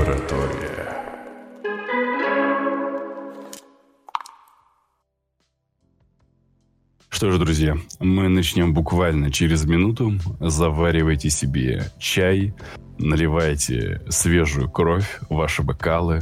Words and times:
Лаборатория. 0.00 0.96
Что 7.10 7.30
ж, 7.30 7.38
друзья, 7.38 7.76
мы 7.98 8.30
начнем 8.30 8.72
буквально 8.72 9.30
через 9.30 9.66
минуту. 9.66 10.14
Заваривайте 10.40 11.28
себе 11.28 11.92
чай, 11.98 12.54
наливайте 12.98 14.00
свежую 14.08 14.70
кровь 14.70 15.20
в 15.28 15.34
ваши 15.34 15.62
бокалы, 15.62 16.20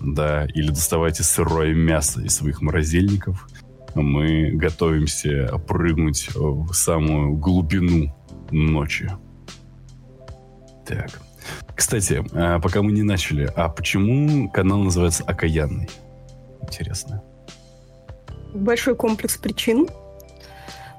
да, 0.00 0.46
или 0.46 0.68
доставайте 0.68 1.22
сырое 1.22 1.74
мясо 1.74 2.22
из 2.22 2.34
своих 2.34 2.62
морозильников. 2.62 3.46
Мы 3.94 4.52
готовимся 4.52 5.58
прыгнуть 5.68 6.30
в 6.34 6.72
самую 6.72 7.34
глубину 7.34 8.16
ночи. 8.50 9.10
Так. 10.86 11.20
Кстати, 11.78 12.24
а, 12.34 12.58
пока 12.58 12.82
мы 12.82 12.90
не 12.90 13.04
начали, 13.04 13.48
а 13.54 13.68
почему 13.68 14.50
канал 14.50 14.78
называется 14.78 15.22
«Окаянный»? 15.22 15.88
Интересно. 16.60 17.22
Большой 18.52 18.96
комплекс 18.96 19.36
причин. 19.36 19.88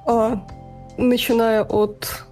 А, 0.08 0.48
начиная 0.98 1.64
от 1.64 2.24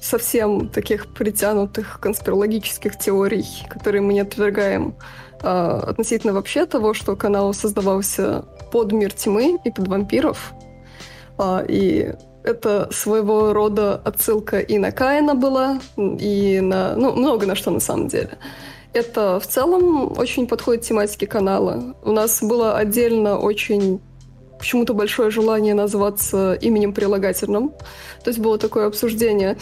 совсем 0.00 0.68
таких 0.68 1.14
притянутых 1.14 2.00
конспирологических 2.00 2.98
теорий, 2.98 3.46
которые 3.68 4.02
мы 4.02 4.14
не 4.14 4.20
отвергаем, 4.20 4.96
а, 5.40 5.78
относительно 5.78 6.32
вообще 6.32 6.66
того, 6.66 6.92
что 6.92 7.14
канал 7.14 7.54
создавался 7.54 8.46
под 8.72 8.90
мир 8.90 9.12
тьмы 9.12 9.60
и 9.64 9.70
под 9.70 9.86
вампиров. 9.86 10.54
И 11.68 12.14
это 12.42 12.88
своего 12.92 13.52
рода 13.52 14.00
отсылка 14.04 14.58
и 14.58 14.78
на 14.78 14.92
Каина 14.92 15.34
была, 15.34 15.80
и 15.96 16.60
на... 16.60 16.96
Ну, 16.96 17.12
много 17.12 17.46
на 17.46 17.54
что 17.54 17.70
на 17.70 17.80
самом 17.80 18.08
деле. 18.08 18.38
Это 18.92 19.38
в 19.38 19.46
целом 19.46 20.18
очень 20.18 20.46
подходит 20.46 20.82
тематике 20.82 21.26
канала. 21.26 21.94
У 22.02 22.12
нас 22.12 22.42
было 22.42 22.76
отдельно 22.76 23.38
очень 23.38 24.00
почему-то 24.60 24.92
большое 24.92 25.30
желание 25.30 25.74
назваться 25.74 26.52
именем 26.52 26.92
прилагательным. 26.92 27.70
То 28.22 28.28
есть 28.28 28.38
было 28.38 28.58
такое 28.58 28.86
обсуждение. 28.86 29.56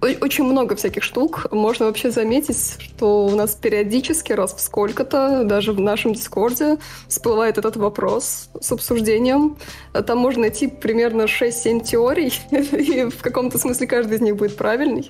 Очень 0.00 0.44
много 0.44 0.74
всяких 0.74 1.02
штук. 1.02 1.46
Можно 1.52 1.86
вообще 1.86 2.10
заметить, 2.10 2.78
что 2.80 3.26
у 3.26 3.36
нас 3.36 3.54
периодически, 3.54 4.32
раз 4.32 4.54
в 4.54 4.60
сколько-то, 4.60 5.44
даже 5.44 5.72
в 5.72 5.80
нашем 5.80 6.14
Дискорде, 6.14 6.78
всплывает 7.08 7.58
этот 7.58 7.76
вопрос 7.76 8.48
с 8.58 8.72
обсуждением. 8.72 9.58
Там 9.92 10.18
можно 10.18 10.42
найти 10.42 10.66
примерно 10.66 11.22
6-7 11.22 11.84
теорий, 11.84 12.32
и 12.50 13.04
в 13.10 13.20
каком-то 13.20 13.58
смысле 13.58 13.86
каждый 13.86 14.16
из 14.16 14.22
них 14.22 14.36
будет 14.36 14.56
правильный. 14.56 15.08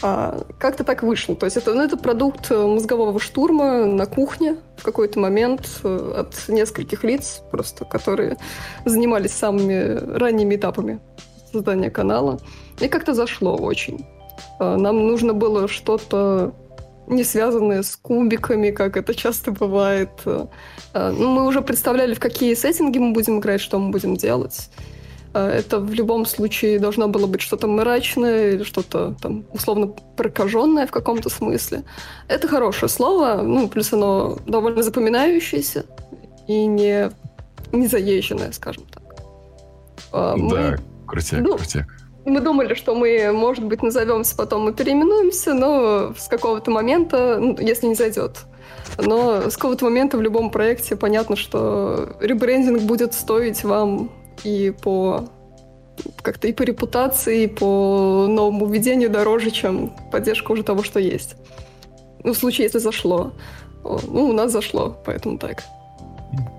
А, 0.00 0.42
как-то 0.58 0.84
так 0.84 1.02
вышло. 1.02 1.34
То 1.34 1.46
есть 1.46 1.56
это, 1.56 1.74
ну, 1.74 1.82
это 1.82 1.96
продукт 1.96 2.50
э, 2.50 2.66
мозгового 2.66 3.18
штурма 3.18 3.84
на 3.86 4.06
кухне 4.06 4.56
в 4.76 4.84
какой-то 4.84 5.18
момент 5.18 5.68
э, 5.82 6.12
от 6.16 6.48
нескольких 6.48 7.02
лиц, 7.02 7.42
просто 7.50 7.84
которые 7.84 8.36
занимались 8.84 9.32
самыми 9.32 10.16
ранними 10.16 10.54
этапами 10.54 11.00
создания 11.50 11.90
канала. 11.90 12.38
И 12.80 12.88
как-то 12.88 13.14
зашло 13.14 13.56
очень. 13.56 14.06
А, 14.60 14.76
нам 14.76 15.06
нужно 15.06 15.34
было 15.34 15.66
что-то 15.66 16.54
не 17.08 17.24
связанное 17.24 17.82
с 17.82 17.96
кубиками, 17.96 18.70
как 18.70 18.96
это 18.96 19.14
часто 19.14 19.50
бывает. 19.50 20.10
А, 20.26 20.48
ну, 21.10 21.28
мы 21.30 21.46
уже 21.46 21.60
представляли, 21.60 22.14
в 22.14 22.20
какие 22.20 22.54
сеттинги 22.54 22.98
мы 22.98 23.12
будем 23.12 23.38
играть, 23.38 23.60
что 23.60 23.78
мы 23.78 23.90
будем 23.90 24.16
делать. 24.16 24.70
А, 25.34 25.50
это 25.50 25.78
в 25.78 25.92
любом 25.92 26.26
случае 26.26 26.78
должно 26.78 27.08
было 27.08 27.26
быть 27.26 27.40
что-то 27.40 27.66
мрачное 27.66 28.52
или 28.52 28.62
что-то 28.62 29.14
там 29.20 29.44
условно 29.52 29.88
прокаженное 30.16 30.86
в 30.86 30.90
каком-то 30.90 31.28
смысле. 31.28 31.84
Это 32.28 32.48
хорошее 32.48 32.88
слово, 32.88 33.42
ну, 33.42 33.68
плюс 33.68 33.92
оно 33.92 34.38
довольно 34.46 34.82
запоминающееся 34.82 35.84
и 36.46 36.66
не, 36.66 37.10
не 37.72 37.86
заезженное, 37.86 38.52
скажем 38.52 38.84
так. 38.90 39.02
Мы, 40.36 40.50
да, 40.50 40.76
крутяк, 41.06 41.40
ну, 41.40 41.56
крутяк. 41.56 41.86
Мы 42.24 42.40
думали, 42.40 42.74
что 42.74 42.94
мы, 42.94 43.30
может 43.32 43.64
быть, 43.64 43.82
назовемся, 43.82 44.36
потом 44.36 44.62
мы 44.62 44.72
переименуемся, 44.72 45.54
но 45.54 46.14
с 46.16 46.28
какого-то 46.28 46.70
момента, 46.70 47.38
ну, 47.38 47.56
если 47.58 47.86
не 47.86 47.94
зайдет. 47.94 48.46
Но 48.98 49.50
с 49.50 49.56
какого-то 49.56 49.84
момента 49.84 50.16
в 50.18 50.22
любом 50.22 50.50
проекте 50.50 50.96
понятно, 50.96 51.36
что 51.36 52.16
ребрендинг 52.20 52.82
будет 52.82 53.14
стоить 53.14 53.64
вам 53.64 54.10
и 54.44 54.70
по 54.82 55.28
как-то 56.22 56.46
и 56.46 56.52
по 56.52 56.62
репутации, 56.62 57.44
и 57.44 57.46
по 57.48 58.26
новому 58.28 58.66
введению 58.66 59.10
дороже, 59.10 59.50
чем 59.50 59.92
поддержка 60.12 60.52
уже 60.52 60.62
того, 60.62 60.82
что 60.82 61.00
есть. 61.00 61.36
Ну, 62.22 62.32
в 62.32 62.36
случае, 62.36 62.64
если 62.64 62.78
зашло. 62.78 63.32
Ну, 63.82 64.28
у 64.28 64.32
нас 64.32 64.52
зашло, 64.52 64.96
поэтому 65.04 65.38
так. 65.38 65.64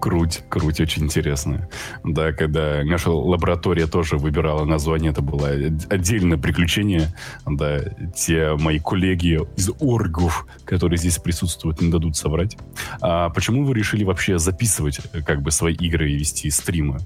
Круть, 0.02 0.42
круть, 0.50 0.80
очень 0.80 1.04
интересно. 1.04 1.70
Да, 2.04 2.32
когда 2.32 2.84
наша 2.84 3.12
лаборатория 3.12 3.86
тоже 3.86 4.18
выбирала 4.18 4.66
название, 4.66 5.12
это 5.12 5.22
было 5.22 5.50
отдельное 5.90 6.38
приключение. 6.38 7.14
Да, 7.46 7.80
те 8.16 8.56
мои 8.56 8.80
коллеги 8.80 9.40
из 9.56 9.70
оргов, 9.80 10.48
которые 10.66 10.98
здесь 10.98 11.20
присутствуют, 11.20 11.82
не 11.82 11.92
дадут 11.92 12.18
соврать. 12.18 12.58
А 13.00 13.30
почему 13.30 13.64
вы 13.64 13.74
решили 13.76 14.04
вообще 14.04 14.40
записывать 14.40 15.00
как 15.26 15.42
бы 15.42 15.52
свои 15.52 15.76
игры 15.76 16.12
и 16.12 16.18
вести 16.18 16.50
стримы? 16.50 17.00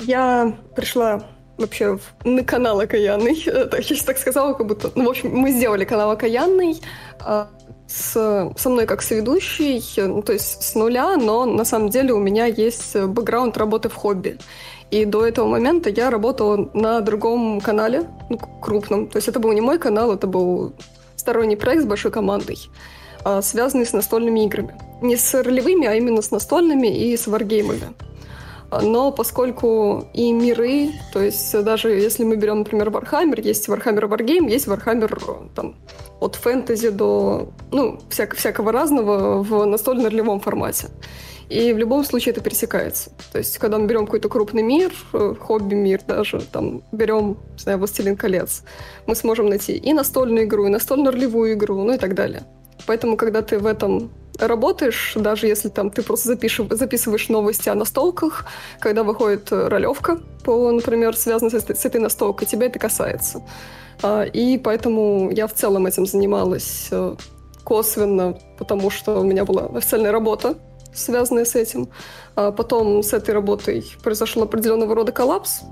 Я 0.00 0.56
пришла 0.74 1.22
вообще 1.60 1.98
на 2.24 2.42
канал 2.42 2.80
Окаянный. 2.80 3.42
Так, 3.70 3.80
я 3.80 3.82
сейчас 3.82 4.04
так 4.04 4.18
сказала, 4.18 4.54
как 4.54 4.66
будто... 4.66 4.90
Ну, 4.94 5.04
в 5.04 5.10
общем, 5.10 5.30
мы 5.30 5.52
сделали 5.52 5.84
канал 5.84 6.10
Окаянный 6.10 6.80
а, 7.20 7.48
с, 7.86 8.52
со 8.56 8.68
мной 8.68 8.86
как 8.86 9.02
соведущей, 9.02 9.82
ну, 9.96 10.22
то 10.22 10.32
есть 10.32 10.62
с 10.62 10.74
нуля, 10.74 11.16
но 11.16 11.44
на 11.44 11.64
самом 11.64 11.90
деле 11.90 12.12
у 12.14 12.18
меня 12.18 12.46
есть 12.46 12.96
бэкграунд 12.96 13.56
работы 13.56 13.88
в 13.88 13.94
хобби. 13.94 14.38
И 14.90 15.04
до 15.04 15.24
этого 15.24 15.46
момента 15.46 15.88
я 15.90 16.10
работала 16.10 16.68
на 16.74 17.00
другом 17.00 17.60
канале, 17.60 18.08
ну, 18.28 18.38
крупном. 18.38 19.06
То 19.06 19.18
есть 19.18 19.28
это 19.28 19.38
был 19.38 19.52
не 19.52 19.60
мой 19.60 19.78
канал, 19.78 20.12
это 20.12 20.26
был 20.26 20.72
сторонний 21.14 21.56
проект 21.56 21.82
с 21.82 21.86
большой 21.86 22.10
командой, 22.10 22.58
а, 23.22 23.42
связанный 23.42 23.86
с 23.86 23.92
настольными 23.92 24.44
играми. 24.46 24.74
Не 25.02 25.16
с 25.16 25.34
ролевыми, 25.34 25.86
а 25.86 25.94
именно 25.94 26.22
с 26.22 26.30
настольными 26.30 26.88
и 26.88 27.16
с 27.16 27.26
варгеймами. 27.26 27.94
Но 28.82 29.10
поскольку 29.10 30.04
и 30.14 30.32
миры, 30.32 30.92
то 31.12 31.20
есть 31.20 31.52
даже 31.64 31.90
если 31.90 32.24
мы 32.24 32.36
берем, 32.36 32.58
например, 32.58 32.88
Warhammer, 32.88 33.40
есть 33.40 33.68
Warhammer 33.68 34.08
Wargame, 34.08 34.48
есть 34.48 34.68
Warhammer 34.68 35.50
там, 35.54 35.74
от 36.20 36.36
фэнтези 36.36 36.90
до 36.90 37.48
ну, 37.72 37.98
всяко, 38.10 38.36
всякого 38.36 38.70
разного 38.70 39.42
в 39.42 39.64
настольно-ролевом 39.64 40.40
формате. 40.40 40.88
И 41.48 41.72
в 41.72 41.78
любом 41.78 42.04
случае 42.04 42.32
это 42.32 42.40
пересекается. 42.42 43.10
То 43.32 43.38
есть, 43.38 43.58
когда 43.58 43.76
мы 43.76 43.88
берем 43.88 44.04
какой-то 44.04 44.28
крупный 44.28 44.62
мир, 44.62 44.92
хобби-мир 45.40 46.00
даже, 46.06 46.40
там, 46.40 46.82
берем, 46.92 47.38
не 47.54 47.58
знаю, 47.58 47.78
«Властелин 47.78 48.16
колец», 48.16 48.62
мы 49.06 49.16
сможем 49.16 49.48
найти 49.48 49.76
и 49.76 49.92
настольную 49.92 50.44
игру, 50.44 50.66
и 50.66 50.70
настольно-ролевую 50.70 51.54
игру, 51.54 51.82
ну 51.82 51.94
и 51.94 51.98
так 51.98 52.14
далее. 52.14 52.44
Поэтому, 52.86 53.16
когда 53.16 53.42
ты 53.42 53.58
в 53.58 53.66
этом 53.66 54.10
работаешь, 54.38 55.12
даже 55.16 55.46
если 55.46 55.68
там 55.68 55.90
ты 55.90 56.02
просто 56.02 56.28
запишешь, 56.28 56.66
записываешь 56.70 57.28
новости 57.28 57.68
о 57.68 57.74
настолках, 57.74 58.46
когда 58.78 59.02
выходит 59.02 59.52
ролевка, 59.52 60.20
по, 60.44 60.70
например, 60.70 61.16
связанная 61.16 61.60
с, 61.60 61.64
с 61.64 61.84
этой 61.84 62.00
настолкой, 62.00 62.46
тебя 62.46 62.66
это 62.66 62.78
касается. 62.78 63.42
А, 64.02 64.22
и 64.22 64.58
поэтому 64.58 65.30
я 65.30 65.46
в 65.46 65.52
целом 65.52 65.86
этим 65.86 66.06
занималась 66.06 66.88
э, 66.90 67.16
косвенно, 67.64 68.38
потому 68.58 68.90
что 68.90 69.20
у 69.20 69.24
меня 69.24 69.44
была 69.44 69.66
официальная 69.66 70.12
работа, 70.12 70.56
связанная 70.94 71.44
с 71.44 71.54
этим. 71.54 71.88
А 72.34 72.52
потом 72.52 73.02
с 73.02 73.12
этой 73.12 73.34
работой 73.34 73.84
произошел 74.02 74.42
определенного 74.42 74.94
рода 74.94 75.12
коллапс, 75.12 75.62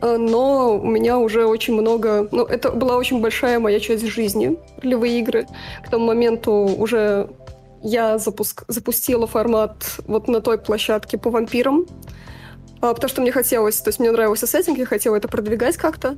но 0.00 0.78
у 0.78 0.86
меня 0.86 1.18
уже 1.18 1.46
очень 1.46 1.74
много... 1.74 2.28
Ну, 2.30 2.44
это 2.44 2.70
была 2.70 2.96
очень 2.96 3.20
большая 3.20 3.58
моя 3.58 3.80
часть 3.80 4.06
жизни, 4.06 4.56
ролевые 4.82 5.18
игры. 5.20 5.46
К 5.84 5.90
тому 5.90 6.06
моменту 6.06 6.52
уже 6.52 7.28
я 7.82 8.18
запуск... 8.18 8.64
запустила 8.68 9.26
формат 9.26 10.00
вот 10.06 10.28
на 10.28 10.40
той 10.40 10.58
площадке 10.58 11.18
по 11.18 11.30
вампирам, 11.30 11.86
а, 12.80 12.94
потому 12.94 13.08
что 13.08 13.20
мне 13.20 13.32
хотелось, 13.32 13.80
то 13.80 13.88
есть 13.88 13.98
мне 13.98 14.10
нравился 14.10 14.46
сеттинг, 14.46 14.78
я 14.78 14.86
хотела 14.86 15.16
это 15.16 15.28
продвигать 15.28 15.76
как-то. 15.76 16.16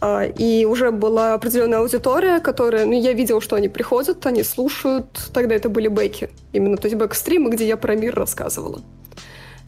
А, 0.00 0.24
и 0.24 0.64
уже 0.64 0.90
была 0.90 1.34
определенная 1.34 1.80
аудитория, 1.80 2.40
которая, 2.40 2.86
ну, 2.86 2.92
я 2.92 3.12
видела, 3.12 3.40
что 3.40 3.56
они 3.56 3.68
приходят, 3.68 4.24
они 4.26 4.42
слушают. 4.42 5.06
Тогда 5.34 5.54
это 5.54 5.68
были 5.68 5.88
бэки. 5.88 6.30
Именно, 6.52 6.76
то 6.76 6.86
есть 6.86 6.96
бэк-стримы, 6.96 7.50
где 7.50 7.66
я 7.66 7.76
про 7.76 7.94
мир 7.94 8.14
рассказывала. 8.14 8.80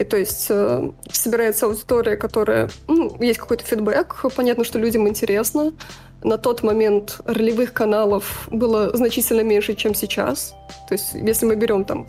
И 0.00 0.04
то 0.04 0.16
есть 0.16 0.46
э, 0.48 0.90
собирается 1.12 1.66
аудитория, 1.66 2.16
которая... 2.16 2.70
Ну, 2.88 3.14
есть 3.20 3.38
какой-то 3.38 3.64
фидбэк, 3.64 4.24
понятно, 4.34 4.64
что 4.64 4.78
людям 4.78 5.06
интересно. 5.06 5.74
На 6.24 6.38
тот 6.38 6.62
момент 6.62 7.20
ролевых 7.26 7.74
каналов 7.74 8.48
было 8.50 8.96
значительно 8.96 9.42
меньше, 9.42 9.74
чем 9.74 9.94
сейчас. 9.94 10.54
То 10.88 10.94
есть 10.94 11.12
если 11.12 11.44
мы 11.44 11.54
берем 11.54 11.84
там 11.84 12.08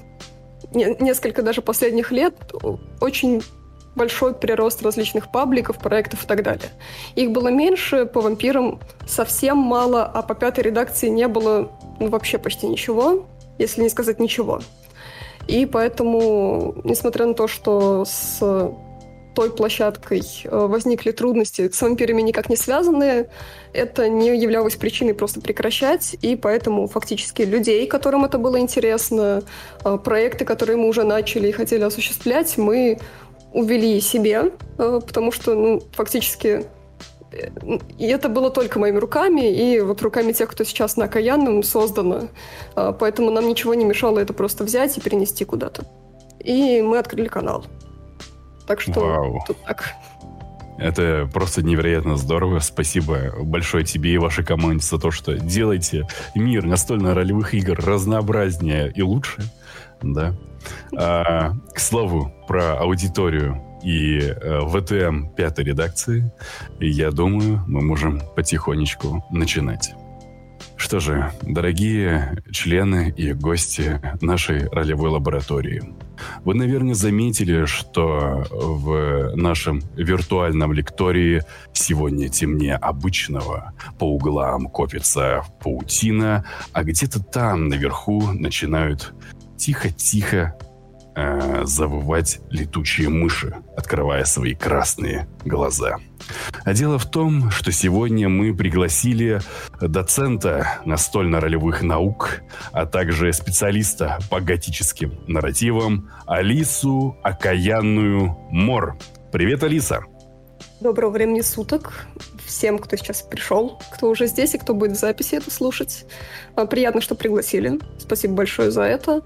несколько 0.73 1.41
даже 1.41 1.61
последних 1.61 2.13
лет, 2.13 2.33
очень 3.01 3.41
большой 3.97 4.33
прирост 4.35 4.81
различных 4.83 5.29
пабликов, 5.29 5.77
проектов 5.77 6.23
и 6.23 6.27
так 6.27 6.43
далее. 6.43 6.69
Их 7.15 7.31
было 7.31 7.49
меньше, 7.49 8.05
по 8.05 8.21
вампирам 8.21 8.79
совсем 9.05 9.57
мало, 9.57 10.05
а 10.05 10.21
по 10.21 10.33
пятой 10.33 10.63
редакции 10.63 11.09
не 11.09 11.27
было 11.27 11.69
ну, 11.99 12.07
вообще 12.07 12.37
почти 12.37 12.67
ничего, 12.67 13.25
если 13.57 13.81
не 13.81 13.89
сказать 13.89 14.21
ничего. 14.21 14.61
И 15.51 15.65
поэтому, 15.65 16.75
несмотря 16.85 17.25
на 17.25 17.33
то, 17.33 17.47
что 17.47 18.05
с 18.05 18.39
той 19.33 19.51
площадкой 19.51 20.21
э, 20.43 20.49
возникли 20.49 21.11
трудности, 21.11 21.69
с 21.69 21.81
вампирами 21.81 22.21
никак 22.21 22.49
не 22.49 22.55
связанные, 22.55 23.29
это 23.73 24.07
не 24.07 24.27
являлось 24.37 24.75
причиной 24.75 25.13
просто 25.13 25.41
прекращать, 25.41 26.15
и 26.21 26.35
поэтому 26.35 26.87
фактически 26.87 27.41
людей, 27.41 27.85
которым 27.87 28.25
это 28.25 28.37
было 28.37 28.59
интересно, 28.59 29.43
э, 29.83 29.97
проекты, 29.97 30.45
которые 30.45 30.77
мы 30.77 30.87
уже 30.87 31.03
начали 31.03 31.49
и 31.49 31.51
хотели 31.51 31.83
осуществлять, 31.83 32.57
мы 32.57 32.99
увели 33.53 33.99
себе, 33.99 34.51
э, 34.77 35.01
потому 35.05 35.33
что 35.33 35.55
ну, 35.55 35.81
фактически 35.91 36.65
и 37.97 38.05
это 38.05 38.29
было 38.29 38.49
только 38.49 38.79
моими 38.79 38.97
руками, 38.97 39.51
и 39.51 39.79
вот 39.79 40.01
руками 40.01 40.33
тех, 40.33 40.49
кто 40.49 40.63
сейчас 40.63 40.97
на 40.97 41.05
Окаянном 41.05 41.63
создано. 41.63 42.29
Поэтому 42.75 43.31
нам 43.31 43.47
ничего 43.47 43.73
не 43.73 43.85
мешало 43.85 44.19
это 44.19 44.33
просто 44.33 44.63
взять 44.63 44.97
и 44.97 45.01
перенести 45.01 45.45
куда-то. 45.45 45.85
И 46.39 46.81
мы 46.81 46.97
открыли 46.97 47.27
канал. 47.27 47.65
Так 48.67 48.81
что 48.81 48.99
Вау. 48.99 49.43
тут 49.47 49.57
так. 49.65 49.95
Это 50.77 51.29
просто 51.31 51.61
невероятно 51.61 52.17
здорово. 52.17 52.59
Спасибо 52.59 53.31
большое 53.43 53.85
тебе 53.85 54.13
и 54.13 54.17
вашей 54.17 54.43
команде 54.43 54.83
за 54.83 54.97
то, 54.97 55.11
что 55.11 55.35
делаете 55.37 56.07
мир 56.35 56.65
настольно-ролевых 56.65 57.53
игр 57.53 57.79
разнообразнее 57.79 58.91
и 58.95 59.01
лучше. 59.03 59.43
Да. 60.01 60.33
А, 60.97 61.51
к 61.73 61.79
слову, 61.79 62.33
про 62.47 62.79
аудиторию 62.79 63.61
и 63.83 64.19
э, 64.19 64.59
ВТМ 64.67 65.29
пятой 65.35 65.65
редакции, 65.65 66.31
я 66.79 67.11
думаю, 67.11 67.63
мы 67.67 67.81
можем 67.81 68.21
потихонечку 68.35 69.25
начинать. 69.31 69.93
Что 70.81 70.99
же, 70.99 71.31
дорогие 71.43 72.43
члены 72.51 73.13
и 73.15 73.33
гости 73.33 74.01
нашей 74.19 74.67
ролевой 74.69 75.11
лаборатории, 75.11 75.83
вы, 76.43 76.55
наверное, 76.55 76.95
заметили, 76.95 77.65
что 77.65 78.43
в 78.49 79.35
нашем 79.35 79.83
виртуальном 79.95 80.73
лектории 80.73 81.43
сегодня 81.71 82.29
темнее 82.29 82.77
обычного. 82.77 83.73
По 83.99 84.05
углам 84.05 84.67
копится 84.69 85.43
паутина, 85.63 86.45
а 86.73 86.83
где-то 86.83 87.23
там 87.23 87.67
наверху 87.67 88.31
начинают 88.31 89.13
тихо-тихо 89.57 90.57
э, 91.15 91.65
завывать 91.65 92.39
летучие 92.49 93.09
мыши, 93.09 93.55
открывая 93.75 94.25
свои 94.25 94.53
красные 94.53 95.27
глаза. 95.45 95.97
А 96.63 96.73
дело 96.73 96.99
в 96.99 97.09
том, 97.09 97.51
что 97.51 97.71
сегодня 97.71 98.29
мы 98.29 98.55
пригласили 98.55 99.41
доцента 99.79 100.79
настольно-ролевых 100.85 101.81
наук, 101.81 102.41
а 102.71 102.85
также 102.85 103.33
специалиста 103.33 104.19
по 104.29 104.39
готическим 104.39 105.19
нарративам 105.27 106.09
Алису 106.27 107.17
Окаянную 107.23 108.37
Мор. 108.51 108.97
Привет, 109.31 109.63
Алиса! 109.63 110.03
Доброго 110.81 111.11
времени 111.11 111.41
суток 111.41 112.07
всем, 112.43 112.79
кто 112.79 112.95
сейчас 112.95 113.21
пришел, 113.21 113.79
кто 113.93 114.09
уже 114.09 114.25
здесь 114.25 114.55
и 114.55 114.57
кто 114.57 114.73
будет 114.73 114.97
в 114.97 114.99
записи 114.99 115.35
это 115.35 115.51
слушать. 115.51 116.07
А, 116.55 116.65
приятно, 116.65 117.01
что 117.01 117.13
пригласили. 117.13 117.79
Спасибо 117.99 118.33
большое 118.33 118.71
за 118.71 118.81
это. 118.81 119.21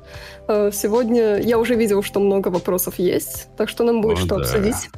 А, 0.50 0.69
сегодня 0.74 1.40
я 1.40 1.57
уже 1.57 1.75
видел, 1.75 2.04
что 2.04 2.19
много 2.19 2.50
вопросов 2.50 3.00
есть, 3.00 3.48
так 3.57 3.69
что 3.69 3.86
нам 3.86 4.02
будет 4.02 4.18
О, 4.18 4.22
что 4.22 4.36
да. 4.36 4.42
обсудить. 4.42 4.90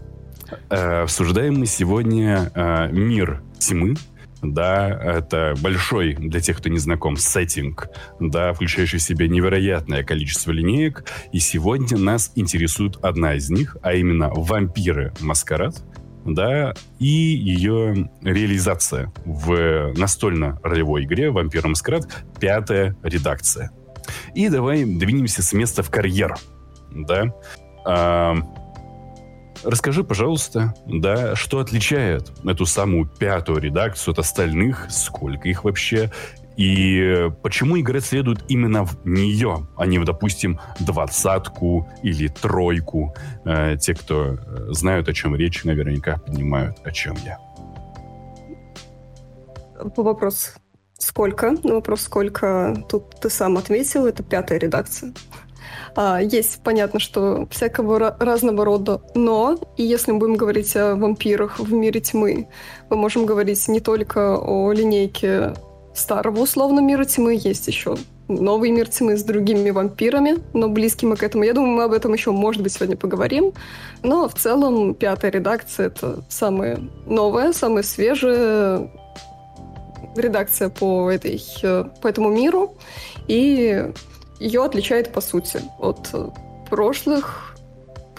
Э, 0.71 1.03
обсуждаем 1.03 1.59
мы 1.59 1.67
сегодня 1.67 2.51
э, 2.55 2.91
мир 2.91 3.43
тьмы, 3.59 3.93
да, 4.41 4.89
это 4.89 5.53
большой, 5.61 6.15
для 6.15 6.39
тех, 6.39 6.57
кто 6.57 6.69
не 6.69 6.79
знаком, 6.79 7.17
сеттинг, 7.17 7.89
да, 8.19 8.53
включающий 8.53 8.97
в 8.97 9.03
себя 9.03 9.27
невероятное 9.27 10.03
количество 10.03 10.49
линеек, 10.49 11.05
и 11.31 11.37
сегодня 11.37 11.99
нас 11.99 12.31
интересует 12.33 12.97
одна 13.03 13.35
из 13.35 13.51
них, 13.51 13.77
а 13.83 13.93
именно 13.93 14.31
вампиры 14.33 15.13
Маскарад, 15.19 15.83
да, 16.27 16.73
и 16.99 17.07
ее 17.07 18.09
реализация 18.21 19.11
в 19.25 19.93
настольно-ролевой 19.95 21.05
игре 21.05 21.31
«Вампир 21.31 21.67
Маскарад» 21.67 22.07
пятая 22.39 22.95
редакция. 23.03 23.71
И 24.35 24.49
давай 24.49 24.83
двинемся 24.83 25.41
с 25.41 25.53
места 25.53 25.83
в 25.83 25.89
карьер, 25.89 26.35
да. 26.91 27.33
А, 27.85 28.35
расскажи, 29.63 30.03
пожалуйста, 30.03 30.73
да, 30.85 31.35
что 31.35 31.59
отличает 31.59 32.31
эту 32.45 32.65
самую 32.65 33.05
пятую 33.07 33.59
редакцию 33.59 34.13
от 34.13 34.19
остальных, 34.19 34.87
сколько 34.89 35.49
их 35.49 35.63
вообще, 35.63 36.11
и 36.57 37.29
почему 37.43 37.79
играть 37.79 38.03
следует 38.03 38.39
именно 38.49 38.83
в 38.83 39.05
нее, 39.05 39.67
а 39.77 39.85
не 39.85 40.03
допустим, 40.03 40.59
двадцатку 40.79 41.87
или 42.01 42.27
тройку. 42.27 43.13
Э, 43.45 43.77
те, 43.77 43.93
кто 43.93 44.33
э, 44.33 44.37
знают, 44.71 45.07
о 45.07 45.13
чем 45.13 45.35
речь, 45.35 45.63
наверняка 45.63 46.17
понимают, 46.17 46.77
о 46.83 46.91
чем 46.91 47.15
я. 47.23 47.39
По 49.95 50.01
вопросу 50.01 50.51
сколько? 50.97 51.55
Вопрос 51.63 52.01
сколько 52.01 52.83
тут 52.89 53.19
ты 53.21 53.29
сам 53.29 53.57
ответил, 53.57 54.07
это 54.07 54.23
пятая 54.23 54.57
редакция. 54.57 55.13
А, 55.95 56.21
есть, 56.21 56.61
понятно, 56.63 56.99
что 56.99 57.47
всякого 57.49 58.15
разного 58.19 58.65
рода 58.65 59.01
но, 59.15 59.59
и 59.77 59.83
если 59.83 60.11
мы 60.11 60.19
будем 60.19 60.35
говорить 60.35 60.75
о 60.75 60.95
вампирах 60.95 61.59
в 61.59 61.71
мире 61.73 61.99
тьмы, 62.01 62.47
мы 62.89 62.97
можем 62.97 63.25
говорить 63.25 63.67
не 63.67 63.79
только 63.79 64.37
о 64.37 64.71
линейке 64.71 65.53
старого 65.97 66.41
условно 66.41 66.79
мира 66.79 67.05
тьмы, 67.05 67.39
есть 67.41 67.67
еще 67.67 67.97
новый 68.27 68.71
мир 68.71 68.87
тьмы 68.89 69.17
с 69.17 69.23
другими 69.23 69.69
вампирами, 69.69 70.37
но 70.53 70.69
близким 70.69 71.15
к 71.15 71.23
этому. 71.23 71.43
Я 71.43 71.53
думаю, 71.53 71.75
мы 71.75 71.83
об 71.83 71.93
этом 71.93 72.13
еще, 72.13 72.31
может 72.31 72.61
быть, 72.61 72.73
сегодня 72.73 72.97
поговорим. 72.97 73.53
Но 74.03 74.27
в 74.27 74.33
целом 74.35 74.95
пятая 74.95 75.31
редакция— 75.31 75.87
это 75.87 76.23
самая 76.29 76.79
новая, 77.05 77.53
самая 77.53 77.83
свежая 77.83 78.89
редакция 80.15 80.69
по, 80.69 81.09
этой, 81.09 81.41
по 82.01 82.07
этому 82.07 82.29
миру. 82.29 82.75
И 83.27 83.91
ее 84.39 84.63
отличает, 84.63 85.13
по 85.13 85.21
сути, 85.21 85.61
от 85.79 86.09
прошлых, 86.69 87.55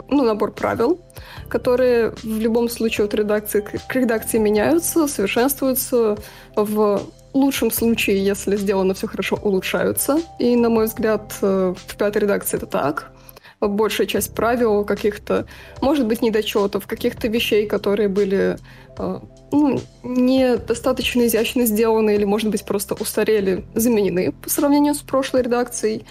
ну, 0.09 0.25
набор 0.25 0.53
правил, 0.53 1.01
которые 1.49 2.11
в 2.23 2.39
любом 2.39 2.69
случае 2.69 3.07
от 3.07 3.15
редакции 3.15 3.61
к 3.61 3.95
редакции 3.95 4.39
меняются, 4.39 5.07
совершенствуются 5.07 6.17
в 6.57 7.03
лучшем 7.35 7.71
случае, 7.71 8.25
если 8.25 8.57
сделано 8.57 8.95
все 8.95 9.07
хорошо, 9.07 9.39
улучшаются. 9.43 10.21
И, 10.39 10.57
на 10.57 10.69
мой 10.69 10.87
взгляд, 10.87 11.35
э, 11.43 11.75
в 11.77 11.97
пятой 11.97 12.23
редакции 12.23 12.57
это 12.57 12.67
так. 12.67 13.13
Большая 13.61 14.07
часть 14.07 14.35
правил, 14.35 14.85
каких-то, 14.85 15.47
может 15.81 16.07
быть, 16.07 16.23
недочетов, 16.23 16.87
каких-то 16.87 17.29
вещей, 17.29 17.67
которые 17.67 18.09
были 18.09 18.57
э, 18.99 19.21
ну, 19.51 19.81
недостаточно 20.03 21.27
изящно 21.27 21.67
сделаны 21.67 22.15
или, 22.15 22.25
может 22.25 22.51
быть, 22.51 22.65
просто 22.65 22.95
устарели, 22.95 23.65
заменены 23.75 24.33
по 24.33 24.49
сравнению 24.49 24.95
с 24.95 24.99
прошлой 24.99 25.43
редакцией. 25.43 26.05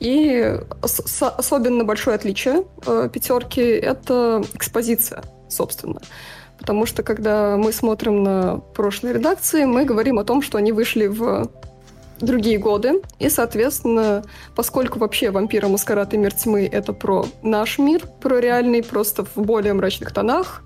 И 0.00 0.58
особенно 0.80 1.84
большое 1.84 2.16
отличие 2.16 2.64
э, 2.86 3.08
пятерки— 3.12 3.60
это 3.62 4.42
экспозиция, 4.54 5.22
собственно. 5.48 6.00
Потому 6.58 6.86
что, 6.86 7.02
когда 7.02 7.56
мы 7.56 7.72
смотрим 7.72 8.22
на 8.22 8.58
прошлые 8.74 9.14
редакции, 9.14 9.64
мы 9.64 9.84
говорим 9.84 10.18
о 10.18 10.24
том, 10.24 10.40
что 10.40 10.58
они 10.58 10.72
вышли 10.72 11.06
в 11.06 11.50
другие 12.20 12.58
годы. 12.58 13.02
И, 13.18 13.28
соответственно, 13.28 14.24
поскольку 14.54 14.98
вообще 14.98 15.30
«Вампиры. 15.30 15.68
Маскарад 15.68 16.14
и 16.14 16.16
Мир 16.16 16.32
тьмы»— 16.32 16.68
это 16.72 16.92
про 16.92 17.26
наш 17.42 17.78
мир, 17.78 18.02
про 18.20 18.38
реальный, 18.38 18.82
просто 18.82 19.24
в 19.24 19.36
более 19.36 19.74
мрачных 19.74 20.12
тонах, 20.12 20.62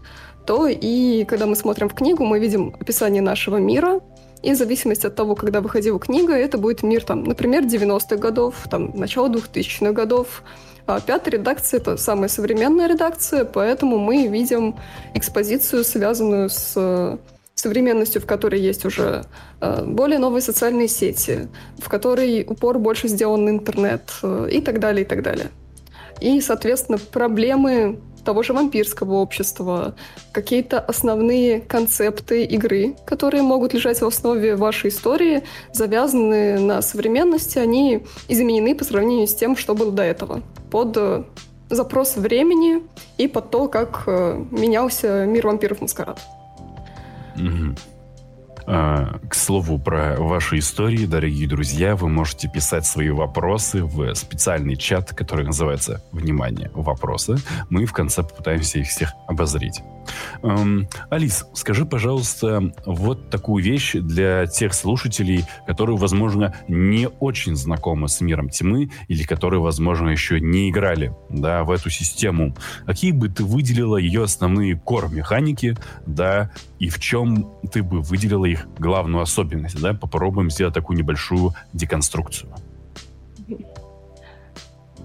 то 0.46 0.66
и 0.66 1.24
когда 1.24 1.46
мы 1.46 1.56
смотрим 1.56 1.88
в 1.88 1.94
книгу, 1.94 2.24
мы 2.24 2.38
видим 2.38 2.74
описание 2.80 3.22
нашего 3.22 3.56
мира, 3.56 4.00
и 4.42 4.52
в 4.52 4.56
зависимости 4.56 5.06
от 5.06 5.14
того, 5.14 5.34
когда 5.34 5.60
выходила 5.60 5.98
книга, 5.98 6.32
это 6.32 6.58
будет 6.58 6.82
мир, 6.82 7.02
там, 7.02 7.24
например, 7.24 7.64
90-х 7.64 8.16
годов, 8.16 8.54
там, 8.70 8.92
начало 8.94 9.28
2000-х 9.28 9.92
годов, 9.92 10.42
а 10.88 11.00
пятая 11.00 11.32
редакция— 11.32 11.80
это 11.80 11.98
самая 11.98 12.28
современная 12.28 12.88
редакция, 12.88 13.44
поэтому 13.44 13.98
мы 13.98 14.26
видим 14.26 14.74
экспозицию, 15.14 15.84
связанную 15.84 16.48
с 16.48 16.72
э, 16.76 17.18
современностью, 17.54 18.22
в 18.22 18.26
которой 18.26 18.60
есть 18.60 18.86
уже 18.86 19.26
э, 19.60 19.84
более 19.84 20.18
новые 20.18 20.40
социальные 20.40 20.88
сети, 20.88 21.48
в 21.76 21.90
которой 21.90 22.42
упор 22.48 22.78
больше 22.78 23.08
сделан 23.08 23.44
на 23.44 23.50
интернет 23.50 24.02
э, 24.22 24.48
и 24.50 24.62
так 24.62 24.80
далее, 24.80 25.04
и 25.04 25.06
так 25.06 25.22
далее. 25.22 25.50
И, 26.20 26.40
соответственно, 26.40 26.98
проблемы 26.98 28.00
того 28.24 28.42
же 28.42 28.52
вампирского 28.52 29.14
общества, 29.14 29.94
какие-то 30.32 30.80
основные 30.80 31.60
концепты 31.60 32.44
игры, 32.44 32.94
которые 33.06 33.42
могут 33.42 33.72
лежать 33.72 34.02
в 34.02 34.06
основе 34.06 34.54
вашей 34.56 34.90
истории, 34.90 35.44
завязаны 35.72 36.58
на 36.58 36.82
современности, 36.82 37.58
они 37.58 38.04
изменены 38.28 38.74
по 38.74 38.84
сравнению 38.84 39.26
с 39.26 39.34
тем, 39.34 39.56
что 39.56 39.74
было 39.74 39.92
до 39.92 40.02
этого, 40.02 40.42
под 40.70 41.26
запрос 41.70 42.16
времени 42.16 42.82
и 43.16 43.28
под 43.28 43.50
то, 43.50 43.68
как 43.68 44.04
э, 44.06 44.44
менялся 44.50 45.26
мир 45.26 45.46
вампиров 45.46 45.80
Маскарад. 45.80 46.20
Угу. 47.36 47.76
А, 48.70 49.18
к 49.26 49.34
слову 49.34 49.78
про 49.78 50.16
ваши 50.18 50.58
истории, 50.58 51.06
дорогие 51.06 51.48
друзья, 51.48 51.96
вы 51.96 52.10
можете 52.10 52.48
писать 52.48 52.84
свои 52.84 53.08
вопросы 53.08 53.82
в 53.82 54.14
специальный 54.14 54.76
чат, 54.76 55.14
который 55.14 55.46
называется 55.46 56.04
«Внимание! 56.12 56.70
Вопросы». 56.74 57.36
Мы 57.70 57.86
в 57.86 57.94
конце 57.94 58.22
попытаемся 58.22 58.80
их 58.80 58.88
всех 58.88 59.14
обозреть. 59.26 59.80
Эм, 60.42 60.88
Алис, 61.10 61.46
скажи, 61.54 61.84
пожалуйста, 61.84 62.72
вот 62.86 63.30
такую 63.30 63.64
вещь 63.64 63.94
для 63.94 64.46
тех 64.46 64.74
слушателей, 64.74 65.44
которые, 65.66 65.96
возможно, 65.96 66.54
не 66.68 67.08
очень 67.08 67.56
знакомы 67.56 68.08
с 68.08 68.20
миром 68.20 68.48
тьмы 68.48 68.90
или 69.08 69.22
которые, 69.24 69.60
возможно, 69.60 70.08
еще 70.08 70.40
не 70.40 70.70
играли 70.70 71.14
да, 71.28 71.64
в 71.64 71.70
эту 71.70 71.90
систему. 71.90 72.54
Какие 72.86 73.12
бы 73.12 73.28
ты 73.28 73.44
выделила 73.44 73.96
ее 73.96 74.24
основные 74.24 74.76
кор-механики, 74.76 75.76
да, 76.06 76.50
и 76.78 76.88
в 76.88 76.98
чем 76.98 77.50
ты 77.72 77.82
бы 77.82 78.00
выделила 78.00 78.44
их 78.44 78.66
главную 78.78 79.22
особенность, 79.22 79.80
да? 79.80 79.94
Попробуем 79.94 80.50
сделать 80.50 80.74
такую 80.74 80.98
небольшую 80.98 81.54
деконструкцию. 81.72 82.50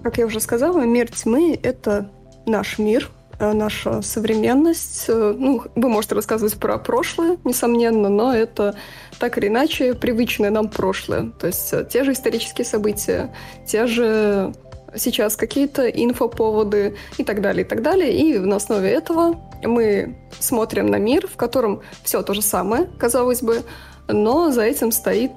Как 0.02 0.18
я 0.18 0.26
уже 0.26 0.40
сказала, 0.40 0.84
мир 0.84 1.10
тьмы— 1.10 1.58
это 1.62 2.10
наш 2.46 2.78
мир, 2.78 3.08
наша 3.40 4.02
современность. 4.02 5.06
Э, 5.08 5.34
ну, 5.36 5.62
вы 5.74 5.88
можете 5.88 6.14
рассказывать 6.14 6.54
про 6.54 6.78
прошлое, 6.78 7.38
несомненно, 7.44 8.08
но 8.08 8.34
это 8.34 8.76
так 9.18 9.38
или 9.38 9.48
иначе 9.48 9.94
привычное 9.94 10.50
нам 10.50 10.68
прошлое. 10.68 11.32
То 11.38 11.46
есть 11.46 11.72
э, 11.72 11.86
те 11.90 12.04
же 12.04 12.12
исторические 12.12 12.64
события, 12.64 13.34
те 13.66 13.86
же 13.86 14.52
сейчас 14.96 15.36
какие-то 15.36 15.88
инфоповоды 15.88 16.96
и 17.18 17.24
так 17.24 17.40
далее, 17.40 17.64
и 17.64 17.68
так 17.68 17.82
далее. 17.82 18.12
И 18.16 18.38
на 18.38 18.56
основе 18.56 18.90
этого 18.90 19.40
мы 19.62 20.16
смотрим 20.38 20.86
на 20.86 20.96
мир, 20.96 21.26
в 21.26 21.36
котором 21.36 21.82
все 22.04 22.22
то 22.22 22.34
же 22.34 22.42
самое, 22.42 22.86
казалось 22.98 23.42
бы, 23.42 23.62
но 24.06 24.52
за 24.52 24.62
этим 24.62 24.92
стоит 24.92 25.32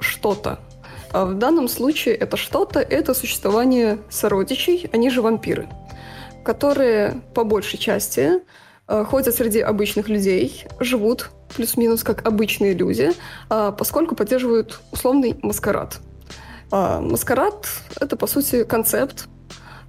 что-то. 0.00 0.58
А 1.12 1.26
в 1.26 1.34
данном 1.34 1.68
случае 1.68 2.14
это 2.14 2.36
что-то— 2.36 2.80
это 2.80 3.12
существование 3.12 3.98
сородичей, 4.08 4.88
они 4.92 5.10
же 5.10 5.20
вампиры, 5.20 5.68
которые 6.44 7.22
по 7.34 7.44
большей 7.44 7.78
части 7.78 8.40
а, 8.86 9.04
ходят 9.04 9.34
среди 9.34 9.60
обычных 9.60 10.08
людей, 10.08 10.64
живут 10.80 11.30
плюс-минус 11.56 12.02
как 12.02 12.26
обычные 12.26 12.72
люди, 12.72 13.12
поскольку 13.48 14.14
поддерживают 14.14 14.80
условный 14.90 15.38
маскарад— 15.42 15.98
а, 16.72 17.02
маскарад— 17.02 17.68
это, 18.00 18.16
по 18.16 18.26
сути, 18.26 18.64
концепт, 18.64 19.28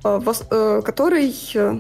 а, 0.04 0.22
э, 0.22 0.82
который 0.84 1.34
э, 1.56 1.80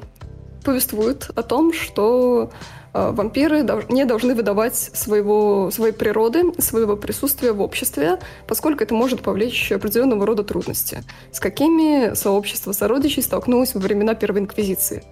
повествует 0.63 1.29
о 1.35 1.43
том, 1.43 1.73
что 1.73 2.51
а, 2.51 2.82
вампиры 2.93 3.65
не 3.89 4.05
должны 4.05 4.35
выдавать 4.35 4.75
своего, 4.75 5.71
своей 5.71 5.93
природы, 5.93 6.43
своего 6.59 6.95
присутствия 6.95 7.51
в 7.51 7.61
обществе, 7.61 8.19
поскольку 8.47 8.83
это 8.83 8.93
может 8.93 9.21
повлечь 9.21 9.71
определенного 9.71 10.25
рода 10.25 10.43
трудности, 10.43 11.03
с 11.31 11.39
какими 11.39 12.13
сообщество 12.13 12.71
сородичей 12.71 13.23
столкнулось 13.23 13.73
во 13.73 13.79
времена 13.79 14.13
Первой 14.13 14.41
Инквизиции. 14.41 15.03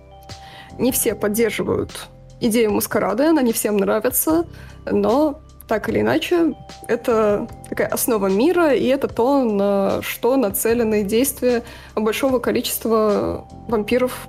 Не 0.77 0.91
все 0.91 1.15
поддерживают 1.15 2.07
идею 2.39 2.71
маскарада, 2.73 3.29
она 3.29 3.41
не 3.41 3.53
всем 3.53 3.77
нравится, 3.77 4.45
но 4.85 5.41
так 5.67 5.87
или 5.87 6.01
иначе, 6.01 6.53
это 6.87 7.47
такая 7.69 7.87
основа 7.87 8.27
мира, 8.27 8.73
и 8.73 8.85
это 8.87 9.07
то, 9.07 9.43
на 9.43 10.01
что 10.01 10.35
нацелены 10.35 11.03
действия 11.03 11.63
большого 11.95 12.39
количества 12.39 13.47
вампиров 13.69 14.27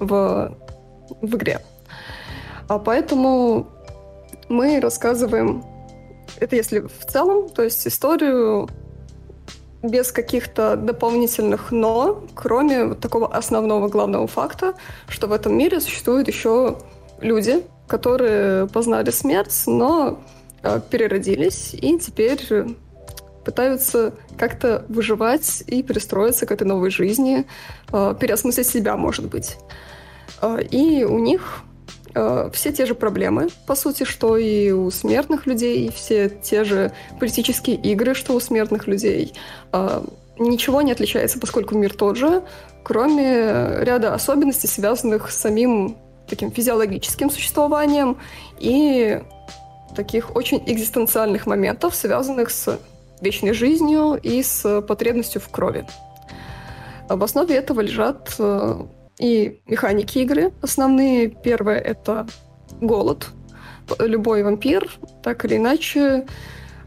в, 0.00 0.56
в 1.20 1.36
игре. 1.36 1.60
А 2.70 2.78
поэтому 2.78 3.66
мы 4.48 4.80
рассказываем 4.80 5.64
это 6.38 6.56
если 6.56 6.80
в 6.80 7.04
целом, 7.06 7.48
то 7.48 7.62
есть 7.62 7.86
историю 7.86 8.68
без 9.82 10.12
каких-то 10.12 10.76
дополнительных 10.76 11.72
«но», 11.72 12.22
кроме 12.34 12.84
вот 12.84 13.00
такого 13.00 13.34
основного 13.34 13.88
главного 13.88 14.26
факта, 14.26 14.74
что 15.08 15.26
в 15.26 15.32
этом 15.32 15.56
мире 15.56 15.80
существуют 15.80 16.28
еще 16.28 16.78
люди, 17.20 17.64
которые 17.88 18.68
познали 18.68 19.10
смерть, 19.10 19.62
но 19.66 20.18
Э, 20.62 20.80
переродились 20.90 21.72
и 21.72 21.98
теперь 21.98 22.46
пытаются 23.44 24.12
как-то 24.36 24.84
выживать 24.88 25.62
и 25.66 25.82
перестроиться 25.82 26.44
к 26.44 26.52
этой 26.52 26.66
новой 26.66 26.90
жизни, 26.90 27.46
э, 27.92 28.14
переосмыслить 28.20 28.66
себя, 28.66 28.96
может 28.96 29.26
быть. 29.26 29.56
Э, 30.42 30.58
и 30.62 31.04
у 31.04 31.18
них 31.18 31.62
все 32.52 32.72
те 32.72 32.86
же 32.86 32.94
проблемы, 32.94 33.48
по 33.66 33.74
сути, 33.74 34.04
что 34.04 34.36
и 34.36 34.70
у 34.70 34.90
смертных 34.90 35.46
людей, 35.46 35.90
все 35.94 36.28
те 36.28 36.64
же 36.64 36.92
политические 37.18 37.76
игры, 37.76 38.14
что 38.14 38.34
у 38.34 38.40
смертных 38.40 38.86
людей. 38.86 39.34
Ничего 40.38 40.82
не 40.82 40.92
отличается, 40.92 41.38
поскольку 41.38 41.76
мир 41.76 41.94
тот 41.94 42.16
же, 42.16 42.42
кроме 42.82 43.82
ряда 43.82 44.14
особенностей, 44.14 44.68
связанных 44.68 45.30
с 45.30 45.36
самим 45.36 45.96
таким 46.28 46.50
физиологическим 46.50 47.30
существованием 47.30 48.16
и 48.58 49.20
таких 49.94 50.34
очень 50.36 50.62
экзистенциальных 50.66 51.46
моментов, 51.46 51.94
связанных 51.94 52.50
с 52.50 52.78
вечной 53.20 53.52
жизнью 53.52 54.18
и 54.22 54.42
с 54.42 54.80
потребностью 54.82 55.40
в 55.40 55.48
крови. 55.48 55.84
В 57.08 57.22
основе 57.24 57.56
этого 57.56 57.80
лежат 57.80 58.34
э, 58.38 58.82
и 59.20 59.60
механики 59.66 60.18
игры. 60.18 60.52
Основные 60.62 61.28
первое— 61.28 61.78
это 61.78 62.26
голод. 62.80 63.28
Любой 63.98 64.42
вампир 64.42 64.90
так 65.22 65.44
или 65.44 65.56
иначе 65.56 66.26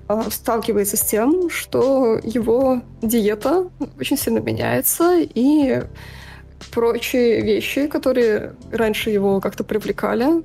э, 0.07 0.21
сталкивается 0.29 0.97
с 0.97 1.01
тем, 1.01 1.49
что 1.49 2.19
его 2.23 2.81
диета 3.01 3.69
очень 3.99 4.17
сильно 4.17 4.39
меняется, 4.39 5.19
и 5.19 5.83
прочие 6.71 7.41
вещи, 7.41 7.87
которые 7.87 8.55
раньше 8.71 9.09
его 9.09 9.39
как-то 9.41 9.63
привлекали, 9.63 10.43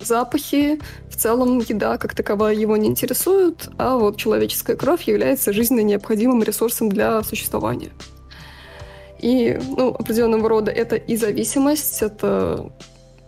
запахи, 0.00 0.80
в 1.08 1.16
целом 1.16 1.60
еда 1.60 1.96
как 1.96 2.14
таковая 2.14 2.54
его 2.54 2.76
не 2.76 2.88
интересует, 2.88 3.68
а 3.78 3.96
вот 3.96 4.16
человеческая 4.16 4.76
кровь 4.76 5.04
является 5.04 5.52
жизненно 5.52 5.80
необходимым 5.80 6.42
ресурсом 6.42 6.88
для 6.88 7.22
существования. 7.22 7.90
И 9.22 9.58
ну, 9.76 9.88
определенного 9.90 10.48
рода 10.48 10.70
это 10.70 10.96
и 10.96 11.16
зависимость, 11.16 12.02
это 12.02 12.70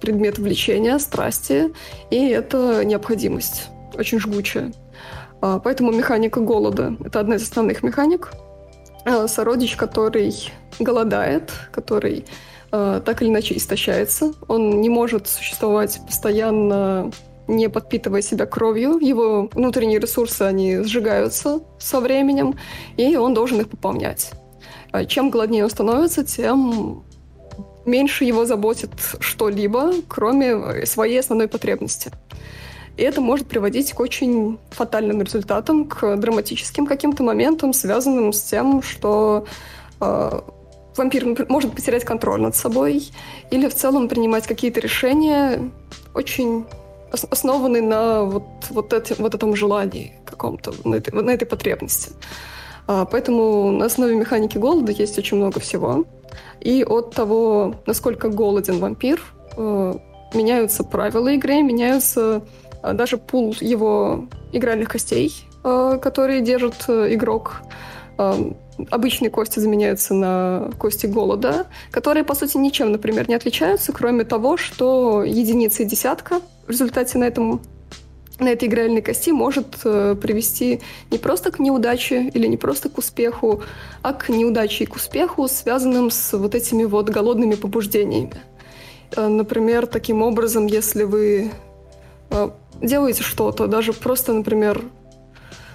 предмет 0.01 0.39
влечения, 0.39 0.99
страсти, 0.99 1.73
и 2.11 2.29
это 2.29 2.85
необходимость, 2.85 3.69
очень 3.97 4.19
жгучая. 4.19 4.73
А, 5.41 5.59
поэтому 5.61 5.93
механика 5.93 6.41
голода— 6.41 6.97
это 7.05 7.21
одна 7.21 7.37
из 7.37 7.43
основных 7.43 7.83
механик. 7.83 8.33
А, 9.05 9.29
сородич, 9.29 9.77
который 9.77 10.35
голодает, 10.79 11.53
который 11.71 12.25
э, 12.73 13.01
так 13.05 13.23
или 13.23 13.29
иначе 13.29 13.57
истощается. 13.57 14.33
Он 14.49 14.81
не 14.81 14.89
может 14.89 15.29
существовать 15.29 16.01
постоянно 16.05 17.13
не 17.47 17.69
подпитывая 17.69 18.23
себя 18.23 18.47
кровью, 18.47 18.99
его 18.99 19.49
внутренние 19.53 19.99
ресурсы, 19.99 20.43
они 20.43 20.79
сжигаются 20.79 21.61
со 21.79 22.01
временем, 22.01 22.59
и 22.97 23.17
он 23.17 23.35
должен 23.35 23.61
их 23.61 23.69
пополнять. 23.69 24.33
А 24.95 25.05
чем 25.07 25.29
голоднее 25.29 25.65
он 25.65 25.71
становится, 25.71 26.23
тем 26.23 27.03
меньше 27.85 28.23
его 28.23 28.45
заботит 28.45 28.91
что-либо, 29.19 29.93
кроме 30.07 30.87
своей 30.87 31.19
основной 31.19 31.49
потребности. 31.49 32.13
И 32.97 33.03
это 33.03 33.21
может 33.21 33.49
приводить 33.49 33.93
к 33.93 33.99
очень 33.99 34.57
фатальным 34.71 35.21
результатам, 35.21 35.87
к 35.87 36.15
драматическим 36.15 36.87
каким-то 36.87 37.25
моментам, 37.25 37.73
связанным 37.73 38.33
с 38.33 38.41
тем, 38.41 38.83
что 38.83 39.47
э, 40.01 40.41
вампир 40.97 41.45
может 41.49 41.75
потерять 41.75 42.05
контроль 42.05 42.41
над 42.41 42.55
собой 42.55 43.11
или 43.51 43.69
в 43.69 43.75
целом 43.75 44.09
принимать 44.09 44.47
какие-то 44.47 44.79
решения 44.79 45.73
очень 46.15 46.67
основанные 47.11 47.83
на 47.83 48.23
вот, 48.23 48.45
вот, 48.71 48.93
эти, 48.93 49.21
вот 49.21 49.35
этом 49.35 49.57
желании 49.57 50.13
каком-то, 50.25 50.73
на 50.85 50.95
этой, 50.95 51.13
на 51.21 51.31
этой 51.31 51.47
потребности. 51.47 52.13
А, 52.87 53.05
поэтому 53.05 53.73
на 53.73 53.87
основе 53.87 54.15
механики 54.15 54.59
голода 54.59 54.93
есть 54.93 55.19
очень 55.19 55.37
много 55.37 55.61
всего. 55.61 56.05
И 56.61 56.85
от 56.85 57.15
того, 57.15 57.77
насколько 57.87 58.29
голоден 58.29 58.79
вампир, 58.79 59.23
э, 59.57 59.95
меняются 60.35 60.85
правила 60.85 61.29
игры, 61.29 61.63
меняются 61.63 62.43
э, 62.83 62.93
даже 62.93 63.19
пул 63.19 63.55
его 63.61 64.27
игральных 64.53 64.89
костей, 64.89 65.33
э, 65.63 65.99
которые 66.01 66.41
держит 66.41 66.85
игрок 66.89 67.63
обычные 68.91 69.31
кости 69.31 69.59
заменяются 69.59 70.15
на 70.15 70.71
кости 70.79 71.07
голода, 71.07 71.67
которые, 71.91 72.25
по 72.25 72.35
сути, 72.35 72.57
ничем, 72.57 72.93
например, 72.93 73.29
не 73.29 73.35
отличаются, 73.35 73.93
кроме 73.93 74.25
того, 74.25 74.57
что 74.57 75.25
единица 75.25 75.83
и 75.83 75.87
десятка 75.87 76.41
в 76.67 76.71
результате 76.71 77.19
на 77.19 77.25
этом 77.25 77.61
на 78.39 78.49
этой 78.49 78.69
игральной 78.69 79.03
кости 79.03 79.31
может 79.31 79.79
э, 79.85 80.17
привести 80.21 80.81
не 81.11 81.19
просто 81.19 81.51
к 81.51 81.59
неудаче 81.59 82.31
или 82.35 82.47
не 82.47 82.57
просто 82.57 82.89
к 82.89 82.99
успеху, 82.99 83.63
а 84.03 84.13
к 84.13 84.29
неудаче 84.29 84.85
и 84.85 84.87
к 84.87 84.97
успеху, 84.97 85.47
связанным 85.49 86.11
с 86.11 86.37
вот 86.37 86.55
этими 86.55 86.85
вот 86.85 87.11
голодными 87.11 87.55
побуждениями. 87.55 88.35
Э, 89.17 89.29
например, 89.29 89.87
таким 89.87 90.23
образом, 90.23 90.67
если 90.67 91.05
вы 91.05 91.53
э, 92.31 92.51
делаете 92.83 93.23
что-то, 93.23 93.67
даже 93.67 93.93
просто, 93.93 94.33
например, 94.33 94.83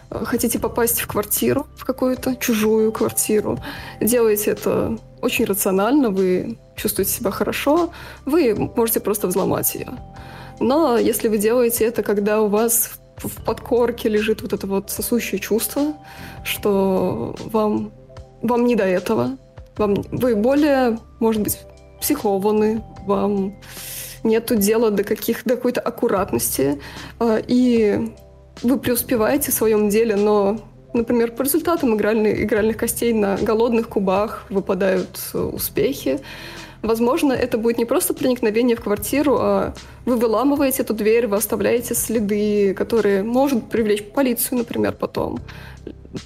хотите 0.09 0.59
попасть 0.59 1.01
в 1.01 1.07
квартиру, 1.07 1.67
в 1.77 1.85
какую-то 1.85 2.35
чужую 2.35 2.91
квартиру, 2.91 3.59
делаете 4.01 4.51
это 4.51 4.97
очень 5.21 5.45
рационально, 5.45 6.09
вы 6.09 6.57
чувствуете 6.75 7.11
себя 7.11 7.31
хорошо, 7.31 7.91
вы 8.25 8.55
можете 8.75 8.99
просто 8.99 9.27
взломать 9.27 9.75
ее. 9.75 9.89
Но 10.59 10.97
если 10.97 11.27
вы 11.27 11.37
делаете 11.37 11.85
это, 11.85 12.03
когда 12.03 12.41
у 12.41 12.47
вас 12.47 12.99
в 13.17 13.43
подкорке 13.43 14.09
лежит 14.09 14.41
вот 14.41 14.53
это 14.53 14.67
вот 14.67 14.89
сосущее 14.89 15.39
чувство, 15.39 15.93
что 16.43 17.35
вам, 17.45 17.91
вам 18.41 18.65
не 18.65 18.75
до 18.75 18.85
этого, 18.85 19.37
вам, 19.77 19.95
вы 20.11 20.35
более, 20.35 20.99
может 21.19 21.41
быть, 21.41 21.59
психованы, 21.99 22.83
вам 23.05 23.55
нету 24.23 24.55
дела 24.55 24.91
до, 24.91 25.03
каких, 25.03 25.43
до 25.45 25.55
какой-то 25.55 25.81
аккуратности, 25.81 26.79
а, 27.19 27.39
и 27.45 28.11
вы 28.61 28.79
преуспеваете 28.79 29.51
в 29.51 29.55
своем 29.55 29.89
деле, 29.89 30.15
но, 30.15 30.59
например, 30.93 31.31
по 31.31 31.43
результатам 31.43 31.95
игральных, 31.95 32.41
игральных 32.41 32.77
костей 32.77 33.13
на 33.13 33.37
голодных 33.37 33.87
кубах 33.87 34.45
выпадают 34.49 35.19
э, 35.33 35.39
успехи, 35.39 36.19
Возможно, 36.81 37.33
это 37.33 37.57
будет 37.57 37.77
не 37.77 37.85
просто 37.85 38.13
проникновение 38.13 38.77
в 38.77 38.81
квартиру, 38.81 39.37
а 39.39 39.73
вы 40.05 40.15
выламываете 40.15 40.83
эту 40.83 40.93
дверь, 40.93 41.27
вы 41.27 41.35
оставляете 41.35 41.93
следы, 41.93 42.73
которые 42.73 43.21
может 43.21 43.69
привлечь 43.69 44.03
полицию, 44.03 44.59
например, 44.59 44.93
потом. 44.93 45.39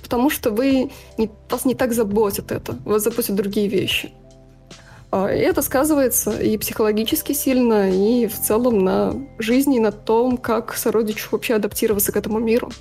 Потому 0.04 0.30
что 0.30 0.52
вы 0.52 0.92
не, 1.18 1.30
вас 1.50 1.66
не 1.66 1.74
так 1.74 1.94
заботит 1.94 2.52
это, 2.52 2.78
вас 2.86 3.04
заботят 3.04 3.36
другие 3.36 3.68
вещи. 3.68 4.12
А, 5.12 5.28
и 5.34 5.40
это 5.40 5.62
сказывается 5.62 6.32
и 6.40 6.58
психологически 6.58 7.34
сильно, 7.34 7.90
и 7.92 8.28
в 8.28 8.40
целом 8.40 8.84
на 8.84 9.16
жизни, 9.40 9.78
и 9.78 9.80
на 9.80 9.92
том, 9.92 10.38
как 10.38 10.76
сородичу 10.76 11.30
вообще 11.32 11.56
адаптироваться 11.56 12.12
к 12.12 12.18
этому 12.18 12.40
миру. 12.40 12.72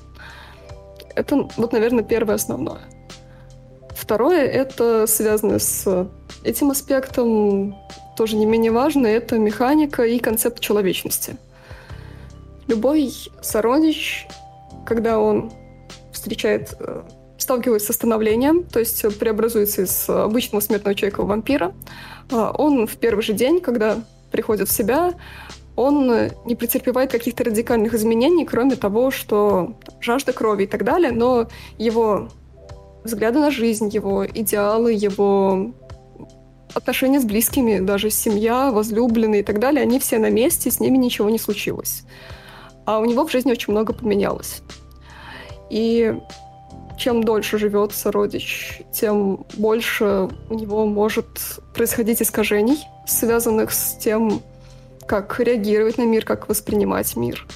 Это, 1.15 1.49
вот, 1.57 1.73
наверное, 1.73 2.05
первое 2.05 2.35
основное. 2.35 2.81
Второе— 3.95 4.47
это 4.47 5.07
связано 5.07 5.59
с 5.59 6.09
этим 6.45 6.71
аспектом, 6.71 7.77
тоже 8.17 8.37
не 8.37 8.47
менее 8.47 8.73
важно, 8.73 9.07
это 9.07 9.39
механика 9.39 10.05
и 10.05 10.19
концепт 10.19 10.61
человечности. 10.61 11.37
Любой 12.67 13.13
сородич, 13.43 14.27
когда 14.87 15.19
он 15.19 15.53
встречает 16.13 16.75
э, 16.79 17.03
сталкивается 17.39 17.93
с 17.93 17.97
становлением, 17.97 18.65
то 18.65 18.79
есть 18.79 19.19
преобразуется 19.19 19.83
из 19.83 20.09
обычного 20.09 20.61
смертного 20.61 20.95
человека 20.95 21.23
в 21.23 21.27
вампира. 21.27 21.75
А, 22.31 22.53
он 22.53 22.87
в 22.87 22.97
первый 22.97 23.23
же 23.23 23.33
день, 23.33 23.61
когда 23.61 23.99
приходит 24.31 24.69
в 24.69 24.73
себя, 24.73 25.15
он 25.75 26.31
не 26.45 26.55
претерпевает 26.55 27.11
каких-то 27.11 27.45
радикальных 27.45 27.95
изменений, 27.95 28.45
кроме 28.45 28.77
того, 28.77 29.11
что 29.11 29.75
жажда 30.01 30.33
крови 30.33 30.65
и 30.65 30.67
так 30.67 30.85
далее, 30.85 31.13
но 31.13 31.49
его 31.79 32.29
взгляды 33.05 33.39
на 33.39 33.51
жизнь, 33.51 33.89
его 33.89 34.27
идеалы, 34.27 34.93
его 34.93 35.73
отношения 36.75 37.21
с 37.21 37.25
близкими, 37.25 37.79
даже 37.79 38.11
семья, 38.11 38.71
возлюбленные 38.71 39.41
и 39.41 39.45
так 39.45 39.59
далее, 39.59 39.83
они 39.83 39.99
все 39.99 40.19
на 40.19 40.31
месте, 40.31 40.71
с 40.71 40.81
ними 40.81 40.97
ничего 40.97 41.29
не 41.31 41.39
случилось. 41.39 42.05
А 42.85 42.99
у 42.99 43.05
него 43.05 43.27
в 43.27 43.31
жизни 43.31 43.53
очень 43.53 43.73
много 43.73 43.93
поменялось. 43.93 44.63
И 45.71 46.15
чем 46.97 47.25
дольше 47.25 47.59
живет 47.59 47.93
сородич, 47.93 48.83
тем 48.93 49.45
больше 49.57 50.29
у 50.51 50.55
него 50.55 50.87
может 50.87 51.27
происходить 51.75 52.23
искажений, 52.23 52.79
связанных 53.07 53.73
с 53.73 53.97
тем, 53.97 54.43
как 55.07 55.39
реагировать 55.41 55.99
на 55.99 56.03
мир, 56.03 56.25
как 56.25 56.49
воспринимать 56.49 57.17
мир. 57.17 57.47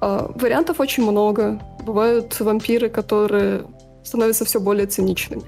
А, 0.00 0.30
вариантов 0.34 0.80
очень 0.80 1.04
много. 1.04 1.60
Бывают 1.84 2.38
вампиры, 2.40 2.88
которые 2.88 3.64
становятся 4.04 4.44
все 4.44 4.60
более 4.60 4.86
циничными. 4.86 5.44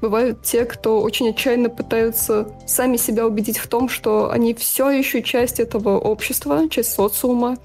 Бывают 0.00 0.42
те, 0.42 0.64
кто 0.64 1.00
очень 1.00 1.30
отчаянно 1.30 1.70
пытаются 1.70 2.48
сами 2.66 2.96
себя 2.96 3.26
убедить 3.26 3.58
в 3.58 3.66
том, 3.68 3.88
что 3.88 4.30
они 4.30 4.54
все 4.54 4.90
еще 4.90 5.22
часть 5.22 5.60
этого 5.60 5.98
общества, 5.98 6.68
часть 6.68 6.92
социума, 6.92 7.58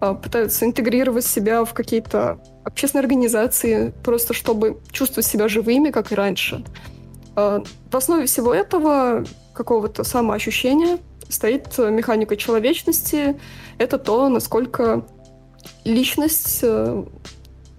а, 0.00 0.14
пытаются 0.14 0.64
интегрировать 0.64 1.26
себя 1.26 1.64
в 1.64 1.74
какие-то 1.74 2.38
общественные 2.64 3.02
организации, 3.02 3.92
просто 4.04 4.34
чтобы 4.34 4.80
чувствовать 4.92 5.26
себя 5.26 5.48
живыми, 5.48 5.90
как 5.90 6.12
и 6.12 6.14
раньше. 6.14 6.64
А, 7.34 7.62
в 7.90 7.96
основе 7.96 8.26
всего 8.26 8.54
этого 8.54 9.24
какого-то 9.54 10.04
самоощущения 10.04 10.98
стоит 11.28 11.76
механика 11.78 12.36
человечности. 12.36 13.38
Это 13.78 13.98
то, 13.98 14.28
насколько 14.28 15.04
личность 15.84 16.60
э, 16.62 17.04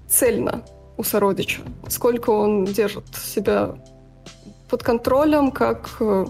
цельна 0.07 0.63
у 0.99 1.03
сородича, 1.03 1.61
сколько 1.87 2.29
он 2.29 2.65
держит 2.65 3.05
себя 3.15 3.75
под 4.69 4.83
контролем, 4.83 5.51
как 5.51 5.95
э, 6.01 6.25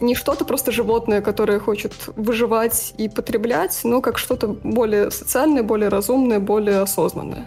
не 0.00 0.14
что-то 0.14 0.46
просто 0.46 0.72
животное, 0.72 1.20
которое 1.20 1.58
хочет 1.58 1.92
выживать 2.16 2.94
и 2.96 3.10
потреблять, 3.10 3.78
но 3.84 4.00
как 4.00 4.16
что-то 4.16 4.48
более 4.48 5.10
социальное, 5.10 5.62
более 5.62 5.90
разумное, 5.90 6.40
более 6.40 6.80
осознанное. 6.80 7.46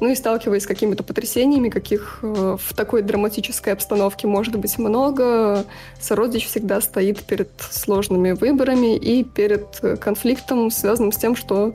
Ну 0.00 0.10
и 0.10 0.14
сталкиваясь 0.14 0.64
с 0.64 0.66
какими-то 0.66 1.02
потрясениями, 1.02 1.70
каких 1.70 2.18
э, 2.20 2.58
в 2.60 2.74
такой 2.74 3.00
драматической 3.00 3.72
обстановке 3.72 4.26
может 4.26 4.54
быть 4.56 4.78
много, 4.78 5.64
сородич 5.98 6.46
всегда 6.46 6.82
стоит 6.82 7.24
перед 7.24 7.50
сложными 7.70 8.32
выборами 8.32 8.96
и 8.96 9.24
перед 9.24 9.80
конфликтом, 9.98 10.70
связанным 10.70 11.10
с 11.10 11.16
тем, 11.16 11.34
что 11.36 11.72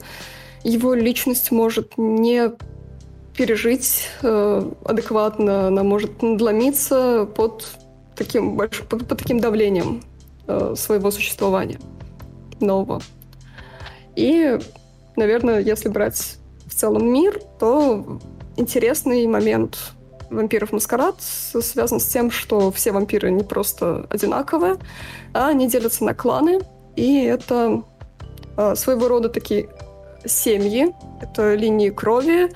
его 0.64 0.94
личность 0.94 1.52
может 1.52 1.98
не 1.98 2.52
пережить 3.36 4.10
э, 4.22 4.72
адекватно, 4.86 5.68
она 5.68 5.84
может 5.84 6.22
надломиться 6.22 7.26
под 7.36 7.68
таким, 8.16 8.56
больш... 8.56 8.82
под, 8.82 9.08
под 9.08 9.18
таким 9.18 9.40
давлением 9.40 10.04
э, 10.48 10.76
своего 10.78 11.12
существования 11.12 11.80
нового. 12.60 13.02
И, 14.16 14.60
наверное, 15.16 15.60
если 15.60 15.90
брать 15.90 16.38
в 16.68 16.76
целом 16.76 17.12
мир, 17.12 17.42
то 17.60 18.20
интересный 18.56 19.26
момент 19.28 19.78
вампиров 20.30 20.72
маскарад 20.72 21.16
связан 21.22 22.00
с 22.00 22.06
тем, 22.06 22.32
что 22.32 22.72
все 22.72 22.92
вампиры 22.92 23.32
не 23.32 23.44
просто 23.44 24.06
одинаковые, 24.10 24.78
а 25.34 25.50
они 25.50 25.68
делятся 25.68 26.04
на 26.04 26.14
кланы, 26.14 26.60
и 26.96 27.24
это 27.24 27.84
э, 28.58 28.76
своего 28.76 29.08
рода 29.08 29.30
такие 29.30 29.70
семьи, 30.26 30.94
это 31.22 31.56
линии 31.56 31.90
крови, 31.90 32.52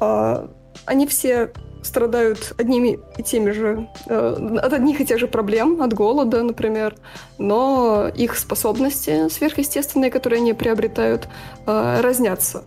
э, 0.00 0.46
они 0.86 1.06
все 1.06 1.50
страдают 1.82 2.54
одними 2.58 2.98
и 3.16 3.22
теми 3.22 3.50
же, 3.50 3.88
э, 4.06 4.58
от 4.62 4.72
одних 4.72 5.00
и 5.00 5.06
тех 5.06 5.18
же 5.18 5.26
проблем, 5.26 5.82
от 5.82 5.92
голода, 5.94 6.42
например, 6.42 6.94
но 7.38 8.08
их 8.14 8.36
способности 8.36 9.28
сверхъестественные, 9.28 10.10
которые 10.10 10.38
они 10.38 10.52
приобретают, 10.54 11.28
э, 11.66 12.00
разнятся. 12.00 12.64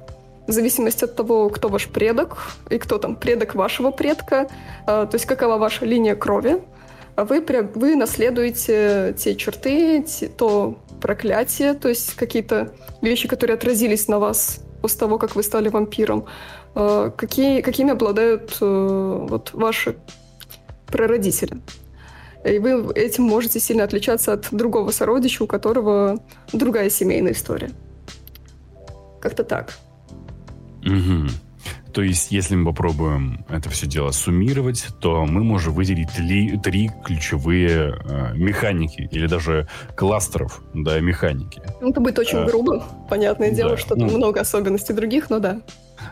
В 0.48 0.52
зависимости 0.52 1.06
от 1.06 1.16
того, 1.16 1.50
кто 1.50 1.70
ваш 1.70 1.88
предок 1.88 2.38
и 2.70 2.78
кто 2.78 2.98
там 2.98 3.16
предок 3.16 3.56
вашего 3.56 3.92
предка, 3.92 4.48
э, 4.84 4.86
то 4.86 5.10
есть 5.14 5.26
какова 5.26 5.58
ваша 5.58 5.86
линия 5.86 6.16
крови, 6.16 6.62
вы, 7.18 7.46
вы 7.76 7.96
наследуете 7.96 9.14
те 9.18 9.36
черты, 9.36 10.02
те, 10.04 10.28
то 10.28 10.78
проклятие, 11.02 11.74
то 11.74 11.90
есть 11.90 12.16
какие-то 12.16 12.72
вещи, 13.02 13.28
которые 13.28 13.56
отразились 13.56 14.08
на 14.08 14.20
вас 14.20 14.62
после 14.82 15.00
того, 15.00 15.18
как 15.18 15.36
вы 15.36 15.44
стали 15.44 15.70
вампиром. 15.70 16.26
Э, 16.76 17.12
какие, 17.16 17.62
какими 17.62 17.92
обладают 17.92 18.58
э, 18.62 19.26
вот 19.30 19.52
ваши 19.54 19.98
прародители. 20.88 21.58
И 22.46 22.58
вы 22.60 22.92
этим 22.94 23.24
можете 23.24 23.60
сильно 23.60 23.84
отличаться 23.84 24.34
от 24.34 24.48
другого 24.52 24.92
сородича, 24.92 25.44
у 25.44 25.48
которого 25.48 26.20
другая 26.54 26.90
семейная 26.90 27.34
история. 27.34 27.72
Как-то 29.20 29.44
так. 29.44 29.78
Угу. 30.84 31.30
То 31.94 32.02
есть, 32.02 32.32
если 32.32 32.56
мы 32.56 32.66
попробуем 32.66 33.46
это 33.50 33.70
все 33.70 33.86
дело 33.86 34.12
суммировать, 34.12 34.88
то 35.02 35.26
мы 35.26 35.44
можем 35.44 35.74
выделить 35.74 36.18
ли, 36.18 36.58
три 36.58 36.90
ключевые 37.04 38.00
э, 38.04 38.34
механики 38.34 39.10
или 39.12 39.28
даже 39.28 39.68
кластеров 39.96 40.62
да, 40.74 41.00
механики. 41.02 41.62
Ну, 41.82 41.90
это 41.90 42.00
будет 42.00 42.18
очень 42.18 42.40
э, 42.40 42.46
грубо, 42.46 42.84
понятное 43.10 43.52
дело, 43.52 43.72
да, 43.72 43.78
что 43.78 43.96
ну, 43.96 44.06
много 44.06 44.40
особенностей 44.40 44.94
других, 44.94 45.30
но 45.30 45.40
да. 45.40 45.62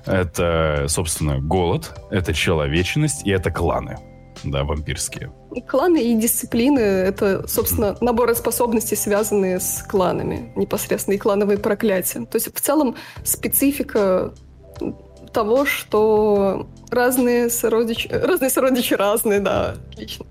Это, 0.05 0.85
собственно, 0.87 1.39
голод, 1.39 1.99
это 2.11 2.33
человечность 2.33 3.25
и 3.25 3.31
это 3.31 3.51
кланы. 3.51 3.97
да, 4.43 4.63
вампирские. 4.63 5.31
Кланы 5.67 6.01
и 6.01 6.15
дисциплины— 6.15 6.79
это, 6.79 7.47
собственно, 7.47 7.97
наборы 8.01 8.35
способностей, 8.35 8.95
связанные 8.95 9.59
с 9.59 9.83
кланами 9.83 10.51
непосредственно, 10.55 11.15
и 11.15 11.17
клановые 11.17 11.57
проклятия. 11.57 12.25
То 12.25 12.35
есть 12.35 12.53
в 12.53 12.61
целом 12.61 12.95
специфика 13.23 14.33
того, 15.33 15.65
что 15.65 16.67
разные 16.89 17.49
сородичи... 17.49 18.07
Разные 18.07 18.49
сородичи 18.49 18.93
разные, 18.93 19.39
да, 19.39 19.75
отлично. 19.91 20.25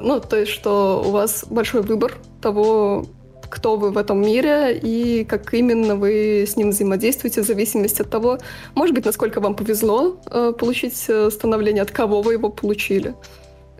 Ну, 0.00 0.20
то 0.20 0.36
есть, 0.36 0.50
что 0.50 1.02
у 1.06 1.10
вас 1.10 1.44
большой 1.48 1.82
выбор 1.82 2.14
того, 2.42 3.06
кто 3.48 3.76
вы 3.76 3.90
в 3.90 3.98
этом 3.98 4.20
мире 4.20 4.78
и 4.78 5.24
как 5.24 5.52
именно 5.54 5.96
вы 5.96 6.44
с 6.46 6.56
ним 6.56 6.70
взаимодействуете 6.70 7.42
в 7.42 7.46
зависимости 7.46 8.02
от 8.02 8.10
того, 8.10 8.38
может 8.74 8.94
быть, 8.94 9.04
насколько 9.04 9.40
вам 9.40 9.54
повезло 9.54 10.16
э, 10.30 10.52
получить 10.58 11.04
э, 11.08 11.30
становление, 11.30 11.82
от 11.82 11.90
кого 11.90 12.22
вы 12.22 12.34
его 12.34 12.50
получили. 12.50 13.14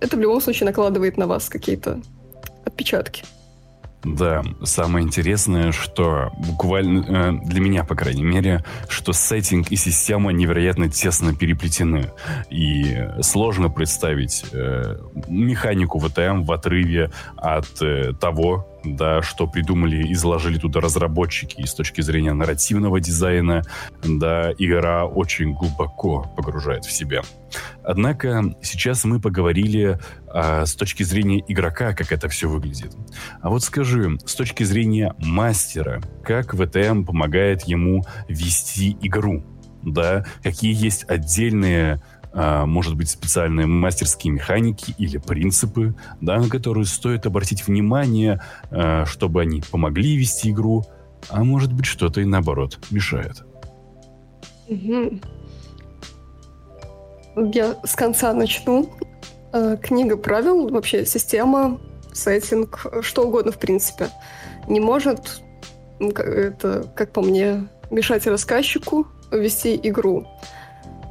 Это 0.01 0.17
в 0.17 0.21
любом 0.21 0.41
случае 0.41 0.67
накладывает 0.67 1.17
на 1.17 1.27
вас 1.27 1.49
какие-то 1.49 2.01
отпечатки. 2.65 3.25
Да, 4.07 4.45
самое 4.63 5.05
интересное, 5.05 5.73
что 5.73 6.31
буквально 6.39 7.01
э, 7.01 7.33
для 7.45 7.61
меня, 7.61 7.83
по 7.83 7.97
крайней 7.97 8.23
мере, 8.23 8.65
что 8.89 9.13
сеттинг 9.13 9.73
и 9.73 9.77
система 9.77 10.31
невероятно 10.31 10.89
тесно 10.89 11.35
переплетены. 11.35 12.13
И 12.49 13.05
сложно 13.21 13.69
представить 13.69 14.45
э, 14.53 14.99
механику 15.27 15.99
ВТМ 15.99 16.43
в 16.43 16.53
отрыве 16.53 17.11
от 17.37 17.83
э, 17.83 18.13
того, 18.13 18.76
да, 18.95 19.23
что 19.23 19.47
придумали 19.47 20.07
и 20.07 20.15
заложили 20.15 20.59
туда 20.59 20.81
разработчики. 20.81 21.61
И 21.61 21.67
с 21.67 21.75
точки 21.75 22.01
зрения 22.01 22.33
нарративного 22.33 23.01
дизайна, 23.01 23.63
да, 24.05 24.53
игра 24.59 25.07
очень 25.07 25.55
глубоко 25.55 26.31
погружает 26.37 26.85
в 26.85 26.93
себя. 26.93 27.23
Однако 27.83 28.55
сейчас 28.63 29.05
мы 29.05 29.21
поговорили 29.21 29.99
а, 30.29 30.67
с 30.67 30.75
точки 30.75 31.03
зрения 31.03 31.43
игрока, 31.49 31.95
как 31.95 32.13
это 32.13 32.29
все 32.29 32.49
выглядит. 32.49 32.95
А 33.41 33.49
вот 33.49 33.63
скажи, 33.65 34.19
с 34.25 34.35
точки 34.35 34.65
зрения 34.65 35.15
мастера, 35.19 36.01
как 36.23 36.55
ВТМ 36.55 37.05
помогает 37.05 37.63
ему 37.63 38.05
вести 38.29 38.97
игру? 39.01 39.45
Да, 39.83 40.25
какие 40.43 40.75
есть 40.75 41.09
отдельные 41.09 42.03
может 42.37 42.97
быть, 42.97 43.09
специальные 43.09 43.67
мастерские 43.67 44.35
механики 44.35 44.95
или 44.99 45.17
принципы, 45.17 45.95
да, 46.21 46.39
на 46.39 46.51
которые 46.51 46.85
стоит 46.85 47.25
обратить 47.25 47.67
внимание, 47.67 48.43
а, 48.71 49.07
чтобы 49.07 49.41
они 49.41 49.63
помогли 49.63 50.17
вести 50.17 50.51
игру, 50.51 50.85
а 51.31 51.43
может 51.43 51.73
быть, 51.73 51.87
что-то 51.87 52.21
и 52.21 52.27
наоборот 52.27 52.79
мешает. 52.91 53.43
Я 57.37 57.77
с 57.85 57.95
конца 57.95 58.35
начну. 58.35 58.91
А, 59.53 59.77
книга 59.79 60.19
правил, 60.19 60.69
вообще 60.69 61.07
система, 61.07 61.81
сеттинг, 62.13 62.87
что 63.01 63.27
угодно 63.27 63.53
в 63.53 63.59
принципе, 63.59 64.09
не 64.69 64.81
может, 64.81 65.41
это, 66.01 66.93
как 66.95 67.13
по 67.13 67.23
мне, 67.23 67.69
мешать 67.91 68.27
рассказчику 68.27 69.07
вести 69.31 69.79
игру. 69.83 70.27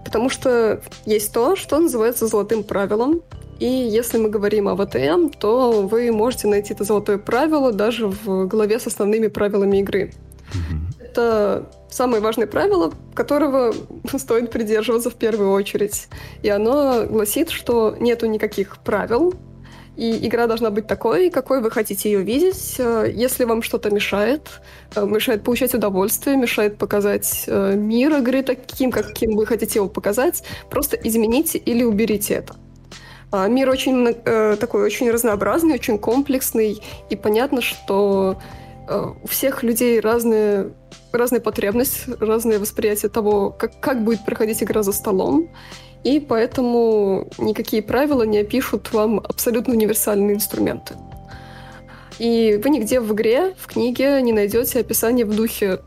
Потому 0.05 0.29
что 0.29 0.81
есть 1.05 1.33
то, 1.33 1.55
что 1.55 1.79
называется 1.79 2.27
золотым 2.27 2.63
правилом. 2.63 3.21
И 3.59 3.65
если 3.65 4.17
мы 4.17 4.29
говорим 4.29 4.67
о 4.67 4.75
ВТМ, 4.75 5.29
то 5.29 5.81
вы 5.81 6.11
можете 6.11 6.47
найти 6.47 6.73
это 6.73 6.83
золотое 6.83 7.17
правило 7.17 7.71
даже 7.71 8.07
в 8.07 8.47
главе 8.47 8.79
с 8.79 8.87
основными 8.87 9.27
правилами 9.27 9.77
игры. 9.77 10.13
Mm-hmm. 10.53 11.03
Это 11.03 11.69
самое 11.89 12.21
важное 12.21 12.47
правило, 12.47 12.91
которого 13.13 13.73
стоит 14.17 14.51
придерживаться 14.51 15.09
в 15.09 15.15
первую 15.15 15.51
очередь. 15.51 16.07
И 16.43 16.49
оно 16.49 17.05
гласит, 17.05 17.49
что 17.49 17.95
нету 17.99 18.27
никаких 18.27 18.77
правил, 18.79 19.33
и 19.97 20.27
игра 20.27 20.47
должна 20.47 20.69
быть 20.69 20.87
такой, 20.87 21.29
какой 21.29 21.61
вы 21.61 21.71
хотите 21.71 22.11
ее 22.11 22.21
видеть. 22.21 22.75
Э, 22.79 23.09
если 23.13 23.45
вам 23.45 23.61
что-то 23.61 23.89
мешает, 23.89 24.61
э, 24.95 25.05
мешает 25.05 25.43
получать 25.43 25.73
удовольствие, 25.73 26.37
мешает 26.37 26.77
показать 26.77 27.45
э, 27.47 27.75
мир 27.75 28.15
игры 28.17 28.43
таким, 28.43 28.91
каким 28.91 29.35
вы 29.35 29.45
хотите 29.45 29.79
его 29.79 29.87
показать, 29.87 30.43
просто 30.69 30.97
измените 30.97 31.57
или 31.57 31.83
уберите 31.83 32.35
это. 32.35 32.55
А, 33.31 33.47
мир 33.47 33.69
очень 33.69 34.13
такой 34.57 34.83
очень 34.83 35.11
разнообразный, 35.11 35.75
очень 35.75 35.97
комплексный, 35.97 36.81
и 37.09 37.15
понятно, 37.15 37.61
что 37.61 38.37
у 39.23 39.27
всех 39.27 39.63
людей 39.63 39.99
разные 39.99 40.69
разная 41.11 41.41
потребность, 41.41 42.07
разное 42.19 42.59
восприятие 42.59 43.09
того, 43.09 43.49
как, 43.49 43.79
как 43.79 44.03
будет 44.03 44.23
проходить 44.25 44.61
игра 44.61 44.83
за 44.83 44.91
столом 44.91 45.49
и 46.05 46.19
поэтому 46.19 47.27
никакие 47.39 47.81
правила 47.81 48.23
не 48.23 48.37
опишут 48.37 48.93
вам 48.93 49.19
абсолютно 49.19 49.73
универсальные 49.73 50.35
инструменты. 50.35 50.93
И 52.19 52.61
вы 52.63 52.69
нигде 52.69 53.01
в 53.01 53.11
игре, 53.13 53.55
в 53.57 53.67
книге 53.67 54.21
не 54.21 54.31
найдете 54.31 54.79
описание 54.79 55.25
в 55.25 55.35
духе 55.35 55.79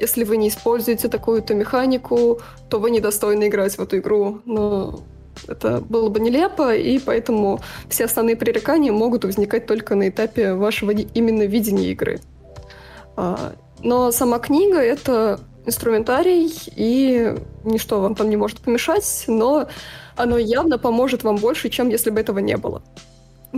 если 0.00 0.24
вы 0.24 0.36
не 0.36 0.48
используете 0.48 1.08
такую-то 1.08 1.54
механику, 1.54 2.40
то 2.68 2.80
вы 2.80 2.90
недостойны 2.90 3.46
играть 3.46 3.76
в 3.76 3.80
эту 3.80 3.98
игру. 3.98 4.40
Но 4.44 5.00
это 5.46 5.80
было 5.80 6.08
бы 6.08 6.18
нелепо, 6.20 6.74
и 6.74 6.98
поэтому 6.98 7.60
все 7.88 8.06
основные 8.06 8.36
пререкания 8.36 8.92
могут 8.92 9.24
возникать 9.24 9.66
только 9.66 9.94
на 9.94 10.08
этапе 10.08 10.54
вашего 10.54 10.90
именно 10.90 11.44
видения 11.44 11.92
игры. 11.92 12.20
А, 13.16 13.52
но 13.82 14.10
сама 14.10 14.38
книга— 14.38 14.78
это 14.80 15.40
инструментарий, 15.66 16.50
и 16.74 17.34
ничто 17.64 18.00
вам 18.00 18.14
там 18.14 18.30
не 18.30 18.36
может 18.36 18.60
помешать, 18.60 19.24
но 19.26 19.68
оно 20.16 20.38
явно 20.38 20.78
поможет 20.78 21.22
вам 21.24 21.36
больше, 21.36 21.68
чем 21.68 21.88
если 21.88 22.10
бы 22.10 22.20
этого 22.20 22.38
не 22.38 22.56
было. 22.56 22.82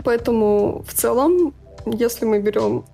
Поэтому 0.05 0.85
в 0.87 0.95
целом, 0.95 1.55
если 1.87 2.25
мы 2.25 2.41
берем 2.41 2.85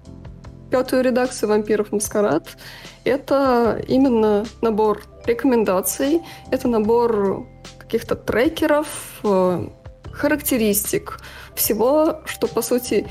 пятую 0.70 1.02
редакцию 1.02 1.48
«Вампиров 1.48 1.92
Маскарад», 1.92 2.56
это 3.04 3.82
именно 3.88 4.44
набор 4.60 5.02
рекомендаций, 5.24 6.20
это 6.50 6.68
набор 6.68 7.46
каких-то 7.78 8.16
трекеров, 8.16 9.20
э, 9.24 9.68
характеристик, 10.12 11.20
всего, 11.54 12.20
что, 12.26 12.46
по 12.48 12.62
сути, 12.62 13.06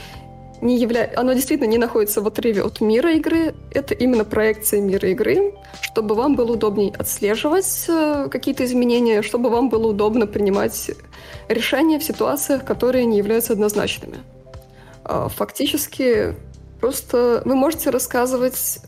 не 0.62 0.78
явля... 0.78 1.12
оно 1.16 1.34
действительно 1.34 1.68
не 1.68 1.78
находится 1.78 2.22
в 2.22 2.28
отрыве 2.28 2.64
от 2.64 2.82
мира 2.82 3.14
игры. 3.14 3.54
Это 3.72 3.94
именно 3.94 4.26
проекция 4.26 4.82
мира 4.82 5.10
игры, 5.10 5.54
чтобы 5.82 6.16
вам 6.16 6.36
было 6.36 6.54
удобнее 6.54 6.94
отслеживать 6.98 7.86
э, 7.88 8.28
какие-то 8.32 8.66
изменения, 8.66 9.22
чтобы 9.22 9.50
вам 9.50 9.70
было 9.70 9.88
удобно 9.88 10.28
принимать 10.28 10.92
решения 11.48 12.00
в 12.00 12.04
ситуациях, 12.04 12.66
которые 12.66 13.06
не 13.06 13.18
являются 13.18 13.54
однозначными. 13.54 14.18
А, 15.04 15.30
фактически 15.30 16.36
просто 16.80 17.42
вы 17.46 17.56
можете 17.56 17.90
рассказывать 17.90 18.80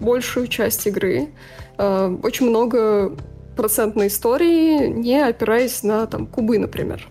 большую 0.00 0.48
часть 0.48 0.86
игры, 0.86 1.28
э, 1.78 2.16
очень 2.22 2.48
много 2.48 3.16
процентной 3.56 4.08
истории, 4.08 4.86
не 4.88 5.20
опираясь 5.20 5.82
на 5.82 6.06
там, 6.06 6.26
кубы, 6.26 6.58
например. 6.58 7.06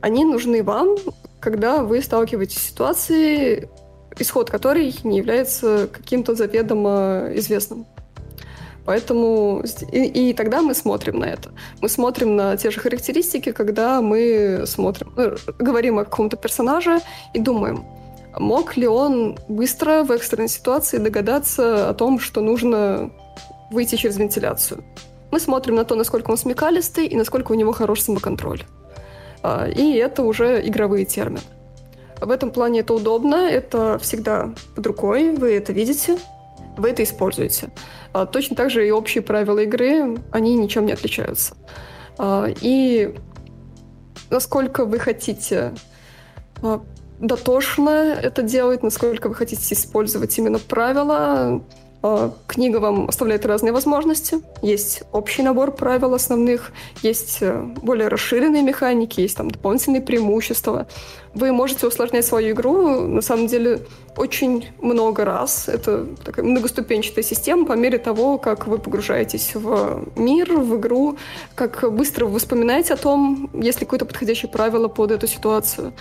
Они 0.00 0.24
нужны 0.24 0.62
вам 0.62 0.96
когда 1.40 1.82
вы 1.82 2.02
сталкиваетесь 2.02 2.58
с 2.58 2.68
ситуацией, 2.68 3.68
исход 4.18 4.50
которой 4.50 4.94
не 5.04 5.18
является 5.18 5.88
каким-то 5.90 6.34
заведомо 6.34 7.30
известным. 7.34 7.86
Поэтому 8.84 9.62
и, 9.92 10.30
и 10.30 10.32
тогда 10.32 10.62
мы 10.62 10.74
смотрим 10.74 11.20
на 11.20 11.26
это. 11.26 11.52
Мы 11.80 11.88
смотрим 11.88 12.34
на 12.36 12.56
те 12.56 12.70
же 12.70 12.80
характеристики, 12.80 13.52
когда 13.52 14.00
мы 14.00 14.64
смотрим, 14.66 15.12
ну, 15.16 15.36
говорим 15.58 15.98
о 15.98 16.04
каком-то 16.04 16.36
персонаже 16.36 17.00
и 17.34 17.38
думаем, 17.38 17.84
мог 18.38 18.76
ли 18.76 18.86
он 18.86 19.38
быстро 19.48 20.02
в 20.02 20.10
экстренной 20.10 20.48
ситуации 20.48 20.98
догадаться 20.98 21.88
о 21.88 21.94
том, 21.94 22.18
что 22.18 22.40
нужно 22.40 23.10
выйти 23.70 23.96
через 23.96 24.16
вентиляцию. 24.16 24.82
Мы 25.30 25.38
смотрим 25.38 25.76
на 25.76 25.84
то, 25.84 25.94
насколько 25.94 26.30
он 26.30 26.36
смекалистый 26.36 27.06
и 27.06 27.16
насколько 27.16 27.52
у 27.52 27.54
него 27.54 27.72
хороший 27.72 28.02
самоконтроль. 28.02 28.64
А, 29.42 29.66
и 29.68 29.94
это 29.94 30.22
уже 30.22 30.66
игровые 30.66 31.04
термины. 31.04 31.40
В 32.20 32.30
этом 32.30 32.50
плане 32.50 32.80
это 32.80 32.94
удобно, 32.94 33.36
это 33.48 33.98
всегда 33.98 34.50
под 34.74 34.86
рукой, 34.86 35.34
вы 35.34 35.54
это 35.54 35.72
видите, 35.72 36.18
вы 36.76 36.90
это 36.90 37.02
используете. 37.02 37.70
А, 38.12 38.26
точно 38.26 38.56
так 38.56 38.70
же 38.70 38.86
и 38.86 38.90
общие 38.90 39.22
правила 39.22 39.60
игры, 39.60 40.18
они 40.30 40.56
ничем 40.56 40.86
не 40.86 40.92
отличаются. 40.92 41.54
А, 42.18 42.46
и 42.60 43.14
насколько 44.28 44.84
вы 44.84 44.98
хотите 44.98 45.72
дотошно 47.18 48.18
это 48.20 48.42
делать, 48.42 48.82
насколько 48.82 49.28
вы 49.28 49.34
хотите 49.34 49.74
использовать 49.74 50.36
именно 50.38 50.58
правила, 50.58 51.62
книга 52.46 52.78
вам 52.78 53.08
оставляет 53.08 53.44
разные 53.44 53.72
возможности. 53.72 54.40
Есть 54.62 55.02
общий 55.12 55.42
набор 55.42 55.72
правил 55.72 56.14
основных, 56.14 56.72
есть 57.02 57.38
э, 57.42 57.62
более 57.82 58.08
расширенные 58.08 58.62
механики, 58.62 59.20
есть 59.20 59.36
там 59.36 59.50
дополнительные 59.50 60.00
преимущества. 60.00 60.86
Вы 61.34 61.52
можете 61.52 61.86
усложнять 61.86 62.24
свою 62.24 62.52
игру, 62.52 63.02
на 63.06 63.20
самом 63.20 63.46
деле, 63.46 63.80
очень 64.16 64.66
много 64.80 65.24
раз. 65.24 65.68
Это 65.68 66.06
такая 66.24 66.44
многоступенчатая 66.44 67.22
система 67.22 67.66
по 67.66 67.74
мере 67.74 67.98
того, 67.98 68.38
как 68.38 68.66
вы 68.66 68.78
погружаетесь 68.78 69.54
в 69.54 70.08
мир, 70.16 70.52
в 70.54 70.78
игру, 70.78 71.18
как 71.54 71.92
быстро 71.92 72.26
вы 72.26 72.38
вспоминаете 72.38 72.94
о 72.94 72.96
том, 72.96 73.50
есть 73.54 73.80
ли 73.80 73.86
какое-то 73.86 74.06
подходящее 74.06 74.50
правило 74.50 74.88
под 74.88 75.10
эту 75.10 75.26
ситуацию. 75.26 75.92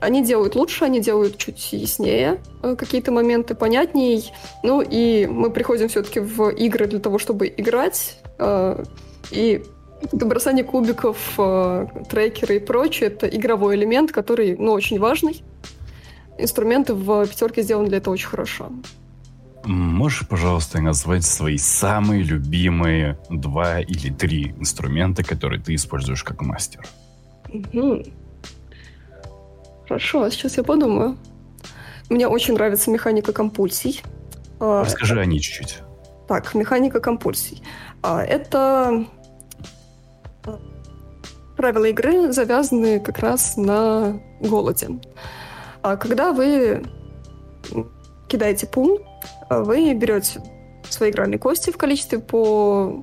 Они 0.00 0.24
делают 0.24 0.54
лучше, 0.54 0.84
они 0.84 1.00
делают 1.00 1.38
чуть 1.38 1.72
яснее 1.72 2.40
э, 2.62 2.76
какие-то 2.76 3.10
моменты, 3.10 3.54
понятней. 3.54 4.30
Ну 4.62 4.80
и 4.80 5.26
мы 5.26 5.50
приходим 5.50 5.88
все-таки 5.88 6.20
в 6.20 6.50
игры 6.50 6.86
для 6.86 7.00
того, 7.00 7.18
чтобы 7.18 7.52
играть. 7.56 8.20
Э, 8.38 8.84
и 9.30 9.64
бросание 10.12 10.64
кубиков, 10.64 11.34
э, 11.38 11.86
трекеры 12.08 12.56
и 12.56 12.58
прочее— 12.60 13.08
это 13.10 13.26
игровой 13.26 13.74
элемент, 13.74 14.12
который, 14.12 14.56
ну, 14.56 14.72
очень 14.72 15.00
важный. 15.00 15.42
Инструменты 16.38 16.94
в 16.94 17.26
пятерке 17.26 17.62
сделаны 17.62 17.88
для 17.88 17.98
этого 17.98 18.14
очень 18.14 18.28
хорошо. 18.28 18.70
Можешь, 19.64 20.26
пожалуйста, 20.28 20.80
назвать 20.80 21.24
свои 21.24 21.58
самые 21.58 22.22
любимые 22.22 23.18
два 23.28 23.80
или 23.80 24.10
три 24.10 24.54
инструмента, 24.58 25.24
которые 25.24 25.60
ты 25.60 25.74
используешь 25.74 26.22
как 26.22 26.40
мастер? 26.42 26.86
Угу. 27.52 28.04
Хорошо, 29.88 30.28
сейчас 30.28 30.58
я 30.58 30.62
подумаю. 30.62 31.16
Мне 32.10 32.28
очень 32.28 32.54
нравится 32.54 32.90
механика 32.90 33.32
компульсий. 33.32 34.02
А, 34.60 34.84
Расскажи 34.84 35.18
о 35.18 35.24
ней 35.24 35.40
чуть-чуть. 35.40 35.78
Так, 36.28 36.54
механика 36.54 37.00
компульсий. 37.00 37.62
А, 38.02 38.22
это 38.22 39.06
а, 40.44 40.60
правила 41.56 41.86
игры 41.86 42.32
завязаны 42.32 43.00
как 43.00 43.18
раз 43.20 43.56
на 43.56 44.20
голоде. 44.40 44.90
Когда 45.80 46.32
вы 46.32 46.84
кидаете 48.28 48.66
пул, 48.66 49.00
вы 49.48 49.94
берете 49.94 50.42
свои 50.90 51.10
игральные 51.10 51.38
кости 51.38 51.70
в 51.70 51.78
количестве 51.78 52.18
по 52.18 53.02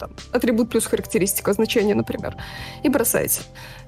там, 0.00 0.10
атрибут 0.32 0.70
плюс 0.70 0.86
характеристика, 0.86 1.52
значение, 1.52 1.94
например, 1.94 2.36
и 2.82 2.88
бросаете. 2.88 3.42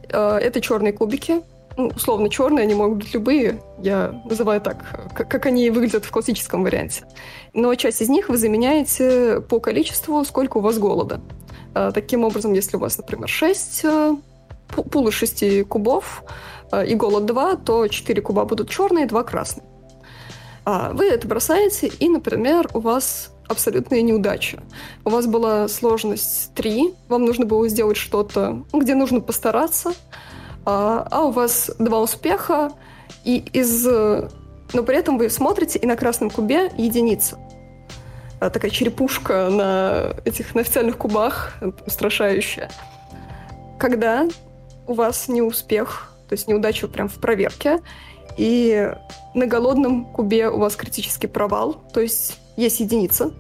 Это 0.09 0.61
черные 0.61 0.92
кубики, 0.92 1.42
ну, 1.76 1.90
условно 1.94 2.28
черные, 2.28 2.64
они 2.64 2.74
могут 2.74 2.98
быть 2.98 3.14
любые, 3.14 3.60
я 3.82 4.22
называю 4.24 4.60
так, 4.60 5.10
как, 5.14 5.28
как 5.28 5.46
они 5.46 5.70
выглядят 5.70 6.04
в 6.04 6.10
классическом 6.10 6.62
варианте. 6.62 7.04
Но 7.52 7.74
часть 7.74 8.00
из 8.00 8.08
них 8.08 8.28
вы 8.28 8.37
заменяете 8.37 9.40
по 9.40 9.60
количеству, 9.60 10.24
сколько 10.24 10.58
у 10.58 10.60
вас 10.60 10.78
голода. 10.78 11.20
А, 11.74 11.90
таким 11.90 12.24
образом, 12.24 12.52
если 12.52 12.76
у 12.76 12.80
вас, 12.80 12.96
например, 12.98 13.28
6, 13.28 13.84
э, 13.84 14.16
пул 14.68 15.08
из 15.08 15.14
6 15.14 15.64
кубов 15.64 16.22
э, 16.70 16.87
и 16.87 16.94
голод 16.94 17.26
2, 17.26 17.56
то 17.56 17.88
4 17.88 18.22
куба 18.22 18.44
будут 18.44 18.70
черные, 18.70 19.06
2 19.06 19.24
красные. 19.24 19.66
А 20.64 20.92
вы 20.92 21.06
это 21.06 21.26
бросаете, 21.26 21.88
и, 21.88 22.08
например, 22.08 22.70
у 22.72 22.80
вас 22.80 23.32
абсолютная 23.48 24.00
неудача. 24.00 24.62
У 25.04 25.10
вас 25.10 25.26
была 25.26 25.68
сложность 25.68 26.54
3, 26.54 26.94
вам 27.08 27.24
нужно 27.24 27.44
было 27.44 27.68
сделать 27.68 27.96
что-то, 27.96 28.64
где 28.72 28.94
нужно 28.94 29.20
постараться– 29.20 29.92
а, 30.64 31.07
а 31.11 31.24
у 31.24 31.31
вас 31.31 31.70
два 31.79 32.00
успеха, 32.00 32.72
и 33.24 33.38
из... 33.53 33.87
Но 33.87 34.83
при 34.83 34.96
этом 34.96 35.18
вы 35.18 35.31
смотрите, 35.31 35.79
и 35.79 35.87
на 35.87 35.96
красном 35.96 36.31
кубе 36.31 36.70
единица. 36.77 37.38
А, 38.40 38.50
такая 38.50 38.70
черепушка 38.70 39.48
на 39.50 40.14
этих 40.24 40.55
на 40.55 40.62
официальных 40.62 40.98
кубах, 40.98 41.55
устрашающая. 41.87 42.70
Когда 43.79 44.27
у 44.87 44.94
вас 44.94 45.29
не 45.29 45.42
успех, 45.42 46.12
то 46.29 46.35
есть 46.35 46.48
неудача 46.48 46.88
прям 46.88 47.09
в 47.09 47.14
проверке, 47.14 47.81
и 48.37 48.92
на 49.35 49.46
голодном 49.46 50.07
кубе 50.07 50.50
у 50.50 50.59
вас 50.59 50.77
критический 50.77 51.27
провал, 51.27 51.77
то 51.92 52.00
есть 52.00 52.38
есть 52.57 52.81
единица, 52.81 53.33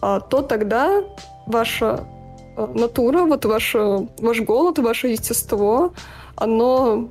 а, 0.00 0.20
то 0.20 0.42
тогда 0.42 1.02
ваша 1.46 2.04
э, 2.56 2.66
натура, 2.74 3.24
вот 3.24 3.44
ваш, 3.44 3.74
ваш 3.74 4.40
голод, 4.40 4.78
ваше 4.78 5.08
естество, 5.08 5.92
оно 6.36 7.10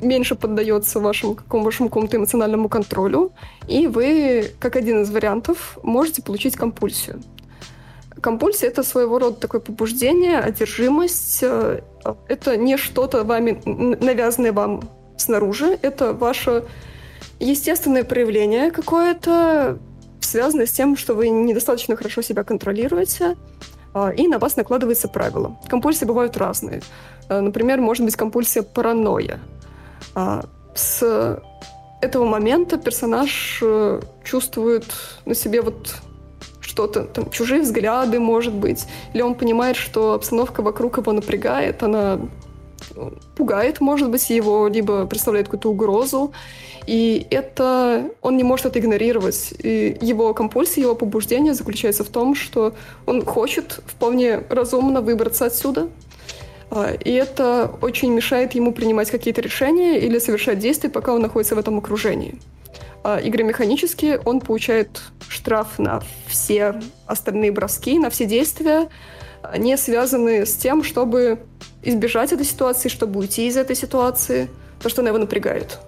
меньше 0.00 0.34
поддается 0.34 1.00
вашему, 1.00 1.34
какому, 1.34 1.64
вашему 1.64 1.88
какому-то 1.88 2.16
эмоциональному 2.16 2.68
контролю, 2.68 3.32
и 3.66 3.86
вы, 3.86 4.50
как 4.58 4.76
один 4.76 5.02
из 5.02 5.10
вариантов, 5.10 5.78
можете 5.82 6.22
получить 6.22 6.56
компульсию. 6.56 7.22
Компульсия— 8.20 8.68
это 8.70 8.82
своего 8.82 9.18
рода 9.18 9.36
такое 9.36 9.60
побуждение, 9.60 10.38
одержимость. 10.38 11.40
Э, 11.42 11.80
это 12.28 12.56
не 12.56 12.76
что-то 12.76 13.24
вами 13.24 13.60
навязанное 13.64 14.52
вам 14.52 14.88
снаружи, 15.16 15.78
это 15.82 16.12
ваше 16.12 16.64
естественное 17.38 18.04
проявление 18.04 18.70
какое-то, 18.70 19.78
связанное 20.20 20.66
с 20.66 20.72
тем, 20.72 20.96
что 20.96 21.14
вы 21.14 21.28
недостаточно 21.28 21.96
хорошо 21.96 22.22
себя 22.22 22.42
контролируете, 22.44 23.36
а, 23.92 24.10
и 24.10 24.26
на 24.28 24.38
вас 24.38 24.56
накладывается 24.56 25.08
правило. 25.08 25.58
Компульсии 25.68 26.04
бывают 26.04 26.36
разные. 26.36 26.82
А, 27.28 27.40
например, 27.40 27.80
может 27.80 28.04
быть 28.04 28.16
компульсия 28.16 28.62
паранойя. 28.62 29.40
А, 30.14 30.44
с 30.74 31.40
этого 32.00 32.26
момента 32.26 32.76
персонаж 32.76 33.60
э, 33.62 34.00
чувствует 34.24 34.84
на 35.24 35.34
себе 35.34 35.62
вот 35.62 35.96
что-то, 36.60 37.04
там, 37.04 37.30
чужие 37.30 37.62
взгляды, 37.62 38.20
может 38.20 38.52
быть, 38.52 38.86
или 39.14 39.22
он 39.22 39.34
понимает, 39.34 39.76
что 39.76 40.12
обстановка 40.12 40.62
вокруг 40.62 40.98
его 40.98 41.12
напрягает, 41.12 41.82
она 41.82 42.18
э, 42.94 43.10
пугает, 43.36 43.80
может 43.80 44.10
быть, 44.10 44.28
его, 44.28 44.68
либо 44.68 45.06
представляет 45.06 45.46
какую-то 45.46 45.70
угрозу, 45.70 46.32
и 46.86 47.26
это 47.30 48.10
он 48.20 48.36
не 48.36 48.44
может 48.44 48.66
это 48.66 48.78
игнорировать. 48.78 49.54
И 49.58 49.96
его 50.00 50.32
компульсия, 50.34 50.84
его 50.84 50.94
побуждение 50.94 51.54
заключается 51.54 52.04
в 52.04 52.08
том, 52.08 52.34
что 52.34 52.74
он 53.06 53.24
хочет 53.24 53.80
вполне 53.86 54.38
разумно 54.48 55.00
выбраться 55.00 55.46
отсюда. 55.46 55.88
А, 56.70 56.92
и 56.92 57.12
это 57.12 57.70
очень 57.80 58.12
мешает 58.12 58.54
ему 58.54 58.72
принимать 58.72 59.10
какие-то 59.10 59.40
решения 59.40 59.98
или 59.98 60.18
совершать 60.18 60.58
действия, 60.58 60.90
пока 60.90 61.12
он 61.12 61.22
находится 61.22 61.54
в 61.54 61.58
этом 61.58 61.78
окружении. 61.78 62.38
А, 63.04 63.18
игры 63.18 63.44
механические, 63.44 64.18
он 64.24 64.40
получает 64.40 65.00
штраф 65.28 65.78
на 65.78 66.02
все 66.26 66.80
остальные 67.06 67.52
броски, 67.52 67.98
на 67.98 68.10
все 68.10 68.24
действия, 68.24 68.88
не 69.56 69.76
связанные 69.76 70.44
с 70.44 70.54
тем, 70.56 70.82
чтобы 70.82 71.38
избежать 71.82 72.32
этой 72.32 72.44
ситуации, 72.44 72.88
чтобы 72.88 73.20
уйти 73.20 73.46
из 73.46 73.56
этой 73.56 73.76
ситуации, 73.76 74.48
то, 74.82 74.88
что 74.88 75.02
она 75.02 75.10
его 75.10 75.18
напрягает. 75.18 75.78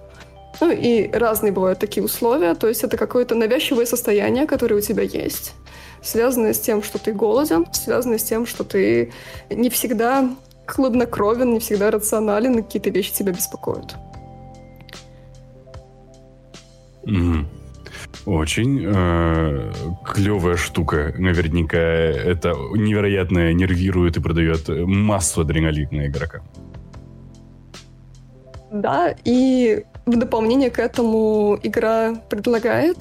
Ну 0.61 0.71
и 0.71 1.09
разные 1.11 1.51
бывают 1.51 1.79
такие 1.79 2.03
условия, 2.03 2.53
то 2.55 2.67
есть 2.67 2.83
это 2.83 2.97
какое-то 2.97 3.35
навязчивое 3.35 3.85
состояние, 3.85 4.45
которое 4.45 4.75
у 4.75 4.81
тебя 4.81 5.03
есть, 5.03 5.53
связанное 6.01 6.53
с 6.53 6.59
тем, 6.59 6.83
что 6.83 6.99
ты 6.99 7.13
голоден, 7.13 7.65
связанное 7.71 8.17
с 8.17 8.23
тем, 8.23 8.45
что 8.45 8.63
ты 8.63 9.11
не 9.49 9.69
всегда 9.69 10.29
хладнокровен, 10.69 11.53
не 11.53 11.59
всегда 11.59 11.91
рационален, 11.91 12.59
и 12.59 12.61
какие-то 12.61 12.89
вещи 12.89 13.13
тебя 13.13 13.31
беспокоят. 13.31 13.95
Mm-hmm. 17.03 17.45
Очень 18.25 18.83
э, 18.85 19.71
клевая 20.05 20.57
штука. 20.57 21.13
Наверняка 21.17 21.77
это 21.77 22.49
невероятно 22.75 23.53
нервирует 23.53 24.17
и 24.17 24.21
продает 24.21 24.67
массу 24.67 25.41
адреналина 25.41 26.07
игрока. 26.07 26.41
Да, 28.71 29.15
и 29.25 29.83
в 30.05 30.17
дополнение 30.17 30.69
к 30.69 30.79
этому 30.79 31.57
игра 31.63 32.15
предлагает 32.29 32.97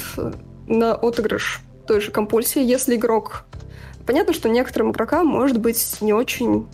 на 0.66 0.94
отыгрыш 0.94 1.60
той 1.86 2.00
же 2.00 2.10
компульсии, 2.10 2.62
если 2.62 2.96
игрок... 2.96 3.44
Понятно, 4.06 4.32
что 4.32 4.48
некоторым 4.48 4.92
игрокам 4.92 5.26
может 5.26 5.60
быть 5.60 5.98
не 6.00 6.14
очень... 6.14 6.66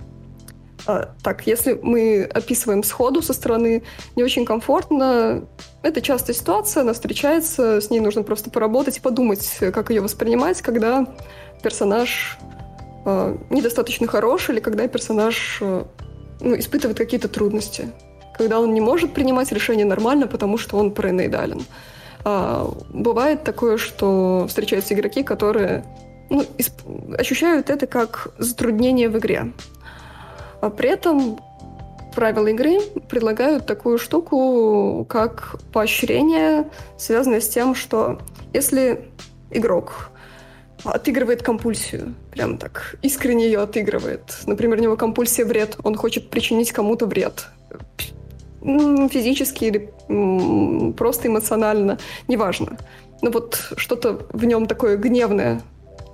А, 0.86 1.14
так, 1.22 1.46
если 1.46 1.78
мы 1.82 2.24
описываем 2.24 2.82
сходу 2.82 3.22
со 3.22 3.32
стороны, 3.32 3.82
не 4.16 4.22
очень 4.22 4.44
комфортно, 4.44 5.44
это 5.82 6.00
частая 6.00 6.36
ситуация, 6.36 6.82
она 6.82 6.92
встречается, 6.92 7.80
с 7.80 7.90
ней 7.90 8.00
нужно 8.00 8.22
просто 8.22 8.50
поработать 8.50 8.98
и 8.98 9.00
подумать, 9.00 9.58
как 9.58 9.90
ее 9.90 10.00
воспринимать, 10.00 10.60
когда 10.62 11.06
персонаж 11.62 12.38
э, 13.06 13.36
недостаточно 13.50 14.06
хорош 14.06 14.50
или 14.50 14.60
когда 14.60 14.86
персонаж 14.88 15.58
э, 15.60 15.84
ну, 16.40 16.58
испытывает 16.58 16.98
какие-то 16.98 17.28
трудности 17.28 17.92
когда 18.36 18.60
он 18.60 18.74
не 18.74 18.80
может 18.80 19.12
принимать 19.12 19.52
решения 19.52 19.84
нормально, 19.84 20.26
потому 20.26 20.58
что 20.58 20.76
он 20.76 20.90
параноидален. 20.90 21.64
А, 22.24 22.70
бывает 22.90 23.44
такое, 23.44 23.76
что 23.76 24.46
встречаются 24.48 24.94
игроки, 24.94 25.22
которые 25.22 25.84
ну, 26.30 26.44
ощущают 27.16 27.70
это 27.70 27.86
как 27.86 28.28
затруднение 28.38 29.08
в 29.08 29.18
игре. 29.18 29.52
А 30.64 30.70
при 30.70 30.88
этом 30.88 31.38
правила 32.14 32.46
игры 32.46 32.80
предлагают 33.10 33.66
такую 33.66 33.98
штуку, 33.98 35.04
как 35.06 35.56
поощрение, 35.74 36.70
связанное 36.96 37.42
с 37.42 37.48
тем, 37.50 37.74
что 37.74 38.18
если 38.54 39.04
игрок 39.50 40.08
отыгрывает 40.84 41.42
компульсию. 41.42 42.14
Прям 42.32 42.56
так 42.56 42.96
искренне 43.02 43.44
ее 43.44 43.60
отыгрывает. 43.60 44.38
Например, 44.46 44.78
у 44.78 44.80
него 44.80 44.96
компульсия 44.96 45.44
вред. 45.44 45.76
Он 45.82 45.96
хочет 45.96 46.30
причинить 46.30 46.72
кому-то 46.72 47.04
вред. 47.04 47.48
Физически 48.62 49.64
или 49.64 50.92
просто 50.92 51.28
эмоционально. 51.28 51.98
Неважно. 52.26 52.78
Но 53.20 53.30
вот 53.30 53.70
что-то 53.76 54.26
в 54.32 54.46
нем 54.46 54.64
такое 54.64 54.96
гневное 54.96 55.60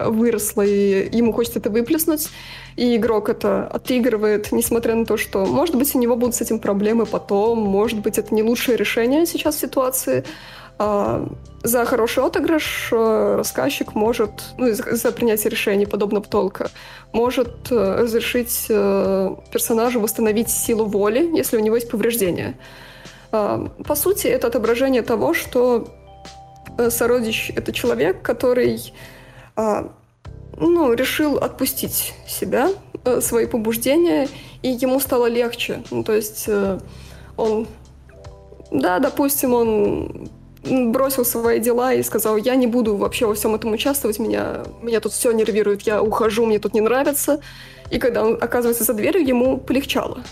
выросло, 0.06 0.62
и 0.62 1.16
ему 1.16 1.32
хочется 1.32 1.58
это 1.58 1.70
выплеснуть. 1.70 2.28
И 2.76 2.96
игрок 2.96 3.28
это 3.28 3.66
отыгрывает, 3.66 4.52
несмотря 4.52 4.94
на 4.94 5.04
то, 5.04 5.16
что, 5.16 5.44
может 5.44 5.74
быть, 5.74 5.94
у 5.94 5.98
него 5.98 6.16
будут 6.16 6.34
с 6.34 6.40
этим 6.40 6.58
проблемы 6.58 7.06
потом, 7.06 7.58
может 7.58 7.98
быть, 7.98 8.18
это 8.18 8.34
не 8.34 8.42
лучшее 8.42 8.76
решение 8.76 9.26
сейчас 9.26 9.56
в 9.56 9.60
ситуации, 9.60 10.24
а, 10.82 11.28
за 11.62 11.84
хороший 11.84 12.24
отыгрыш 12.24 12.88
э, 12.90 13.34
рассказчик 13.36 13.94
может, 13.94 14.30
ну, 14.56 14.72
за 14.72 15.12
принятие 15.12 15.50
решений 15.50 15.84
подобного 15.84 16.24
толка, 16.24 16.70
может 17.12 17.70
э, 17.70 17.96
разрешить 18.00 18.64
э, 18.70 19.36
персонажу 19.52 20.00
восстановить 20.00 20.48
силу 20.48 20.86
воли, 20.86 21.36
если 21.36 21.58
у 21.58 21.60
него 21.60 21.76
есть 21.76 21.90
повреждения. 21.90 22.54
А, 23.30 23.68
по 23.86 23.94
сути, 23.94 24.26
это 24.28 24.46
отображение 24.46 25.02
того, 25.02 25.34
что 25.34 25.88
сородич— 26.88 27.52
это 27.56 27.72
человек, 27.72 28.22
который 28.22 28.94
ну, 30.57 30.92
решил 30.92 31.37
отпустить 31.38 32.14
себя, 32.27 32.70
свои 33.20 33.46
побуждения, 33.46 34.29
и 34.62 34.68
ему 34.70 35.01
стало 35.01 35.27
легче. 35.27 35.83
Ну, 35.90 36.05
то 36.05 36.12
есть 36.12 36.49
он, 37.37 37.66
да, 38.70 38.99
допустим, 38.99 39.55
он 39.55 40.31
бросил 40.62 41.25
свои 41.25 41.59
дела 41.61 41.94
и 41.94 42.03
сказал, 42.03 42.37
я 42.37 42.55
не 42.55 42.66
буду 42.66 42.96
вообще 42.96 43.27
во 43.27 43.35
всем 43.35 43.55
этом 43.55 43.73
участвовать, 43.73 44.18
меня, 44.18 44.64
меня 44.83 45.01
тут 45.01 45.12
все 45.12 45.33
нервирует, 45.33 45.83
я 45.83 46.03
ухожу, 46.03 46.44
мне 46.44 46.59
тут 46.59 46.75
не 46.75 46.81
нравится. 46.81 47.40
И 47.90 47.99
когда 47.99 48.25
он 48.25 48.38
оказывается 48.40 48.85
за 48.85 48.94
дверью, 48.94 49.27
ему 49.27 49.57
полегчало. 49.57 50.23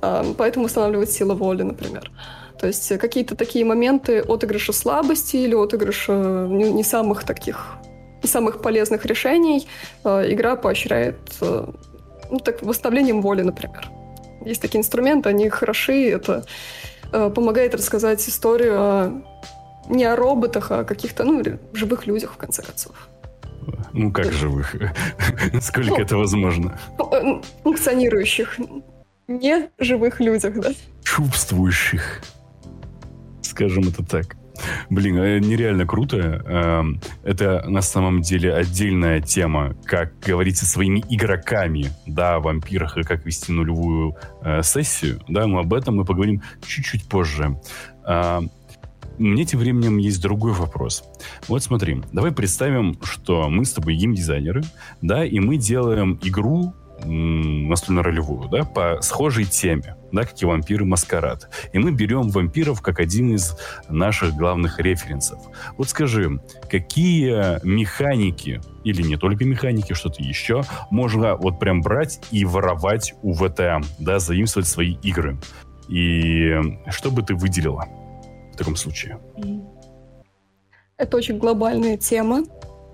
А, 0.00 0.24
поэтому 0.36 0.66
устанавливает 0.66 1.10
сила 1.10 1.34
воли, 1.34 1.62
например. 1.62 2.10
То 2.60 2.66
есть 2.66 2.98
какие-то 2.98 3.36
такие 3.36 3.64
моменты 3.64 4.20
отыгрыша 4.20 4.72
слабости 4.72 5.36
или 5.36 5.54
отыгрыша 5.54 6.46
не, 6.50 6.82
самых 6.82 7.24
таких, 7.24 7.76
самых 8.26 8.62
полезных 8.62 9.06
решений 9.06 9.66
а, 10.04 10.22
игра 10.30 10.56
поощряет 10.56 11.18
ну, 11.40 12.38
так, 12.40 12.62
восстановлением 12.62 13.22
воли, 13.22 13.42
например. 13.42 13.88
Есть 14.44 14.62
такие 14.62 14.80
инструменты, 14.80 15.28
они 15.28 15.48
хороши, 15.48 16.10
это 16.10 16.44
Э, 17.12 17.30
помогает 17.30 17.74
рассказать 17.74 18.26
историю 18.28 18.74
о, 18.76 19.22
не 19.88 20.04
о 20.04 20.14
роботах, 20.14 20.70
а 20.70 20.80
о 20.80 20.84
каких-то, 20.84 21.24
ну, 21.24 21.42
живых 21.72 22.06
людях, 22.06 22.32
в 22.32 22.36
конце 22.36 22.62
концов. 22.62 23.08
Ну, 23.92 24.12
как 24.12 24.32
живых? 24.32 24.74
Сколько 25.60 25.90
ну, 25.90 25.96
это 25.96 26.16
возможно? 26.16 26.78
Э, 26.98 27.40
функционирующих, 27.62 28.58
не 29.26 29.70
живых 29.78 30.20
людях, 30.20 30.60
да. 30.60 30.70
Чувствующих. 31.02 32.20
Скажем 33.42 33.88
это 33.88 34.04
так. 34.04 34.36
Блин, 34.90 35.16
э, 35.18 35.38
нереально 35.38 35.86
круто. 35.86 36.16
Эм, 36.16 37.00
это 37.24 37.64
на 37.68 37.82
самом 37.82 38.22
деле 38.22 38.54
отдельная 38.54 39.20
тема, 39.20 39.74
как 39.84 40.18
говорить 40.20 40.56
со 40.56 40.66
своими 40.66 41.04
игроками, 41.08 41.90
да, 42.06 42.36
о 42.36 42.40
вампирах 42.40 42.96
и 42.96 43.02
как 43.02 43.24
вести 43.26 43.52
нулевую 43.52 44.16
э, 44.42 44.62
сессию, 44.62 45.20
да, 45.28 45.46
но 45.46 45.58
об 45.58 45.74
этом 45.74 45.96
мы 45.96 46.04
поговорим 46.04 46.42
чуть-чуть 46.66 47.08
позже. 47.08 47.58
Эм, 48.06 48.50
мне 49.18 49.44
тем 49.44 49.60
временем 49.60 49.98
есть 49.98 50.22
другой 50.22 50.52
вопрос. 50.52 51.02
Вот 51.48 51.62
смотри, 51.62 52.02
давай 52.12 52.30
представим, 52.30 52.96
что 53.02 53.48
мы 53.48 53.64
с 53.64 53.72
тобой 53.72 53.94
геймдизайнеры, 53.96 54.62
да, 55.02 55.24
и 55.24 55.40
мы 55.40 55.56
делаем 55.56 56.18
игру 56.22 56.72
настольно-ролевую, 57.04 58.48
да, 58.48 58.64
по 58.64 59.00
схожей 59.02 59.44
теме, 59.44 59.96
да, 60.12 60.24
как 60.24 60.40
и 60.42 60.46
вампиры 60.46 60.84
Маскарад. 60.84 61.48
И 61.72 61.78
мы 61.78 61.92
берем 61.92 62.30
вампиров 62.30 62.82
как 62.82 63.00
один 63.00 63.34
из 63.34 63.56
наших 63.88 64.34
главных 64.34 64.78
референсов. 64.80 65.38
Вот 65.76 65.88
скажи, 65.88 66.40
какие 66.68 67.64
механики, 67.66 68.60
или 68.84 69.02
не 69.02 69.16
только 69.16 69.44
механики, 69.44 69.92
что-то 69.92 70.22
еще, 70.22 70.62
можно 70.90 71.36
вот 71.36 71.58
прям 71.58 71.82
брать 71.82 72.20
и 72.30 72.44
воровать 72.44 73.14
у 73.22 73.34
ВТМ, 73.34 73.84
да, 73.98 74.18
заимствовать 74.18 74.68
свои 74.68 74.94
игры? 75.02 75.38
И 75.88 76.54
что 76.90 77.10
бы 77.10 77.22
ты 77.22 77.34
выделила 77.34 77.86
в 78.52 78.56
таком 78.56 78.76
случае? 78.76 79.18
Это 80.96 81.16
очень 81.16 81.38
глобальная 81.38 81.96
тема, 81.96 82.44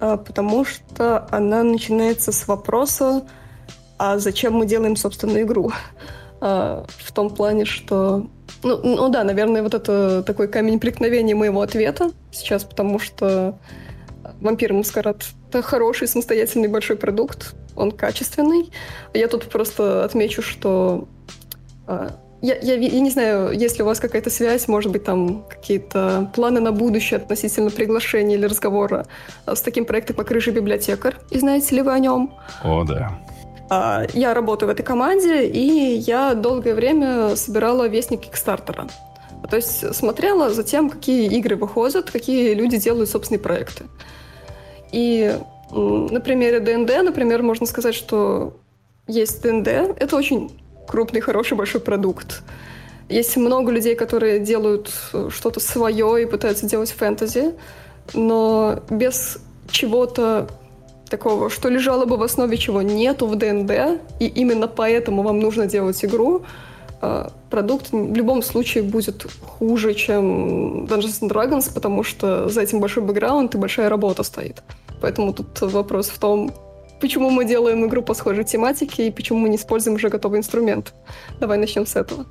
а, 0.00 0.18
потому 0.18 0.64
что 0.64 1.26
она 1.30 1.62
начинается 1.62 2.32
с 2.32 2.46
вопроса, 2.46 3.24
а 4.04 4.18
зачем 4.18 4.54
мы 4.54 4.66
делаем 4.66 4.96
собственную 4.96 5.42
игру? 5.42 5.72
А, 6.40 6.84
в 6.88 7.12
том 7.12 7.30
плане, 7.30 7.64
что... 7.64 8.26
Ну, 8.62 8.80
ну 8.82 9.08
да, 9.08 9.24
наверное, 9.24 9.62
вот 9.62 9.74
это 9.74 10.22
такой 10.22 10.48
камень 10.48 10.78
преткновения 10.78 11.34
моего 11.34 11.62
ответа 11.62 12.10
сейчас, 12.30 12.64
потому 12.64 12.98
что 12.98 13.58
«Вампир 14.40 14.72
Маскарад»— 14.72 15.24
это 15.48 15.62
хороший 15.62 16.06
самостоятельный 16.06 16.68
большой 16.68 16.96
продукт, 16.96 17.54
он 17.76 17.92
качественный. 17.92 18.70
Я 19.14 19.28
тут 19.28 19.44
просто 19.44 20.04
отмечу, 20.04 20.42
что 20.42 21.08
а, 21.86 22.14
я, 22.42 22.56
я, 22.60 22.74
я 22.74 23.00
не 23.00 23.10
знаю, 23.10 23.52
есть 23.52 23.78
ли 23.78 23.84
у 23.84 23.86
вас 23.86 24.00
какая-то 24.00 24.28
связь, 24.28 24.68
может 24.68 24.92
быть, 24.92 25.04
там 25.04 25.44
какие-то 25.48 26.30
планы 26.34 26.60
на 26.60 26.72
будущее 26.72 27.16
относительно 27.16 27.70
приглашения 27.70 28.36
или 28.36 28.44
разговора 28.44 29.06
с 29.46 29.62
таким 29.62 29.86
проектом, 29.86 30.16
как 30.16 30.30
«Рыжий 30.30 30.52
библиотекарь». 30.52 31.14
И 31.30 31.38
знаете 31.38 31.76
ли 31.76 31.80
вы 31.80 31.92
о 31.92 31.98
нем? 31.98 32.34
О, 32.62 32.84
да. 32.84 33.18
А, 33.70 34.04
я 34.12 34.34
работаю 34.34 34.68
в 34.68 34.72
этой 34.72 34.82
команде, 34.82 35.46
и 35.46 35.96
я 35.96 36.34
долгое 36.34 36.74
время 36.74 37.36
собирала 37.36 37.88
вестник 37.88 38.20
Кикстартера. 38.20 38.88
То 39.48 39.56
есть 39.56 39.94
смотрела 39.94 40.50
за 40.50 40.64
тем, 40.64 40.90
какие 40.90 41.26
игры 41.36 41.56
выходят, 41.56 42.10
какие 42.10 42.54
люди 42.54 42.78
делают 42.78 43.10
собственные 43.10 43.40
проекты. 43.40 43.84
И 44.90 45.36
на 45.70 46.20
примере 46.20 46.60
ДНД, 46.60 47.02
например, 47.02 47.42
можно 47.42 47.66
сказать, 47.66 47.94
что 47.94 48.56
есть 49.06 49.42
ДНД. 49.42 49.68
Это 49.68 50.16
очень 50.16 50.50
крупный, 50.86 51.20
хороший, 51.20 51.56
большой 51.56 51.80
продукт. 51.80 52.42
Есть 53.08 53.36
много 53.36 53.70
людей, 53.70 53.94
которые 53.96 54.40
делают 54.40 54.90
что-то 55.28 55.60
свое 55.60 56.22
и 56.22 56.26
пытаются 56.26 56.66
делать 56.66 56.90
фэнтези, 56.90 57.54
но 58.14 58.82
без 58.88 59.38
чего-то 59.70 60.48
такого, 61.08 61.50
что 61.50 61.68
лежало 61.68 62.04
бы 62.04 62.16
в 62.16 62.22
основе 62.22 62.56
чего 62.56 62.82
нету 62.82 63.26
в 63.26 63.36
ДНД, 63.36 64.00
и 64.20 64.26
именно 64.26 64.68
поэтому 64.68 65.22
вам 65.22 65.38
нужно 65.40 65.66
делать 65.66 66.04
игру, 66.04 66.42
а, 67.00 67.30
продукт 67.50 67.92
в 67.92 68.14
любом 68.14 68.42
случае 68.42 68.82
будет 68.82 69.26
хуже, 69.46 69.94
чем 69.94 70.84
Dungeons 70.86 71.20
and 71.22 71.30
Dragons, 71.30 71.72
потому 71.72 72.02
что 72.02 72.48
за 72.48 72.62
этим 72.62 72.80
большой 72.80 73.02
бэкграунд 73.02 73.54
и 73.54 73.58
большая 73.58 73.88
работа 73.88 74.22
стоит. 74.22 74.62
Поэтому 75.00 75.32
тут 75.32 75.60
вопрос 75.60 76.08
в 76.08 76.18
том, 76.18 76.50
почему 77.00 77.30
мы 77.30 77.44
делаем 77.44 77.84
игру 77.86 78.02
по 78.02 78.14
схожей 78.14 78.44
тематике 78.44 79.06
и 79.06 79.10
почему 79.10 79.38
мы 79.38 79.48
не 79.48 79.56
используем 79.56 79.96
уже 79.96 80.08
готовый 80.08 80.38
инструмент. 80.38 80.94
Давай 81.40 81.58
начнем 81.58 81.84
с 81.86 81.96
этого. 81.96 82.24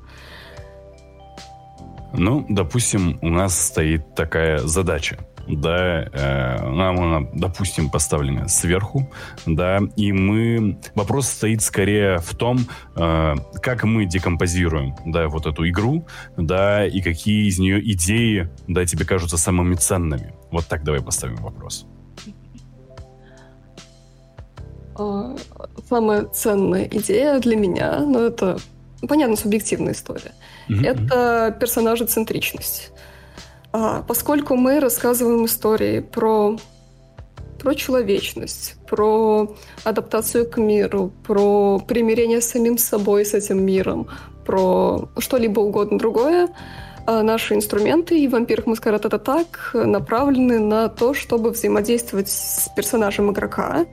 Ну, 2.13 2.45
допустим, 2.49 3.19
у 3.21 3.29
нас 3.29 3.59
стоит 3.59 4.15
такая 4.15 4.59
задача 4.59 5.17
да, 5.47 6.03
э, 6.03 6.69
нам 6.69 6.99
она, 6.99 7.27
допустим, 7.33 7.89
поставлена 7.89 8.47
сверху, 8.47 9.11
да, 9.45 9.79
и 9.95 10.11
мы... 10.11 10.79
Вопрос 10.95 11.27
стоит 11.27 11.61
скорее 11.61 12.19
в 12.19 12.35
том, 12.35 12.59
э, 12.95 13.35
как 13.61 13.83
мы 13.83 14.05
декомпозируем, 14.05 14.95
да, 15.05 15.27
вот 15.27 15.45
эту 15.45 15.67
игру, 15.69 16.05
да, 16.37 16.85
и 16.85 17.01
какие 17.01 17.47
из 17.47 17.59
нее 17.59 17.79
идеи, 17.91 18.49
да, 18.67 18.85
тебе 18.85 19.05
кажутся 19.05 19.37
самыми 19.37 19.75
ценными. 19.75 20.33
Вот 20.51 20.65
так 20.67 20.83
давай 20.83 21.01
поставим 21.01 21.37
вопрос. 21.37 21.85
А, 24.95 25.35
самая 25.89 26.25
ценная 26.25 26.85
идея 26.85 27.39
для 27.39 27.55
меня, 27.55 27.99
ну, 27.99 28.19
это, 28.19 28.57
понятно, 29.07 29.35
субъективная 29.35 29.93
история, 29.93 30.33
mm-hmm. 30.69 30.85
это 30.85 31.57
персонажа-центричность. 31.59 32.91
А, 32.91 33.12
поскольку 34.07 34.55
мы 34.55 34.79
рассказываем 34.79 35.45
истории 35.45 35.99
про, 35.99 36.57
про 37.59 37.73
человечность, 37.73 38.75
про 38.87 39.55
адаптацию 39.83 40.49
к 40.49 40.57
миру, 40.57 41.11
про 41.25 41.79
примирение 41.79 42.39
с 42.39 42.49
самим 42.49 42.77
собой, 42.77 43.25
с 43.25 43.33
этим 43.33 43.65
миром, 43.65 44.07
про 44.45 45.09
что-либо 45.17 45.61
угодно 45.61 45.97
другое, 45.97 46.49
а 47.07 47.23
наши 47.23 47.55
инструменты 47.55 48.19
и 48.19 48.27
«Вампир 48.27 48.63
Маскарад»— 48.67 49.05
это 49.07 49.17
так, 49.17 49.71
направлены 49.73 50.59
на 50.59 50.87
то, 50.87 51.15
чтобы 51.15 51.49
взаимодействовать 51.49 52.29
с 52.29 52.69
персонажем 52.75 53.31
игрока 53.31 53.87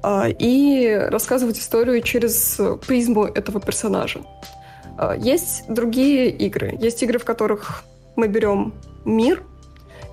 а, 0.00 0.28
и 0.28 0.94
рассказывать 0.94 1.58
историю 1.58 2.00
через 2.02 2.60
призму 2.86 3.24
этого 3.24 3.60
персонажа. 3.60 4.20
Есть 5.18 5.64
другие 5.68 6.30
игры. 6.30 6.76
Есть 6.80 7.02
игры, 7.02 7.18
в 7.18 7.24
которых 7.24 7.84
мы 8.16 8.26
берем 8.26 8.74
мир 9.08 9.42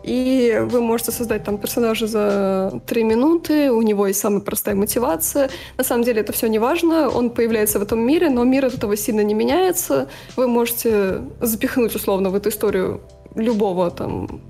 и 0.06 0.62
вы 0.64 0.82
можете 0.82 1.12
создать 1.12 1.44
там 1.44 1.58
персонажа 1.58 2.06
за 2.06 2.80
три 2.86 3.04
минуты, 3.04 3.72
у 3.72 3.82
него 3.82 4.06
есть 4.06 4.20
самая 4.20 4.40
простая 4.40 4.76
мотивация. 4.76 5.50
На 5.78 5.84
самом 5.84 6.04
деле 6.04 6.22
это 6.22 6.32
все 6.32 6.46
не 6.46 6.60
важно, 6.60 7.10
он 7.10 7.32
появляется 7.32 7.80
в 7.80 7.82
этом 7.82 8.02
мире, 8.02 8.30
но 8.30 8.44
мир 8.44 8.66
от 8.66 8.76
этого 8.76 8.96
сильно 8.96 9.22
не 9.22 9.34
меняется. 9.34 10.08
Вы 10.36 10.48
можете 10.48 11.22
запихнуть 11.42 11.96
условно 11.96 12.30
в 12.30 12.36
эту 12.36 12.50
историю 12.50 13.02
любого 13.34 13.90
там 13.90 14.42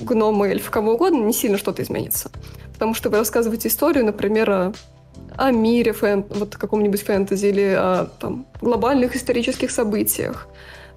гнома, 0.00 0.48
эльфа, 0.48 0.72
кого 0.72 0.94
угодно, 0.94 1.24
не 1.24 1.32
сильно 1.32 1.56
что-то 1.56 1.84
изменится. 1.84 2.32
Потому 2.72 2.92
что 2.94 3.10
вы 3.10 3.18
рассказываете 3.18 3.68
историю, 3.68 4.04
например, 4.04 4.50
о, 4.50 4.72
о 5.36 5.52
мире, 5.52 5.92
фэн, 5.92 6.24
вот 6.30 6.56
каком-нибудь 6.56 7.02
фэнтези 7.02 7.46
или 7.46 7.74
о 7.78 8.08
там, 8.18 8.44
глобальных 8.60 9.14
исторических 9.14 9.70
событиях. 9.70 10.48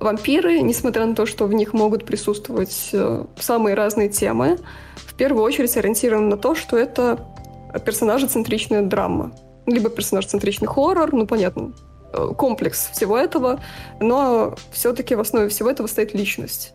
Вампиры, 0.03 0.59
несмотря 0.59 1.05
на 1.05 1.15
то, 1.15 1.25
что 1.25 1.45
в 1.45 1.53
них 1.53 1.71
могут 1.71 2.03
присутствовать 2.05 2.89
э, 2.91 3.23
самые 3.39 3.73
разные 3.73 4.09
темы, 4.09 4.57
в 4.97 5.13
первую 5.13 5.45
очередь 5.45 5.77
ориентированы 5.77 6.27
на 6.27 6.37
то, 6.37 6.55
что 6.55 6.77
это 6.77 7.25
персонажа-центричная 7.85 8.81
драма. 8.81 9.31
Либо 9.65 9.89
персонаж-центричный 9.89 10.67
хоррор, 10.67 11.13
ну, 11.13 11.25
понятно, 11.25 11.71
э, 12.11 12.31
комплекс 12.37 12.89
всего 12.91 13.17
этого, 13.17 13.61
но 14.01 14.55
все-таки 14.73 15.15
в 15.15 15.21
основе 15.21 15.47
всего 15.47 15.69
этого 15.69 15.87
стоит 15.87 16.13
личность. 16.13 16.73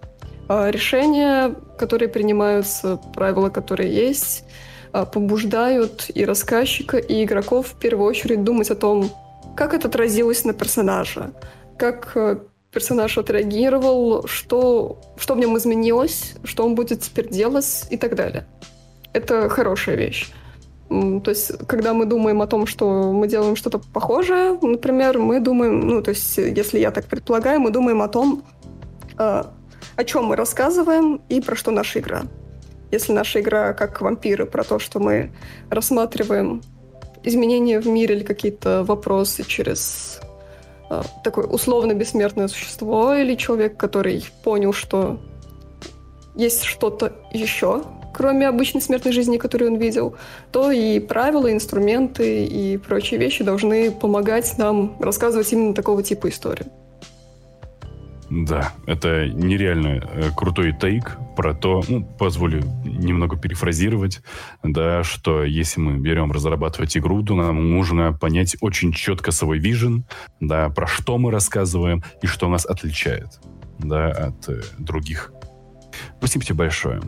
А 0.49 0.71
решения, 0.71 1.55
которые 1.77 2.09
принимаются, 2.09 2.99
правила, 3.15 3.51
которые 3.51 3.95
есть, 3.95 4.45
а, 4.93 5.05
побуждают 5.05 6.11
и 6.15 6.25
рассказчика, 6.25 6.97
и 6.97 7.25
игроков 7.25 7.67
в 7.67 7.79
первую 7.79 8.09
очередь 8.09 8.43
думать 8.43 8.71
о 8.71 8.75
том, 8.75 9.11
как 9.55 9.75
это 9.75 9.89
отразилось 9.89 10.45
на 10.45 10.55
персонажа, 10.55 11.33
как 11.77 12.13
э, 12.15 12.39
персонаж 12.73 13.19
отреагировал, 13.19 14.27
что, 14.27 14.99
что 15.17 15.35
в 15.35 15.39
нем 15.39 15.57
изменилось, 15.57 16.35
что 16.45 16.65
он 16.65 16.75
будет 16.75 17.01
теперь 17.01 17.29
делать 17.29 17.87
и 17.91 17.97
так 17.97 18.15
далее. 18.15 18.47
Это 19.13 19.49
хорошая 19.49 19.97
вещь. 19.97 20.31
То 20.89 21.25
есть, 21.27 21.53
когда 21.67 21.93
мы 21.93 22.07
думаем 22.07 22.41
о 22.41 22.47
том, 22.47 22.67
что 22.67 23.13
мы 23.13 23.29
делаем 23.29 23.57
что-то 23.57 23.79
похожее, 23.79 24.59
например, 24.63 25.19
мы 25.19 25.41
думаем, 25.41 25.81
ну, 25.81 26.03
то 26.03 26.11
есть, 26.11 26.39
если 26.39 26.79
я 26.79 26.91
так 26.91 27.07
предполагаю, 27.07 27.61
мы 27.61 27.71
думаем 27.71 28.01
о 28.01 28.09
том, 28.09 28.43
а, 29.19 29.53
о 29.97 30.05
чем 30.05 30.25
мы 30.25 30.37
рассказываем 30.37 31.21
и 31.29 31.41
про 31.41 31.57
что 31.57 31.71
наша 31.71 31.99
игра. 31.99 32.23
Если 32.91 33.13
наша 33.13 33.41
игра 33.41 33.75
как 33.75 34.01
вампиры, 34.01 34.47
про 34.47 34.65
то, 34.65 34.79
что 34.79 34.99
мы 34.99 35.31
рассматриваем 35.69 36.63
изменения 37.23 37.81
в 37.81 37.87
мире 37.87 38.17
или 38.17 38.25
какие-то 38.25 38.83
вопросы 38.85 39.45
через 39.45 40.21
э, 40.23 40.28
такое 41.23 41.47
условно 41.47 41.95
бессмертное 41.95 42.49
существо 42.49 43.15
или 43.15 43.35
человек, 43.35 43.77
который 43.77 44.25
понял, 44.43 44.73
что 44.73 45.19
есть 46.35 46.63
что-то 46.63 47.13
еще, 47.33 47.83
кроме 48.15 48.49
обычной 48.49 48.81
смертной 48.81 49.13
жизни, 49.13 49.37
которую 49.37 49.73
он 49.73 49.79
видел, 49.79 50.17
то 50.53 50.71
и 50.71 50.99
правила, 51.01 51.53
инструменты 51.53 52.45
и 52.45 52.77
прочие 52.77 53.19
вещи 53.21 53.45
должны 53.45 53.91
помогать 53.91 54.57
нам 54.59 54.97
рассказывать 55.01 55.53
именно 55.53 55.75
такого 55.75 56.03
типа 56.03 56.29
истории. 56.29 56.67
Да, 58.31 58.75
это 58.87 59.27
нереально 59.27 60.07
э, 60.13 60.31
крутой 60.37 60.75
тейк 60.79 61.17
про 61.35 61.55
то, 61.55 61.83
ну, 61.89 62.05
позволю 62.05 62.63
немного 62.85 63.39
перефразировать, 63.39 64.21
да, 64.63 65.03
что 65.03 65.45
если 65.45 65.81
мы 65.81 65.99
берем 65.99 66.31
разрабатывать 66.31 66.97
игру, 66.99 67.23
то 67.23 67.35
нам 67.35 67.71
нужно 67.71 68.13
понять 68.13 68.57
очень 68.61 68.93
четко 68.93 69.31
свой 69.31 69.59
вижен, 69.59 70.05
да, 70.41 70.69
про 70.69 70.87
что 70.87 71.17
мы 71.17 71.31
рассказываем 71.31 72.05
и 72.21 72.27
что 72.27 72.49
нас 72.49 72.67
отличает, 72.67 73.41
да, 73.79 74.11
от 74.11 74.49
э, 74.51 74.61
других. 74.79 75.33
Спасибо 76.19 76.45
тебе 76.45 76.57
большое. 76.57 77.01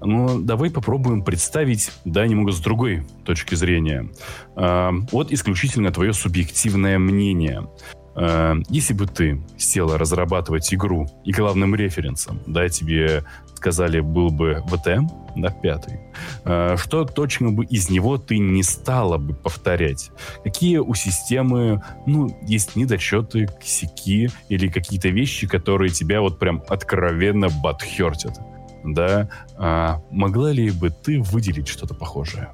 Ну, 0.00 0.40
давай 0.40 0.70
попробуем 0.70 1.22
представить, 1.22 1.92
да, 2.04 2.26
немного 2.26 2.50
с 2.50 2.58
другой 2.58 3.06
точки 3.24 3.54
зрения. 3.54 4.10
Э, 4.56 4.90
вот 5.12 5.30
исключительно 5.30 5.92
твое 5.92 6.12
субъективное 6.12 6.98
мнение. 6.98 7.68
Э, 8.16 8.54
если 8.68 8.94
бы 8.94 9.06
ты 9.06 9.40
села 9.58 9.98
разрабатывать 9.98 10.72
игру 10.72 11.08
и 11.24 11.32
главным 11.32 11.74
референсом, 11.74 12.40
да, 12.46 12.68
тебе 12.68 13.24
сказали, 13.54 14.00
был 14.00 14.28
бы 14.30 14.62
ВТМ, 14.66 15.08
да, 15.36 15.48
пятый, 15.50 16.00
э, 16.44 16.76
что 16.76 17.04
точно 17.04 17.50
бы 17.50 17.64
из 17.64 17.88
него 17.88 18.18
ты 18.18 18.38
не 18.38 18.62
стала 18.62 19.16
бы 19.16 19.34
повторять? 19.34 20.10
Какие 20.42 20.78
у 20.78 20.94
системы, 20.94 21.82
ну, 22.06 22.36
есть 22.42 22.76
недочеты, 22.76 23.46
косяки 23.46 24.28
или 24.48 24.68
какие-то 24.68 25.08
вещи, 25.08 25.46
которые 25.46 25.90
тебя 25.90 26.20
вот 26.20 26.38
прям 26.38 26.62
откровенно 26.68 27.48
батхертят? 27.48 28.38
Да, 28.84 29.30
а 29.56 30.02
могла 30.10 30.52
ли 30.52 30.70
бы 30.70 30.90
ты 30.90 31.22
выделить 31.22 31.68
что-то 31.68 31.94
похожее? 31.94 32.50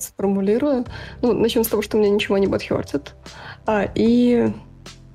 Сформулирую. 0.00 0.84
Ну, 1.20 1.32
начнем 1.32 1.64
с 1.64 1.68
того, 1.68 1.82
что 1.82 1.98
меня 1.98 2.10
ничего 2.10 2.38
не 2.38 2.46
бадхертит. 2.46 3.14
А, 3.66 3.88
и 3.94 4.52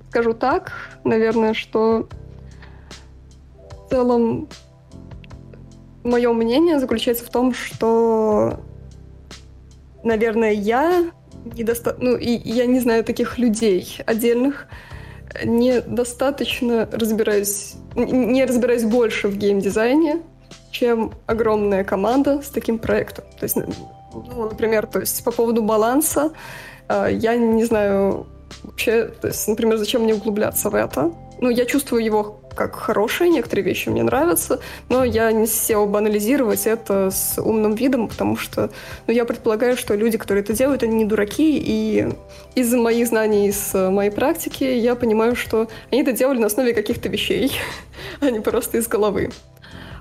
скажу 0.10 0.34
так, 0.34 0.72
наверное, 1.04 1.54
что 1.54 2.08
в 3.86 3.90
целом 3.90 4.48
мое 6.04 6.32
мнение 6.34 6.80
заключается 6.80 7.26
в 7.26 7.30
том, 7.30 7.54
что, 7.54 8.60
наверное, 10.04 10.52
я 10.52 11.12
недоста... 11.56 11.96
ну, 12.00 12.16
и 12.16 12.30
я 12.30 12.66
не 12.66 12.80
знаю 12.80 13.04
таких 13.04 13.38
людей 13.38 13.98
отдельных, 14.06 14.68
недостаточно 15.44 16.88
разбираюсь, 16.92 17.76
не 17.96 18.46
разбираюсь 18.46 18.84
больше 18.84 19.28
в 19.28 19.38
геймдизайне, 19.38 20.22
чем 20.72 21.14
огромная 21.26 21.84
команда 21.84 22.42
с 22.42 22.50
таким 22.50 22.80
проектом. 22.80 23.26
То 23.40 23.44
есть 23.44 23.58
ну, 24.14 24.50
например, 24.50 24.88
то 24.88 25.00
есть 25.00 25.24
по 25.24 25.32
поводу 25.32 25.64
баланса, 25.64 26.32
э, 26.88 27.10
я 27.12 27.36
не 27.36 27.64
знаю 27.66 28.28
вообще, 28.64 29.06
то 29.06 29.28
есть, 29.28 29.48
например, 29.48 29.78
зачем 29.78 30.04
мне 30.04 30.14
углубляться 30.14 30.70
в 30.70 30.76
это. 30.76 31.12
Ну, 31.40 31.50
я 31.50 31.66
чувствую 31.66 32.04
его 32.04 32.40
как 32.56 32.76
хорошие, 32.76 33.30
некоторые 33.30 33.64
вещи 33.64 33.88
мне 33.90 34.02
нравятся, 34.02 34.60
но 34.90 35.04
я 35.04 35.32
не 35.32 35.46
села 35.46 35.86
бы 35.86 36.00
анализировать 36.00 36.66
это 36.66 37.12
с 37.12 37.40
умным 37.40 37.76
видом, 37.76 38.08
потому 38.08 38.36
что 38.36 38.72
ну, 39.06 39.14
я 39.14 39.26
предполагаю, 39.26 39.78
что 39.78 39.94
люди, 39.94 40.18
которые 40.18 40.44
это 40.44 40.54
делают, 40.54 40.82
они 40.82 40.96
не 40.96 41.06
дураки, 41.06 41.62
и 41.64 42.10
из 42.56 42.74
моих 42.74 43.08
знаний, 43.08 43.48
из 43.50 43.74
моей 43.76 44.10
практики 44.10 44.64
я 44.64 44.96
понимаю, 44.96 45.36
что 45.36 45.68
они 45.92 46.02
это 46.02 46.14
делали 46.14 46.40
на 46.40 46.48
основе 46.48 46.74
каких-то 46.74 47.10
вещей, 47.10 47.52
а 48.20 48.32
не 48.32 48.40
просто 48.40 48.80
из 48.80 48.88
головы. 48.88 49.30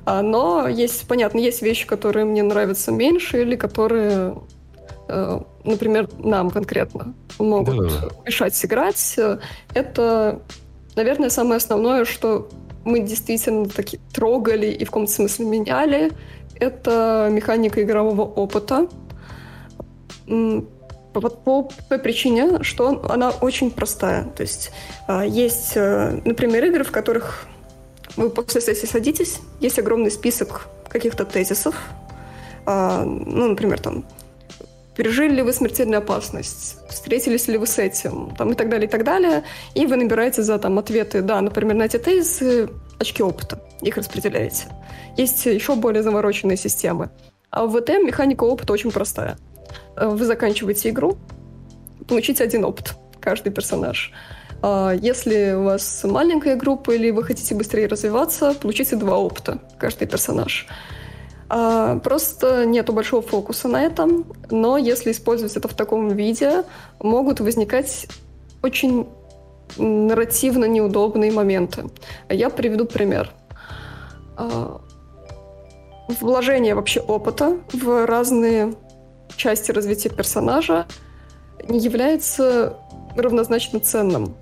А, 0.07 0.23
но 0.23 0.69
есть, 0.69 1.07
понятно, 1.09 1.39
есть 1.39 1.63
вещи, 1.63 1.85
которые 1.85 2.25
мне 2.25 2.45
нравятся 2.45 2.93
меньше 2.93 3.43
или 3.43 3.57
которые, 3.57 4.37
э, 5.09 5.41
например, 5.65 6.09
нам 6.19 6.51
конкретно 6.51 7.13
могут 7.41 7.89
да. 7.89 8.09
мешать 8.25 8.55
сыграть. 8.55 9.19
Это, 9.75 10.41
наверное, 10.95 11.29
самое 11.29 11.57
основное, 11.57 12.05
что 12.05 12.49
мы 12.85 13.01
действительно 13.01 13.69
таки 13.69 13.99
трогали 14.15 14.69
и 14.69 14.85
в 14.85 14.91
каком-то 14.91 15.11
смысле 15.11 15.45
меняли. 15.45 16.13
Это 16.55 17.29
механика 17.33 17.83
игрового 17.83 18.23
опыта. 18.23 18.87
По, 20.27 21.21
по, 21.21 21.63
по 21.63 21.99
причине, 21.99 22.63
что 22.63 23.03
она 23.09 23.31
очень 23.31 23.73
простая. 23.73 24.25
То 24.37 24.43
есть 24.43 24.71
а, 25.09 25.25
есть, 25.25 25.73
э, 25.75 26.21
например, 26.25 26.65
игры, 26.67 26.85
в 26.85 26.93
которых 26.93 27.49
вы 28.17 28.31
после 28.31 28.61
сессии 28.61 28.87
садитесь, 28.87 29.41
есть 29.61 29.79
огромный 29.79 30.11
список 30.11 30.69
каких-то 30.89 31.25
тезисов. 31.25 31.75
А, 32.65 33.05
ну, 33.05 33.49
например, 33.49 33.79
там, 33.81 34.05
пережили 34.97 35.37
ли 35.37 35.43
вы 35.43 35.53
смертельную 35.53 35.99
опасность, 35.99 36.79
встретились 36.89 37.47
ли 37.49 37.59
вы 37.59 37.67
с 37.67 37.79
этим, 37.79 38.35
там, 38.37 38.53
и 38.53 38.55
так 38.55 38.69
далее, 38.69 38.89
и 38.89 38.91
так 38.91 39.05
далее. 39.05 39.45
И 39.75 39.87
вы 39.87 39.97
набираете 39.97 40.43
за 40.43 40.59
там, 40.59 40.79
ответы, 40.79 41.23
да, 41.23 41.41
например, 41.41 41.77
на 41.77 41.85
эти 41.85 41.99
тезисы 41.99 42.71
очки 42.99 43.23
опыта, 43.23 43.63
их 43.83 43.97
распределяете. 43.97 44.65
Есть 45.17 45.45
еще 45.47 45.77
более 45.77 46.03
замороченные 46.03 46.57
системы. 46.57 47.11
А 47.51 47.67
в 47.67 47.79
ВТМ 47.79 48.07
механика 48.07 48.45
опыта 48.45 48.73
очень 48.73 48.91
простая. 48.91 49.39
Вы 49.97 50.25
заканчиваете 50.25 50.91
игру, 50.91 51.17
получите 52.09 52.45
один 52.45 52.65
опыт, 52.65 52.95
каждый 53.21 53.53
персонаж. 53.53 54.13
А, 54.63 54.93
если 54.93 55.53
у 55.53 55.65
вас 55.65 56.05
маленькая 56.05 56.57
группа 56.57 56.93
или 56.93 57.11
вы 57.11 57.25
хотите 57.25 57.55
быстрее 57.55 57.87
развиваться, 57.87 58.55
получите 58.61 58.97
два 58.97 59.19
опыта, 59.19 59.59
каждый 59.79 60.07
персонаж. 60.09 60.67
А, 61.49 61.99
просто 61.99 62.67
нету 62.67 62.93
большого 62.93 63.23
фокуса 63.23 63.69
на 63.69 63.85
этом, 63.85 64.27
но 64.51 64.77
если 64.77 65.13
использовать 65.13 65.57
это 65.57 65.69
в 65.69 65.75
таком 65.75 66.09
виде, 66.09 66.65
могут 67.01 67.41
возникать 67.41 68.09
очень 68.63 69.09
нарративно 69.77 70.65
неудобные 70.65 71.33
моменты. 71.33 71.85
Я 72.29 72.51
приведу 72.51 72.87
пример. 72.87 73.31
А, 74.37 74.81
вложение 76.09 76.75
вообще 76.75 77.01
опыта 77.01 77.59
в 77.73 78.07
разные 78.07 78.75
части 79.37 79.71
развития 79.71 80.09
персонажа 80.09 80.87
не 81.69 81.79
является 81.79 82.77
равнозначно 83.17 83.81
ценным. 83.81 84.37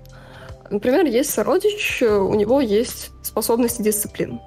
Например, 0.69 1.05
есть 1.05 1.31
сородич, 1.31 2.01
у 2.01 2.33
него 2.33 2.61
есть 2.61 3.11
способности 3.23 3.81
дисциплин. 3.81 4.39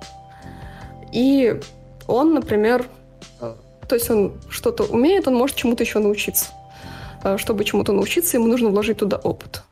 И 1.12 1.58
он, 2.06 2.34
например, 2.34 2.86
э, 3.40 3.54
то 3.88 3.94
есть 3.94 4.10
он 4.10 4.34
что-то 4.48 4.84
умеет, 4.84 5.28
он 5.28 5.34
может 5.34 5.56
чему-то 5.56 5.84
еще 5.84 5.98
научиться. 6.00 6.46
Э, 7.22 7.36
чтобы 7.38 7.64
чему-то 7.64 7.92
научиться, 7.92 8.36
ему 8.36 8.46
нужно 8.46 8.70
вложить 8.70 8.98
туда 8.98 9.16
опыт. 9.16 9.62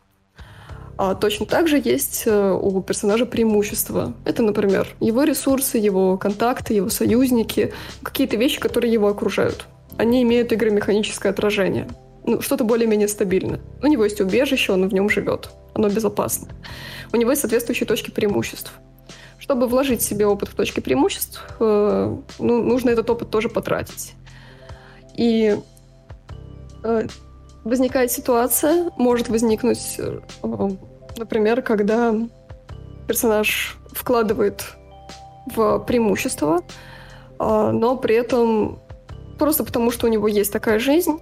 А 0.98 1.14
точно 1.14 1.44
так 1.44 1.68
же 1.68 1.80
есть 1.82 2.22
э, 2.26 2.52
у 2.52 2.80
персонажа 2.80 3.26
преимущества. 3.26 4.14
Это, 4.24 4.42
например, 4.42 4.88
его 5.00 5.24
ресурсы, 5.24 5.76
его 5.76 6.16
контакты, 6.16 6.74
его 6.74 6.88
союзники, 6.88 7.74
какие-то 8.02 8.36
вещи, 8.36 8.58
которые 8.60 8.92
его 8.92 9.08
окружают. 9.08 9.66
Они 9.98 10.22
имеют 10.22 10.52
игромеханическое 10.52 11.32
отражение. 11.32 11.88
Ну, 12.24 12.40
что-то 12.40 12.64
более-менее 12.64 13.08
стабильное. 13.08 13.60
У 13.82 13.86
него 13.86 14.04
есть 14.04 14.20
убежище, 14.20 14.72
он 14.72 14.88
в 14.88 14.94
нем 14.94 15.10
живет. 15.10 15.50
Оно 15.76 15.90
безопасно. 15.90 16.48
У 17.12 17.16
него 17.16 17.30
есть 17.30 17.42
соответствующие 17.42 17.86
точки 17.86 18.10
преимуществ. 18.10 18.72
Чтобы 19.38 19.66
вложить 19.68 20.00
себе 20.00 20.26
опыт 20.26 20.48
в 20.48 20.54
точки 20.54 20.80
преимуществ, 20.80 21.44
э, 21.60 22.16
ну, 22.38 22.62
нужно 22.62 22.90
этот 22.90 23.10
опыт 23.10 23.30
тоже 23.30 23.50
потратить. 23.50 24.14
И 25.14 25.58
э, 26.82 27.06
возникает 27.62 28.10
ситуация, 28.10 28.90
может 28.96 29.28
возникнуть, 29.28 29.96
э, 29.98 30.20
например, 31.18 31.60
когда 31.60 32.14
персонаж 33.06 33.76
вкладывает 33.92 34.64
в 35.54 35.80
преимущество, 35.80 36.62
но 37.38 37.96
при 37.98 38.16
этом 38.16 38.80
просто 39.38 39.62
потому, 39.62 39.90
что 39.90 40.06
у 40.06 40.10
него 40.10 40.26
есть 40.26 40.52
такая 40.52 40.78
жизнь, 40.78 41.20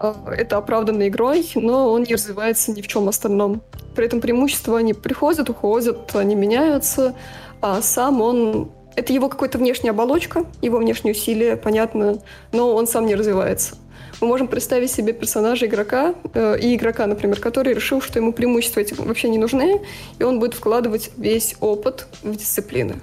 это 0.00 0.56
оправданно 0.56 1.08
игрой, 1.08 1.46
но 1.54 1.90
он 1.90 2.02
не 2.04 2.14
развивается 2.14 2.72
ни 2.72 2.80
в 2.82 2.88
чем 2.88 3.08
остальном. 3.08 3.62
При 3.94 4.06
этом 4.06 4.20
преимущества 4.20 4.78
они 4.78 4.94
приходят, 4.94 5.50
уходят, 5.50 6.14
они 6.14 6.34
меняются, 6.34 7.14
а 7.60 7.82
сам 7.82 8.20
он... 8.20 8.70
Это 8.96 9.12
его 9.12 9.28
какая-то 9.28 9.58
внешняя 9.58 9.90
оболочка, 9.90 10.44
его 10.62 10.78
внешние 10.78 11.12
усилия, 11.12 11.56
понятно, 11.56 12.18
но 12.52 12.74
он 12.74 12.86
сам 12.86 13.06
не 13.06 13.14
развивается 13.14 13.76
мы 14.20 14.26
можем 14.26 14.48
представить 14.48 14.90
себе 14.90 15.12
персонажа 15.12 15.66
игрока 15.66 16.14
э, 16.34 16.58
и 16.58 16.74
игрока, 16.76 17.06
например, 17.06 17.40
который 17.40 17.74
решил, 17.74 18.00
что 18.00 18.18
ему 18.18 18.32
преимущества 18.32 18.80
эти 18.80 18.94
вообще 18.94 19.28
не 19.28 19.38
нужны, 19.38 19.80
и 20.18 20.22
он 20.22 20.38
будет 20.38 20.54
вкладывать 20.54 21.10
весь 21.16 21.56
опыт 21.60 22.06
в 22.22 22.36
дисциплины. 22.36 22.96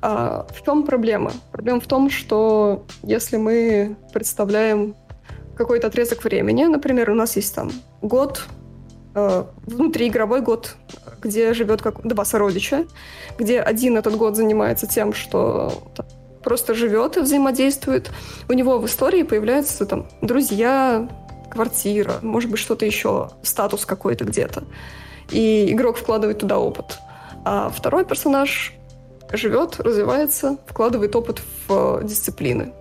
А 0.00 0.46
в 0.54 0.64
чем 0.64 0.84
проблема? 0.84 1.32
Проблема 1.52 1.80
в 1.80 1.86
том, 1.86 2.10
что 2.10 2.84
если 3.02 3.36
мы 3.36 3.96
представляем 4.12 4.94
какой-то 5.56 5.86
отрезок 5.86 6.22
времени, 6.24 6.64
например, 6.64 7.10
у 7.10 7.14
нас 7.14 7.36
есть 7.36 7.54
там 7.54 7.72
год, 8.02 8.44
э, 9.14 9.44
внутриигровой 9.66 10.40
год, 10.40 10.76
где 11.22 11.54
живет 11.54 11.82
как 11.82 12.06
два 12.06 12.24
сородича, 12.24 12.86
где 13.38 13.60
один 13.60 13.96
этот 13.96 14.16
год 14.16 14.36
занимается 14.36 14.86
тем, 14.86 15.12
что 15.12 15.72
просто 16.44 16.74
живет 16.74 17.16
и 17.16 17.20
взаимодействует. 17.20 18.10
У 18.48 18.52
него 18.52 18.78
в 18.78 18.86
истории 18.86 19.24
появляются 19.24 19.84
там 19.86 20.06
друзья, 20.22 21.08
квартира, 21.50 22.14
может 22.22 22.50
быть, 22.50 22.60
что-то 22.60 22.86
еще, 22.86 23.30
статус 23.42 23.84
какой-то 23.86 24.24
где-то. 24.24 24.64
И 25.30 25.72
игрок 25.72 25.96
вкладывает 25.96 26.38
туда 26.38 26.58
опыт. 26.58 26.98
А 27.44 27.70
второй 27.70 28.04
персонаж 28.04 28.74
живет, 29.32 29.80
развивается, 29.80 30.58
вкладывает 30.66 31.16
опыт 31.16 31.40
в 31.66 32.02
дисциплины. 32.04 32.72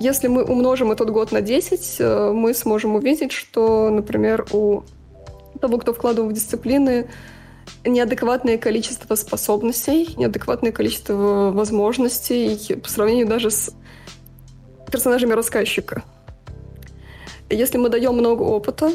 Если 0.00 0.28
мы 0.28 0.44
умножим 0.44 0.90
этот 0.90 1.10
год 1.10 1.32
на 1.32 1.40
10, 1.40 1.96
э, 1.98 2.32
мы 2.32 2.52
сможем 2.54 2.96
увидеть, 2.96 3.32
что, 3.32 3.90
например, 3.90 4.46
у 4.52 4.82
того, 5.60 5.78
кто 5.78 5.92
вкладывал 5.94 6.28
в 6.28 6.32
дисциплины, 6.32 7.08
неадекватное 7.84 8.58
количество 8.58 9.14
способностей, 9.14 10.14
неадекватное 10.16 10.72
количество 10.72 11.50
возможностей 11.52 12.74
по 12.76 12.88
сравнению 12.88 13.26
даже 13.26 13.50
с 13.50 13.72
персонажами 14.90 15.32
рассказчика. 15.32 16.02
Если 17.50 17.78
мы 17.78 17.88
даем 17.88 18.14
много 18.14 18.42
опыта, 18.42 18.92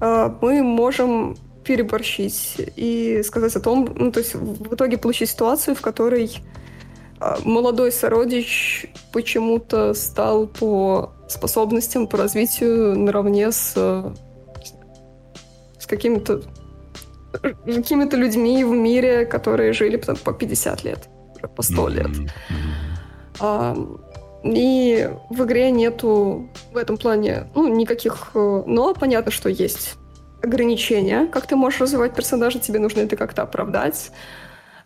а, 0.00 0.36
мы 0.40 0.62
можем 0.62 1.36
переборщить 1.64 2.56
и 2.76 3.22
сказать 3.24 3.54
о 3.56 3.60
том, 3.60 3.88
ну, 3.94 4.10
то 4.10 4.20
есть 4.20 4.34
в 4.34 4.74
итоге 4.74 4.98
получить 4.98 5.30
ситуацию, 5.30 5.76
в 5.76 5.80
которой 5.80 6.42
молодой 7.44 7.92
сородич 7.92 8.86
почему-то 9.12 9.94
стал 9.94 10.46
по 10.46 11.12
способностям, 11.28 12.06
по 12.06 12.18
развитию 12.18 12.98
наравне 12.98 13.52
с, 13.52 13.74
с 15.78 15.86
какими-то 15.86 16.42
какими-то 17.64 18.16
людьми 18.16 18.62
в 18.64 18.72
мире, 18.72 19.24
которые 19.24 19.72
жили 19.72 19.96
там, 19.96 20.16
по 20.16 20.32
50 20.32 20.84
лет, 20.84 21.08
по 21.56 21.62
100 21.62 21.88
лет. 21.88 22.10
А, 23.40 23.74
и 24.44 25.10
в 25.30 25.44
игре 25.44 25.70
нету 25.70 26.48
в 26.72 26.76
этом 26.76 26.96
плане 26.96 27.46
ну, 27.54 27.68
никаких... 27.68 28.32
Э, 28.34 28.62
но 28.66 28.92
понятно, 28.92 29.30
что 29.30 29.48
есть 29.48 29.94
ограничения, 30.42 31.26
как 31.26 31.46
ты 31.46 31.56
можешь 31.56 31.80
развивать 31.80 32.14
персонажа, 32.14 32.58
тебе 32.58 32.80
нужно 32.80 33.00
это 33.00 33.16
как-то 33.16 33.42
оправдать. 33.42 34.10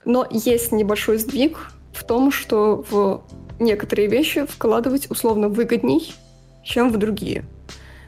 Но 0.05 0.27
есть 0.31 0.73
небольшой 0.73 1.19
сдвиг 1.19 1.73
в 1.97 2.05
том, 2.05 2.31
что 2.31 2.85
в 2.91 3.23
некоторые 3.59 4.09
вещи 4.09 4.45
вкладывать 4.47 5.11
условно 5.11 5.49
выгодней, 5.49 6.15
чем 6.63 6.93
в 6.93 6.97
другие. 6.99 7.45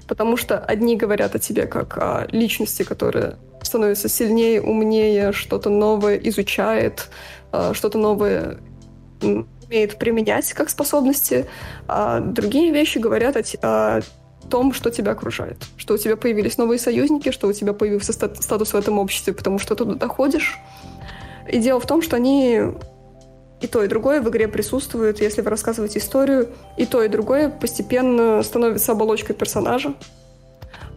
Потому 0.07 0.36
что 0.36 0.59
одни 0.59 0.97
говорят 0.97 1.34
о 1.34 1.39
тебе 1.39 1.66
как 1.66 1.99
о 1.99 2.26
личности, 2.30 2.82
которая 2.82 3.36
становится 3.62 4.09
сильнее, 4.09 4.62
умнее, 4.62 5.32
что-то 5.32 5.70
новое 5.70 6.16
изучает, 6.16 7.09
э, 7.53 7.72
что-то 7.74 7.99
новое 7.99 8.59
умеет 9.20 9.99
применять 9.99 10.53
как 10.55 10.70
способности, 10.70 11.47
а 11.86 12.20
другие 12.20 12.72
вещи 12.72 12.99
говорят 12.99 13.36
о, 13.36 13.43
о 13.62 14.01
том, 14.49 14.72
что 14.72 14.91
тебя 14.91 15.12
окружает. 15.12 15.59
Что 15.76 15.95
у 15.95 15.99
тебя 15.99 16.16
появились 16.16 16.57
новые 16.57 16.78
союзники, 16.78 17.30
что 17.30 17.49
у 17.49 17.53
тебя 17.53 17.72
появился 17.72 18.12
статус 18.12 18.72
в 18.72 18.76
этом 18.76 18.99
обществе, 18.99 19.34
потому 19.34 19.59
что 19.59 19.74
туда 19.74 19.95
доходишь. 19.95 20.59
И 21.51 21.59
дело 21.59 21.80
в 21.80 21.86
том, 21.86 22.01
что 22.03 22.16
они 22.16 22.62
и 23.61 23.67
то, 23.67 23.83
и 23.83 23.89
другое 23.89 24.21
в 24.21 24.29
игре 24.29 24.47
присутствуют, 24.49 25.21
если 25.21 25.43
вы 25.43 25.51
рассказываете 25.51 25.99
историю, 25.99 26.49
и 26.77 26.87
то, 26.87 27.03
и 27.03 27.09
другое 27.09 27.49
постепенно 27.49 28.43
становится 28.43 28.93
оболочкой 28.93 29.35
персонажа. 29.35 29.95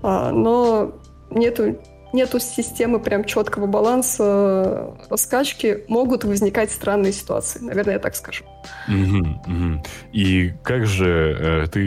А, 0.03 0.31
но 0.31 0.93
нету 1.29 1.79
нету 2.13 2.39
системы 2.39 2.99
прям 2.99 3.23
четкого 3.23 3.67
баланса 3.67 4.23
э, 4.23 5.07
раскачки, 5.09 5.83
могут 5.87 6.23
возникать 6.23 6.71
странные 6.71 7.13
ситуации. 7.13 7.59
Наверное, 7.59 7.93
я 7.93 7.99
так 7.99 8.15
скажу. 8.15 8.43
Угу, 8.87 9.17
угу. 9.47 9.83
И 10.11 10.53
как 10.63 10.85
же 10.85 11.37
э, 11.39 11.67
ты 11.71 11.81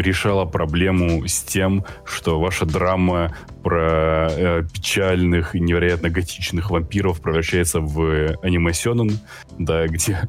решала 0.00 0.44
проблему 0.44 1.26
с 1.26 1.42
тем, 1.42 1.84
что 2.04 2.40
ваша 2.40 2.66
драма 2.66 3.34
про 3.62 4.28
э, 4.30 4.62
печальных 4.72 5.54
и 5.54 5.60
невероятно 5.60 6.08
готичных 6.08 6.70
вампиров 6.70 7.20
превращается 7.20 7.80
в 7.80 8.36
анимасенен, 8.42 9.18
да, 9.58 9.86
где 9.88 10.20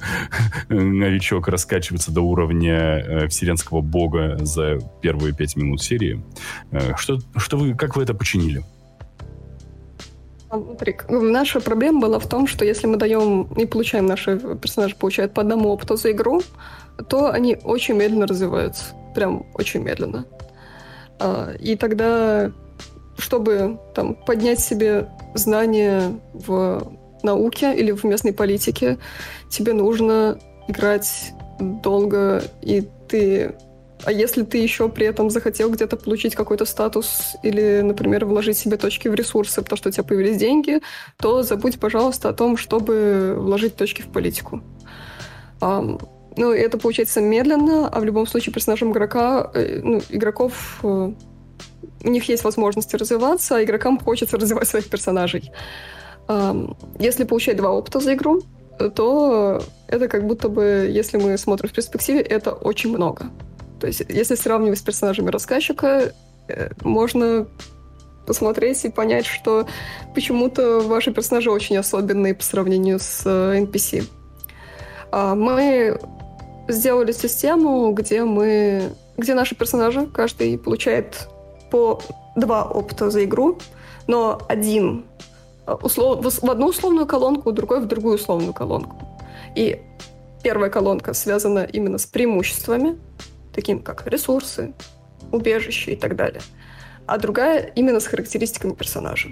новичок 0.70 1.48
раскачивается 1.48 2.12
до 2.12 2.22
уровня 2.22 2.76
э, 2.76 3.28
вселенского 3.28 3.82
бога 3.82 4.38
за 4.39 4.80
первые 5.02 5.34
пять 5.34 5.56
минут 5.56 5.82
серии. 5.82 6.24
Э, 6.72 6.95
что, 6.98 7.20
что 7.38 7.58
вы, 7.58 7.76
как 7.76 7.95
вы 7.95 8.04
это 8.04 8.14
починили? 8.14 8.64
Наша 11.10 11.60
проблема 11.60 12.00
была 12.00 12.20
в 12.20 12.28
том, 12.28 12.48
что 12.48 12.64
если 12.64 12.88
мы 12.88 12.98
даем 12.98 13.43
и 13.58 13.66
получаем, 13.66 14.06
наши 14.06 14.38
персонажи 14.38 14.95
получают 14.95 15.34
по 15.34 15.41
одному 15.41 15.70
опыту 15.70 15.98
за 15.98 16.12
игру, 16.12 16.41
то 17.10 17.30
они 17.32 17.58
очень 17.64 17.95
медленно 17.95 18.28
развиваются. 18.28 18.86
Прям 19.14 19.45
очень 19.54 19.84
медленно. 19.84 20.26
А, 21.20 21.54
и 21.60 21.76
тогда, 21.76 22.52
чтобы 23.18 23.80
там, 23.93 24.16
поднять 24.16 24.60
себе 24.60 25.10
знания 25.34 26.20
в 26.34 26.93
науке 27.24 27.76
или 27.76 27.91
в 27.91 28.04
местной 28.04 28.34
политике, 28.34 28.98
тебе 29.50 29.74
нужно 29.74 30.39
играть 30.68 31.34
долго, 31.60 32.43
и 32.62 32.88
ты 33.08 33.56
а 34.06 34.12
если 34.12 34.43
ты 34.43 34.58
еще 34.58 34.89
при 34.89 35.06
этом 35.06 35.30
захотел 35.30 35.72
где-то 35.72 35.98
получить 35.98 36.36
какой-то 36.36 36.66
статус 36.66 37.36
или, 37.43 37.82
например, 37.82 38.26
вложить 38.26 38.58
себе 38.58 38.78
точки 38.78 39.08
в 39.08 39.16
ресурсы, 39.16 39.62
потому 39.62 39.78
что 39.78 39.89
у 39.89 39.91
тебя 39.91 40.04
появились 40.04 40.38
деньги, 40.38 40.82
то 41.18 41.43
забудь, 41.43 41.80
пожалуйста, 41.80 42.30
о 42.30 42.34
том, 42.34 42.58
чтобы 42.58 43.36
вложить 43.38 43.76
точки 43.76 44.02
в 44.02 44.08
политику. 44.08 44.62
Ну, 45.60 46.52
это 46.52 46.78
получается 46.78 47.20
медленно, 47.20 47.88
а 47.88 48.00
в 48.00 48.06
любом 48.06 48.28
случае 48.28 48.54
персонажам 48.54 48.91
игрока, 48.91 49.50
э, 49.56 49.80
ну, 49.82 50.02
игроков 50.10 50.80
э, 50.84 51.12
у 52.04 52.10
них 52.10 52.30
есть 52.30 52.43
возможности 52.43 52.95
развиваться, 52.95 53.56
а 53.58 53.64
игрокам 53.64 54.00
хочется 54.00 54.38
развивать 54.41 54.68
своих 54.68 54.88
персонажей. 54.88 55.52
Если 57.00 57.24
получать 57.24 57.56
два 57.56 57.72
опыта 57.72 58.02
за 58.02 58.14
игру, 58.14 58.41
то 58.95 59.64
это 59.88 60.08
как 60.10 60.28
будто 60.28 60.50
бы, 60.50 60.89
если 60.91 61.18
мы 61.18 61.38
смотрим 61.38 61.70
в 61.70 61.74
перспективе, 61.74 62.20
это 62.20 62.52
очень 62.52 62.89
много. 62.91 63.32
То 63.80 63.88
есть, 63.88 64.03
если 64.09 64.36
сравнивать 64.36 64.80
с 64.80 64.82
персонажами 64.82 65.30
рассказчика, 65.30 66.13
э, 66.47 66.69
можно 66.84 67.47
посмотреть 68.28 68.84
и 68.86 68.89
понять, 68.89 69.25
что 69.25 69.67
почему-то 70.13 70.82
ваши 70.82 71.11
персонажи 71.11 71.49
очень 71.49 71.78
особенные 71.78 72.36
по 72.36 72.43
сравнению 72.43 72.99
с 72.99 73.25
NPC. 73.25 74.03
А, 75.11 75.34
мы 75.34 75.99
сделали 76.67 77.13
систему, 77.13 77.91
где 77.93 78.23
мы, 78.23 78.93
где 79.15 79.34
наши 79.34 79.55
персонажи, 79.55 80.05
каждый 80.07 80.57
получает 80.57 81.30
по 81.71 82.01
два 82.36 82.65
опыта 82.65 83.09
за 83.09 83.23
игру, 83.23 83.57
но 84.07 84.39
один 84.49 85.05
а, 85.65 85.75
услов... 85.75 86.25
в 86.25 86.51
одну 86.51 86.67
условную 86.67 87.07
колонку, 87.07 87.51
другой 87.53 87.80
в 87.80 87.86
другую 87.86 88.15
условную 88.15 88.53
колонку. 88.53 88.97
И 89.55 89.82
первая 90.43 90.69
колонка 90.69 91.13
связана 91.13 91.59
именно 91.59 91.97
с 91.97 92.05
преимуществами, 92.05 92.97
таким 93.58 93.80
как 93.80 94.05
ресурсы, 94.05 94.74
убежище 95.32 95.93
и 95.93 95.95
так 95.95 96.16
далее. 96.16 96.41
А 97.08 97.18
другая 97.18 97.72
именно 97.76 97.99
с 97.99 98.05
характеристиками 98.05 98.74
персонажа. 98.74 99.30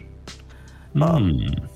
Mm. 0.95 1.69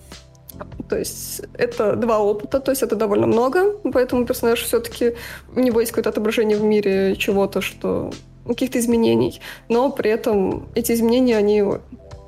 То 0.90 0.98
есть 0.98 1.42
это 1.54 1.96
два 1.96 2.20
опыта, 2.20 2.60
то 2.60 2.72
есть 2.72 2.82
это 2.82 2.96
довольно 2.96 3.28
много, 3.28 3.78
поэтому 3.94 4.26
персонаж 4.26 4.62
все-таки, 4.62 5.14
у 5.56 5.60
него 5.60 5.80
есть 5.80 5.92
какое-то 5.92 6.10
отображение 6.10 6.58
в 6.58 6.64
мире 6.64 7.16
чего-то, 7.16 7.62
что 7.62 8.12
каких-то 8.48 8.80
изменений, 8.80 9.40
но 9.70 9.92
при 9.92 10.10
этом 10.10 10.68
эти 10.74 10.94
изменения, 10.94 11.38
они 11.38 11.64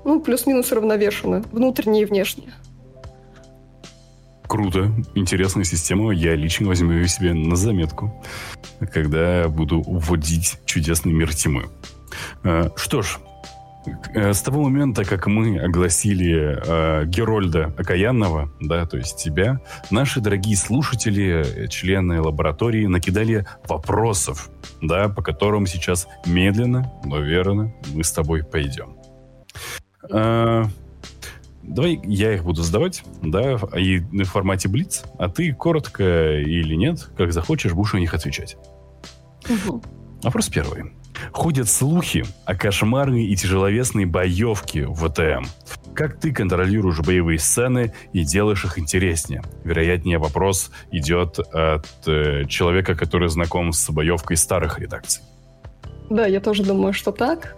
ну, 0.05 0.21
плюс-минус 0.21 0.71
равновешены, 0.71 1.43
внутренние 1.51 2.03
и 2.03 2.05
внешние. 2.05 2.53
Круто, 4.51 4.91
интересная 5.15 5.63
система, 5.63 6.11
я 6.11 6.35
лично 6.35 6.67
возьму 6.67 6.91
ее 6.91 7.07
себе 7.07 7.33
на 7.33 7.55
заметку, 7.55 8.21
когда 8.93 9.47
буду 9.47 9.81
вводить 9.81 10.59
чудесный 10.65 11.13
мир 11.13 11.33
тьмы. 11.33 11.69
Э, 12.43 12.69
что 12.75 13.01
ж, 13.01 13.19
Э, 14.13 14.33
с 14.33 14.41
того 14.41 14.63
момента, 14.63 15.05
как 15.05 15.27
мы 15.27 15.59
огласили 15.59 16.59
э, 16.65 17.05
Герольда 17.05 17.73
Окаянного, 17.77 18.51
да, 18.59 18.85
то 18.85 18.97
есть 18.97 19.17
тебя, 19.17 19.59
наши 19.89 20.21
дорогие 20.21 20.55
слушатели, 20.55 21.67
члены 21.67 22.21
лаборатории 22.21 22.85
накидали 22.85 23.45
вопросов, 23.67 24.49
да, 24.81 25.09
по 25.09 25.23
которым 25.23 25.65
сейчас 25.65 26.07
медленно, 26.25 26.91
но 27.05 27.19
верно 27.19 27.73
мы 27.93 28.03
с 28.03 28.11
тобой 28.11 28.43
пойдем. 28.43 28.97
Э, 30.09 30.65
давай 31.63 31.99
я 32.03 32.33
их 32.33 32.43
буду 32.43 32.61
задавать, 32.61 33.03
да, 33.21 33.57
и 33.77 33.99
в 33.99 34.23
формате 34.25 34.67
Блиц, 34.69 35.03
а 35.17 35.29
ты 35.29 35.53
коротко 35.53 36.39
или 36.39 36.75
нет, 36.75 37.09
как 37.17 37.33
захочешь, 37.33 37.73
будешь 37.73 37.93
на 37.93 37.97
них 37.97 38.13
отвечать. 38.13 38.57
Угу. 39.49 39.81
Вопрос 40.23 40.49
первый. 40.49 40.93
Ходят 41.31 41.69
слухи 41.69 42.23
о 42.45 42.55
кошмарной 42.55 43.25
и 43.25 43.35
тяжеловесной 43.35 44.05
боевке 44.05 44.87
в 44.87 45.07
ВТМ. 45.07 45.45
Как 45.93 46.19
ты 46.19 46.31
контролируешь 46.31 46.99
боевые 46.99 47.37
сцены 47.37 47.93
и 48.13 48.23
делаешь 48.23 48.63
их 48.65 48.79
интереснее? 48.79 49.43
Вероятнее 49.63 50.17
вопрос 50.17 50.71
идет 50.91 51.39
от 51.39 51.85
э, 52.07 52.45
человека, 52.45 52.95
который 52.95 53.29
знаком 53.29 53.73
с 53.73 53.89
боевкой 53.89 54.37
старых 54.37 54.79
редакций. 54.79 55.23
Да, 56.09 56.25
я 56.25 56.39
тоже 56.39 56.63
думаю, 56.63 56.93
что 56.93 57.11
так. 57.11 57.55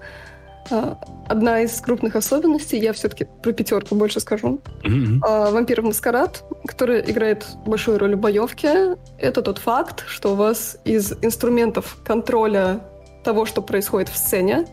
А, 0.71 0.97
одна 1.27 1.61
из 1.61 1.79
крупных 1.81 2.15
особенностей, 2.15 2.77
я 2.77 2.93
все-таки 2.93 3.25
про 3.41 3.51
пятерку 3.51 3.95
больше 3.95 4.19
скажу. 4.19 4.59
Mm-hmm. 4.83 5.51
Вампир 5.51 5.81
Маскарад, 5.81 6.43
который 6.65 7.01
играет 7.01 7.45
большую 7.65 7.99
роль 7.99 8.15
в 8.15 8.19
боевке, 8.19 8.97
это 9.17 9.41
тот 9.41 9.57
факт, 9.57 10.05
что 10.07 10.33
у 10.33 10.35
вас 10.35 10.77
из 10.85 11.13
инструментов 11.21 11.97
контроля 12.05 12.79
того, 13.23 13.45
что 13.45 13.61
происходит 13.61 14.09
в 14.09 14.17
сцене, 14.17 14.65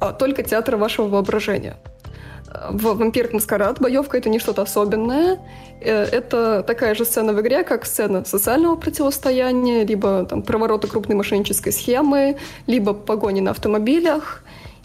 а 0.00 0.12
только 0.12 0.42
театр 0.42 0.76
вашего 0.76 1.08
воображения. 1.08 1.76
В 2.70 2.96
«Вампир 2.96 3.30
Маскарад» 3.32 3.80
боевка— 3.80 4.18
это 4.18 4.28
не 4.28 4.38
что-то 4.38 4.62
особенное. 4.62 5.38
Э, 5.80 6.04
это 6.04 6.62
такая 6.62 6.94
же 6.94 7.04
сцена 7.04 7.32
в 7.32 7.40
игре, 7.40 7.64
как 7.64 7.86
сцена 7.86 8.24
социального 8.24 8.76
противостояния, 8.76 9.84
либо 9.84 10.26
там, 10.26 10.42
проворота 10.42 10.86
крупной 10.86 11.16
мошеннической 11.16 11.72
схемы, 11.72 12.36
либо 12.66 12.92
погони 12.92 13.40
на 13.40 13.52
автомобилях. 13.52 14.41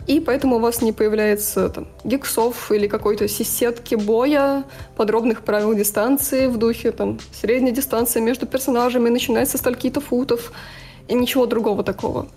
И 0.08 0.22
поэтому 0.22 0.56
у 0.56 0.60
вас 0.60 0.82
не 0.82 0.94
появляется 0.94 1.70
там, 1.70 1.88
гиксов 2.06 2.72
или 2.72 2.88
какой-то 2.88 3.28
сетки 3.28 3.96
боя, 3.96 4.64
подробных 4.96 5.42
правил 5.44 5.74
дистанции 5.76 6.48
в 6.48 6.58
духе 6.58 6.92
там, 6.92 7.20
средняя 7.34 7.74
дистанция 7.74 8.22
между 8.22 8.46
персонажами 8.46 9.10
начинается 9.10 9.58
с 9.58 9.60
стольки-то 9.60 10.00
футов 10.00 10.54
и 11.10 11.14
ничего 11.14 11.46
другого 11.46 11.84
такого. 11.84 12.28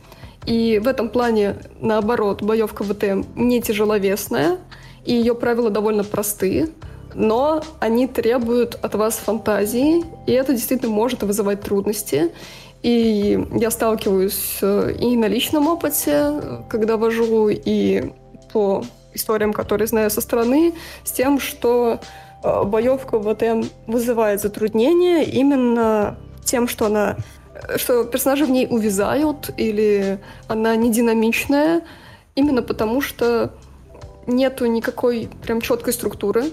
И 0.47 0.81
в 0.83 0.89
этом 0.89 1.09
плане, 1.09 1.57
наоборот, 1.81 2.43
боевка 2.43 2.83
ВТМ 2.83 3.23
не 3.37 3.63
тяжеловесная, 3.63 4.59
и 5.05 5.13
ее 5.13 5.37
правила 5.37 5.71
довольно 5.71 6.03
простые, 6.03 6.71
но 7.15 7.63
они 7.79 8.09
требуют 8.09 8.79
от 8.83 8.95
вас 8.95 9.17
фантазии, 9.17 10.05
и 10.27 10.33
это 10.33 10.53
действительно 10.53 10.91
может 10.91 11.23
вызывать 11.23 11.61
трудности. 11.63 12.33
И 12.83 13.39
я 13.53 13.71
сталкиваюсь 13.71 14.59
э, 14.63 14.95
и 14.99 15.17
на 15.17 15.27
личном 15.27 15.67
опыте, 15.67 16.63
когда 16.69 16.97
вожу, 16.97 17.49
и 17.51 18.13
по 18.53 18.83
историям, 19.13 19.53
которые 19.53 19.87
знаю 19.87 20.11
со 20.11 20.21
стороны, 20.21 20.75
с 21.05 21.13
тем, 21.13 21.41
что 21.41 22.01
э, 22.43 22.65
боевка 22.65 23.21
ВТМ 23.21 23.65
вызывает 23.87 24.41
затруднения 24.41 25.25
именно 25.25 26.19
тем, 26.45 26.69
что 26.69 26.87
она 26.87 27.17
что 27.77 28.05
персонажи 28.05 28.47
в 28.47 28.51
ней 28.51 28.67
увязают 28.69 29.51
или 29.57 30.19
она 30.49 30.77
не 30.77 30.91
динамичная, 30.91 31.83
именно 32.35 32.63
потому 32.63 33.01
что 33.03 33.53
нету 34.27 34.67
никакой 34.67 35.29
прям 35.43 35.61
четкой 35.61 35.93
структуры. 35.93 36.45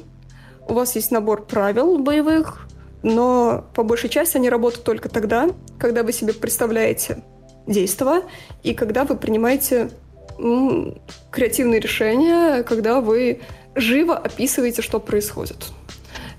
У 0.67 0.73
вас 0.73 0.95
есть 0.95 1.11
набор 1.11 1.45
правил 1.45 1.97
боевых, 1.97 2.67
но 3.03 3.65
по 3.73 3.83
большей 3.83 4.09
части 4.09 4.37
они 4.37 4.49
работают 4.49 4.83
только 4.83 5.09
тогда, 5.09 5.49
когда 5.79 6.03
вы 6.03 6.11
себе 6.11 6.33
представляете 6.33 7.23
действия 7.67 8.23
и 8.63 8.73
когда 8.73 9.03
вы 9.03 9.15
принимаете 9.15 9.89
м, 10.37 10.99
креативные 11.31 11.79
решения, 11.79 12.63
когда 12.63 13.01
вы 13.01 13.41
живо 13.75 14.15
описываете, 14.17 14.81
что 14.81 14.99
происходит. 14.99 15.57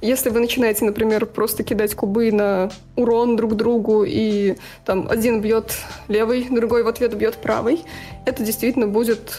Если 0.01 0.31
вы 0.31 0.39
начинаете, 0.39 0.85
например, 0.85 1.27
просто 1.27 1.65
кидать 1.65 1.95
кубы 1.95 2.31
на 2.31 2.71
урон 2.95 3.35
друг 3.35 3.57
другу, 3.57 4.05
и 4.07 4.57
там 4.85 5.09
один 5.11 5.41
бьет 5.41 5.77
левый, 6.07 6.49
другой 6.49 6.85
в 6.85 6.89
ответ 6.89 7.15
бьет 7.17 7.37
правый, 7.37 7.85
это 8.25 8.45
действительно 8.45 8.87
будет 8.87 9.37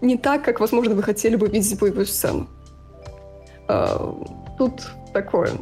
не 0.00 0.18
так, 0.18 0.44
как, 0.44 0.58
возможно, 0.58 0.94
вы 0.94 1.02
хотели 1.02 1.36
бы 1.36 1.46
видеть 1.46 1.78
боевую 1.78 2.06
сцену. 2.06 2.48
А, 3.68 4.14
тут 4.58 4.82
такое. 5.12 5.52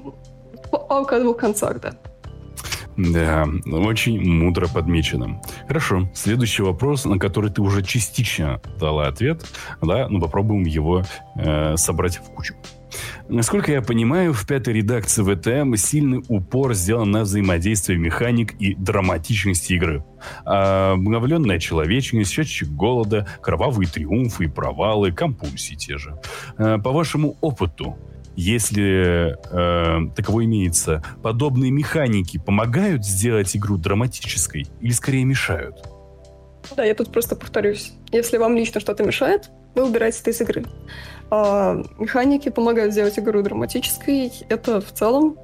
Палка 0.73 1.17
о 1.17 1.21
двух 1.21 1.37
концах, 1.37 1.81
да. 1.81 1.93
Да, 2.97 3.47
очень 3.71 4.21
мудро 4.21 4.69
подмечено. 4.69 5.41
Хорошо, 5.67 6.11
следующий 6.15 6.63
вопрос, 6.63 7.05
на 7.07 7.19
который 7.19 7.51
ты 7.51 7.63
уже 7.63 7.83
частично 7.83 8.61
дала 8.79 9.07
ответ, 9.07 9.45
да, 9.81 10.09
но 10.09 10.21
попробуем 10.21 10.65
его 10.65 11.03
э, 11.37 11.77
собрать 11.77 12.19
в 12.19 12.35
кучу. 12.35 12.55
Насколько 13.29 13.73
я 13.73 13.81
понимаю, 13.81 14.35
в 14.35 14.47
пятой 14.47 14.75
редакции 14.75 15.23
ВТМ 15.23 15.75
сильный 15.77 16.23
упор 16.29 16.75
сделан 16.75 17.11
на 17.11 17.23
взаимодействие 17.23 17.99
механик 17.99 18.53
и 18.61 18.75
драматичности 18.75 19.73
игры. 19.73 20.05
А 20.45 20.93
обновленная 20.93 21.59
человечность, 21.59 22.31
счетчик 22.31 22.69
голода, 22.69 23.27
кровавые 23.41 23.89
триумфы 23.89 24.45
и 24.45 24.49
провалы, 24.49 25.13
компульсии 25.13 25.75
те 25.75 25.97
же. 25.97 26.19
А, 26.59 26.79
по 26.79 26.93
вашему 26.93 27.39
опыту, 27.41 27.97
если 28.37 29.37
э, 29.51 30.11
таково 30.15 30.45
имеется, 30.45 31.03
подобные 31.23 31.71
механики 31.71 32.39
помогают 32.39 33.05
сделать 33.05 33.57
игру 33.57 33.77
драматической 33.77 34.67
или 34.81 34.93
скорее 34.93 35.25
мешают? 35.25 35.87
Да, 36.77 36.85
я 36.85 36.95
тут 36.95 37.13
просто 37.13 37.37
повторюсь. 37.37 37.93
Если 38.13 38.39
вам 38.39 38.57
лично 38.57 38.81
что-то 38.81 39.05
мешает, 39.05 39.51
вы 39.75 39.87
убираете 39.87 40.21
это 40.21 40.31
из 40.31 40.41
игры. 40.41 40.65
А 41.31 41.83
механики 41.99 42.49
помогают 42.49 42.93
сделать 42.93 43.19
игру 43.19 43.43
драматической. 43.43 44.33
Это 44.49 44.81
в 44.81 44.93
целом 44.93 45.37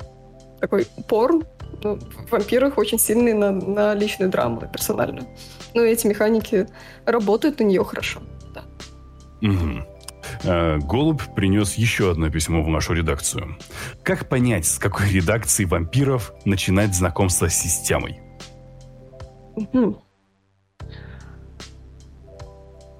такой 0.60 0.86
упор 0.96 1.44
ну, 1.82 1.96
в 1.96 2.30
вампирах 2.30 2.78
очень 2.78 2.98
сильный 2.98 3.34
на, 3.34 3.52
на 3.52 3.94
личную 3.94 4.30
драму, 4.30 4.60
на 4.60 4.66
персональную. 4.66 5.26
Но 5.74 5.82
эти 5.82 6.06
механики 6.06 6.66
работают 7.04 7.60
на 7.60 7.64
нее 7.64 7.84
хорошо. 7.84 8.20
Да. 8.54 8.64
Угу. 9.42 9.97
Голубь 10.44 11.22
принес 11.34 11.74
еще 11.74 12.10
одно 12.10 12.30
письмо 12.30 12.62
в 12.62 12.68
нашу 12.68 12.94
редакцию. 12.94 13.56
Как 14.02 14.28
понять, 14.28 14.66
с 14.66 14.78
какой 14.78 15.10
редакции 15.10 15.64
вампиров 15.64 16.32
начинать 16.44 16.94
знакомство 16.94 17.48
с 17.48 17.54
системой? 17.54 18.20
Угу. 19.56 20.02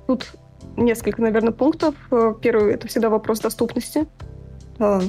Тут 0.08 0.32
несколько, 0.76 1.20
наверное, 1.22 1.52
пунктов. 1.52 1.94
Э, 2.10 2.34
первый— 2.40 2.72
это 2.74 2.88
всегда 2.88 3.10
вопрос 3.10 3.40
доступности. 3.40 4.06
А, 4.78 5.00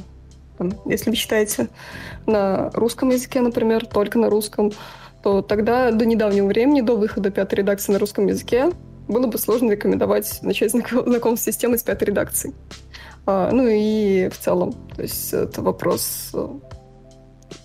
если 0.86 1.10
вы 1.10 1.16
читаете 1.16 1.70
на 2.26 2.70
русском 2.72 3.10
языке, 3.10 3.42
например, 3.42 3.86
только 3.86 4.20
на 4.20 4.30
русском, 4.30 4.72
то 5.24 5.42
тогда 5.42 5.92
до 5.92 6.06
недавнего 6.06 6.48
времени, 6.48 6.82
до 6.82 6.96
выхода 6.96 7.32
пятой 7.32 7.56
редакции 7.56 7.94
на 7.94 8.00
русском 8.00 8.28
языке, 8.28 8.72
было 9.10 9.28
бы 9.28 9.38
сложно 9.38 9.72
рекомендовать 9.72 10.40
начать 10.42 10.72
знакомство 10.72 11.36
с 11.36 11.54
системой 11.54 11.80
с 11.80 11.84
пятой 11.84 12.06
редакции. 12.06 12.54
А, 13.26 13.52
ну 13.52 13.68
и 13.68 14.30
в 14.30 14.38
целом, 14.38 14.74
то 14.96 15.02
есть 15.02 15.34
это 15.34 15.62
вопрос, 15.62 16.30
э, 16.34 16.48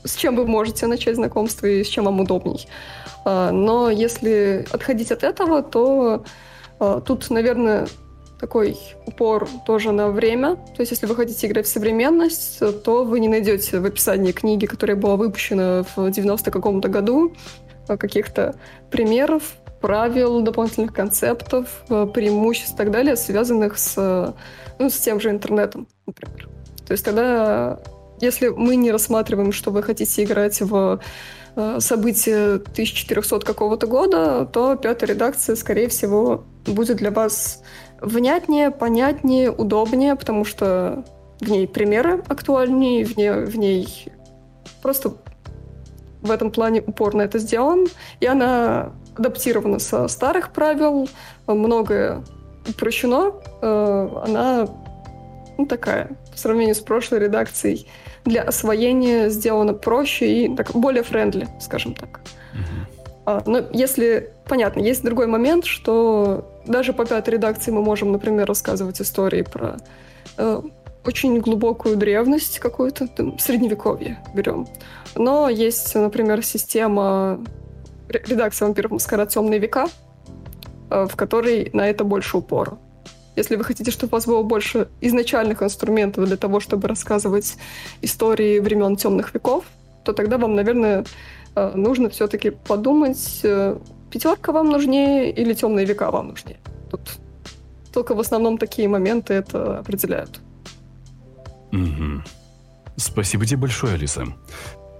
с 0.04 0.16
чем 0.16 0.36
вы 0.36 0.46
можете 0.46 0.86
начать 0.86 1.16
знакомство 1.16 1.66
и 1.66 1.84
с 1.84 1.86
чем 1.86 2.04
вам 2.04 2.20
удобней. 2.20 2.66
А, 3.24 3.50
но 3.52 3.90
если 3.90 4.66
отходить 4.72 5.12
от 5.12 5.22
этого, 5.22 5.62
то 5.62 6.24
а, 6.80 7.00
тут, 7.00 7.30
наверное, 7.30 7.86
такой 8.40 8.78
упор 9.06 9.48
тоже 9.66 9.92
на 9.92 10.08
время. 10.08 10.56
То 10.56 10.80
есть, 10.80 10.90
если 10.90 11.06
вы 11.06 11.14
хотите 11.14 11.46
играть 11.46 11.66
в 11.66 11.70
современность, 11.70 12.58
то 12.82 13.04
вы 13.04 13.20
не 13.20 13.28
найдете 13.28 13.80
в 13.80 13.84
описании 13.86 14.32
книги, 14.32 14.66
которая 14.66 14.96
была 14.96 15.16
выпущена 15.16 15.84
в 15.94 16.10
90 16.10 16.50
каком-то 16.50 16.88
году, 16.88 17.34
каких-то 17.86 18.54
примеров, 18.90 19.56
правил, 19.84 20.40
дополнительных 20.40 20.94
концептов, 20.94 21.84
преимуществ 21.88 22.72
и 22.72 22.76
так 22.78 22.90
далее, 22.90 23.16
связанных 23.16 23.76
с, 23.76 24.34
ну, 24.78 24.88
с 24.88 24.94
тем 24.94 25.20
же 25.20 25.28
интернетом, 25.28 25.88
например. 26.06 26.48
То 26.86 26.92
есть 26.92 27.04
тогда, 27.04 27.80
если 28.18 28.48
мы 28.48 28.76
не 28.76 28.90
рассматриваем, 28.90 29.52
что 29.52 29.70
вы 29.70 29.82
хотите 29.82 30.24
играть 30.24 30.62
в 30.62 31.00
э, 31.56 31.76
события 31.80 32.54
1400 32.54 33.40
какого-то 33.40 33.86
года, 33.86 34.48
то 34.50 34.74
пятая 34.76 35.10
редакция, 35.10 35.54
скорее 35.54 35.88
всего, 35.88 36.44
будет 36.64 36.96
для 36.96 37.10
вас 37.10 37.62
внятнее, 38.00 38.70
понятнее, 38.70 39.50
удобнее, 39.50 40.16
потому 40.16 40.46
что 40.46 41.04
в 41.40 41.50
ней 41.50 41.68
примеры 41.68 42.24
актуальнее, 42.26 43.04
в 43.04 43.18
ней, 43.18 43.30
в 43.32 43.58
ней 43.58 44.06
просто 44.80 45.12
в 46.22 46.30
этом 46.30 46.50
плане 46.50 46.80
упорно 46.80 47.20
это 47.20 47.38
сделан, 47.38 47.86
и 48.20 48.24
она 48.24 48.94
адаптирована 49.16 49.78
со 49.78 50.08
старых 50.08 50.52
правил, 50.52 51.08
многое 51.46 52.22
упрощено, 52.68 53.32
э, 53.60 54.08
она 54.24 54.68
ну, 55.58 55.66
такая, 55.66 56.10
по 56.32 56.38
сравнению 56.38 56.74
с 56.74 56.80
прошлой 56.80 57.20
редакцией, 57.20 57.86
для 58.24 58.42
освоения 58.42 59.28
сделана 59.28 59.74
проще 59.74 60.44
и 60.44 60.56
так, 60.56 60.72
более 60.72 61.02
френдли, 61.02 61.48
скажем 61.60 61.94
так. 61.94 62.20
А, 63.26 63.42
но 63.46 63.62
если, 63.72 64.32
понятно, 64.46 64.80
есть 64.80 65.02
другой 65.02 65.26
момент, 65.26 65.64
что 65.64 66.50
даже 66.66 66.92
по 66.92 67.06
пятой 67.06 67.34
редакции 67.34 67.70
мы 67.70 67.82
можем, 67.82 68.12
например, 68.12 68.46
рассказывать 68.46 69.00
истории 69.00 69.42
про 69.42 69.76
э, 70.36 70.60
очень 71.06 71.40
глубокую 71.40 71.96
древность 71.96 72.58
какую-то, 72.58 73.08
там, 73.08 73.38
средневековье 73.38 74.18
берем. 74.34 74.66
Но 75.14 75.48
есть, 75.48 75.94
например, 75.94 76.44
система 76.44 77.40
редакции 78.14 78.64
«Вампиров 78.64 78.92
Маскарад. 78.92 79.28
Темные 79.30 79.58
века», 79.58 79.86
э, 80.90 81.06
в 81.10 81.16
которой 81.16 81.70
на 81.72 81.88
это 81.88 82.04
больше 82.04 82.36
упора. 82.36 82.78
Если 83.36 83.56
вы 83.56 83.64
хотите, 83.64 83.90
чтобы 83.90 84.10
у 84.10 84.14
вас 84.16 84.26
было 84.26 84.42
больше 84.42 84.88
изначальных 85.00 85.62
инструментов 85.62 86.26
для 86.26 86.36
того, 86.36 86.60
чтобы 86.60 86.88
рассказывать 86.88 87.56
истории 88.02 88.60
времен 88.60 88.96
темных 88.96 89.34
веков, 89.34 89.64
то 90.04 90.12
тогда 90.12 90.38
вам, 90.38 90.54
наверное, 90.54 91.04
э, 91.56 91.72
нужно 91.74 92.08
все-таки 92.10 92.50
подумать, 92.50 93.40
э, 93.42 93.76
пятерка 94.10 94.52
вам 94.52 94.70
нужнее 94.70 95.32
или 95.32 95.54
темные 95.54 95.86
века 95.86 96.10
вам 96.10 96.28
нужнее. 96.28 96.58
Тут 96.90 97.00
только 97.92 98.14
в 98.14 98.20
основном 98.20 98.58
такие 98.58 98.88
моменты 98.88 99.34
это 99.34 99.78
определяют. 99.78 100.40
Угу. 101.72 102.22
Спасибо 102.96 103.46
тебе 103.46 103.58
большое, 103.58 103.94
Алиса. 103.94 104.26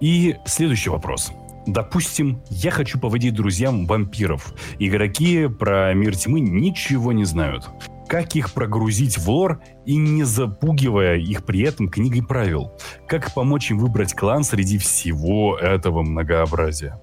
И 0.00 0.36
следующий 0.46 0.90
вопрос. 0.90 1.30
Допустим, 1.66 2.42
я 2.50 2.70
хочу 2.70 2.98
поводить 2.98 3.34
друзьям 3.34 3.86
вампиров. 3.86 4.54
Игроки 4.78 5.48
про 5.48 5.94
мир 5.94 6.16
тьмы 6.16 6.40
ничего 6.40 7.12
не 7.12 7.24
знают 7.24 7.70
как 8.06 8.36
их 8.36 8.52
прогрузить 8.52 9.18
в 9.18 9.28
лор 9.28 9.60
и 9.84 9.96
не 9.96 10.24
запугивая 10.24 11.16
их 11.16 11.44
при 11.44 11.62
этом 11.62 11.88
книгой 11.88 12.22
правил. 12.22 12.70
Как 13.08 13.32
помочь 13.32 13.70
им 13.70 13.78
выбрать 13.78 14.14
клан 14.14 14.44
среди 14.44 14.78
всего 14.78 15.56
этого 15.56 16.02
многообразия. 16.02 17.00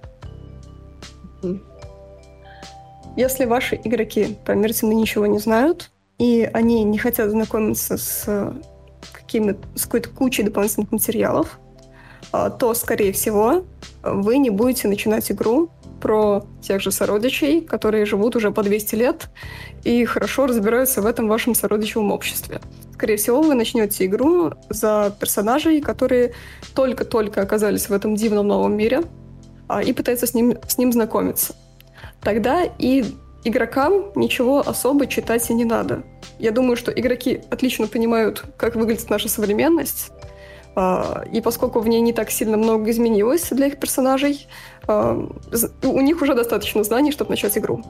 Если 3.18 3.46
ваши 3.46 3.76
игроки 3.84 4.38
про 4.46 4.56
мир 4.56 4.74
тьмы 4.74 4.96
ничего 4.96 5.26
не 5.26 5.40
знают, 5.40 5.92
и 6.18 6.50
они 6.54 6.84
не 6.84 6.98
хотят 6.98 7.32
знакомиться 7.32 7.98
с, 7.98 8.54
какими, 9.12 9.58
с 9.76 9.86
какой-то 9.86 10.10
кучей 10.10 10.44
дополнительных 10.44 10.92
материалов, 10.92 11.60
то, 12.32 12.74
скорее 12.74 13.12
всего, 13.12 13.64
вы 14.04 14.38
не 14.38 14.50
будете 14.50 14.88
начинать 14.88 15.32
игру 15.32 15.70
про 16.02 16.44
тех 16.62 16.82
же 16.82 16.92
сородичей, 16.92 17.62
которые 17.62 18.06
живут 18.06 18.36
уже 18.36 18.52
по 18.52 18.64
200 18.64 18.96
лет 18.96 19.30
и 19.84 20.04
хорошо 20.06 20.48
разбираются 20.48 21.02
в 21.02 21.06
этом 21.06 21.28
вашем 21.28 21.56
сородичевом 21.56 22.12
обществе. 22.12 22.60
Скорее 22.94 23.18
всего, 23.18 23.42
вы 23.42 23.54
начнете 23.54 24.06
игру 24.06 24.52
за 24.70 25.16
персонажей, 25.20 25.82
которые 25.82 26.34
только-только 26.76 27.42
оказались 27.42 27.88
в 27.88 27.94
этом 27.94 28.16
дивном 28.16 28.48
новом 28.48 28.76
мире 28.76 29.04
а, 29.68 29.82
и 29.82 29.94
пытаются 29.94 30.28
с 30.28 30.34
ним, 30.34 30.58
с 30.68 30.78
ним 30.78 30.92
знакомиться. 30.92 31.56
Тогда 32.22 32.64
и 32.78 33.06
игрокам 33.44 34.12
ничего 34.16 34.60
особо 34.60 35.08
читать 35.08 35.50
и 35.50 35.54
не 35.54 35.66
надо. 35.66 36.04
Я 36.38 36.52
думаю, 36.52 36.76
что 36.76 36.92
игроки 36.92 37.42
отлично 37.50 37.88
понимают, 37.88 38.44
как 38.58 38.76
выглядит 38.76 39.10
наша 39.10 39.30
современность, 39.30 40.12
и 40.76 41.42
поскольку 41.42 41.80
в 41.80 41.88
ней 41.88 42.02
не 42.02 42.14
так 42.14 42.32
сильно 42.32 42.56
много 42.56 42.92
изменилось 42.92 43.50
для 43.52 43.68
их 43.68 43.78
персонажей, 43.78 44.48
а, 44.88 45.18
у 45.84 46.02
них 46.02 46.22
уже 46.22 46.34
достаточно 46.34 46.84
знаний, 46.84 47.12
чтобы 47.12 47.32
начать 47.32 47.58
игру. 47.58 47.84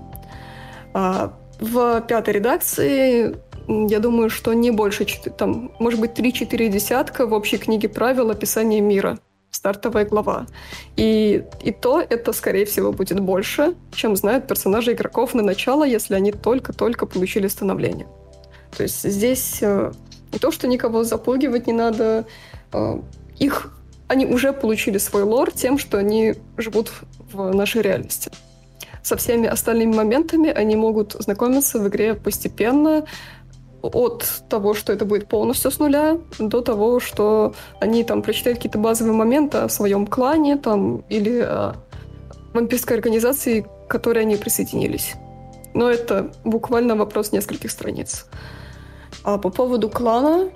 А, 0.94 1.34
в 1.60 2.02
пятой 2.02 2.34
редакции 2.34 3.36
я 3.68 4.00
думаю, 4.00 4.30
что 4.30 4.54
не 4.54 4.72
больше, 4.72 5.06
там, 5.38 5.72
может 5.80 6.00
быть, 6.00 6.12
3-4 6.12 6.70
десятка 6.70 7.28
в 7.28 7.34
общей 7.34 7.58
книге 7.58 7.88
правил 7.88 8.32
описания 8.32 8.82
мира. 8.82 9.20
Стартовая 9.52 10.06
глава. 10.06 10.48
И, 10.96 11.44
и 11.62 11.72
то 11.72 12.02
это, 12.02 12.34
скорее 12.34 12.66
всего, 12.66 12.94
будет 12.94 13.20
больше, 13.20 13.76
чем 13.94 14.16
знают 14.16 14.48
персонажи 14.48 14.94
игроков 14.94 15.34
на 15.34 15.44
начало, 15.44 15.84
если 15.84 16.16
они 16.16 16.32
только-только 16.32 17.06
получили 17.06 17.48
становление. 17.48 18.08
То 18.76 18.84
есть 18.84 19.04
здесь 19.04 19.60
э, 19.62 19.92
не 20.32 20.40
то, 20.40 20.52
что 20.52 20.68
никого 20.68 21.04
запугивать 21.04 21.68
не 21.68 21.74
надо, 21.74 22.26
их 23.38 23.74
они 24.08 24.26
уже 24.26 24.52
получили 24.52 24.98
свой 24.98 25.24
лор 25.24 25.52
тем, 25.52 25.78
что 25.78 25.98
они 25.98 26.36
живут 26.58 26.92
в 27.32 27.54
нашей 27.54 27.82
реальности. 27.82 28.30
Со 29.04 29.16
всеми 29.16 29.48
остальными 29.48 29.96
моментами 29.96 30.50
они 30.50 30.76
могут 30.76 31.14
знакомиться 31.14 31.80
в 31.80 31.88
игре 31.88 32.14
постепенно, 32.14 33.06
от 33.82 34.44
того, 34.50 34.74
что 34.74 34.94
это 34.94 35.06
будет 35.06 35.28
полностью 35.28 35.72
с 35.72 35.80
нуля, 35.80 36.20
до 36.40 36.62
того, 36.62 37.00
что 37.00 37.56
они 37.80 38.04
там 38.04 38.22
прочитают 38.22 38.60
какие-то 38.60 38.78
базовые 38.78 39.14
моменты 39.14 39.60
о 39.60 39.70
своем 39.70 40.06
клане 40.06 40.58
там, 40.58 40.98
или 41.10 41.40
о 41.40 41.76
вампирской 42.54 42.98
организации, 42.98 43.62
к 43.62 43.88
которой 43.88 44.20
они 44.20 44.36
присоединились. 44.36 45.14
Но 45.74 45.90
это 45.90 46.32
буквально 46.44 46.96
вопрос 46.96 47.32
нескольких 47.32 47.72
страниц. 47.72 48.26
А 49.24 49.38
по 49.38 49.50
поводу 49.50 49.90
клана, 49.90 50.50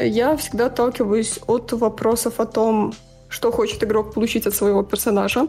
я 0.00 0.36
всегда 0.36 0.66
отталкиваюсь 0.66 1.40
от 1.46 1.72
вопросов 1.72 2.40
о 2.40 2.46
том, 2.46 2.94
что 3.28 3.52
хочет 3.52 3.82
игрок 3.84 4.14
получить 4.14 4.46
от 4.46 4.54
своего 4.54 4.82
персонажа, 4.82 5.46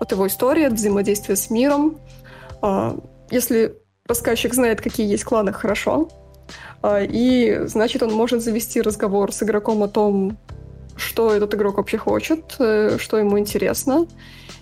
от 0.00 0.12
его 0.12 0.26
истории, 0.26 0.64
от 0.64 0.74
взаимодействия 0.74 1.36
с 1.36 1.50
миром. 1.50 2.00
А, 2.62 2.96
если 3.30 3.76
рассказчик 4.06 4.54
знает, 4.54 4.80
какие 4.80 5.08
есть 5.08 5.24
кланы, 5.24 5.52
хорошо. 5.52 6.08
А, 6.82 7.00
и 7.02 7.66
значит, 7.66 8.02
он 8.02 8.12
может 8.12 8.42
завести 8.42 8.80
разговор 8.80 9.32
с 9.32 9.42
игроком 9.42 9.82
о 9.82 9.88
том, 9.88 10.38
что 10.96 11.32
этот 11.32 11.54
игрок 11.54 11.76
вообще 11.76 11.98
хочет, 11.98 12.56
э, 12.58 12.96
что 12.98 13.18
ему 13.18 13.38
интересно. 13.38 14.06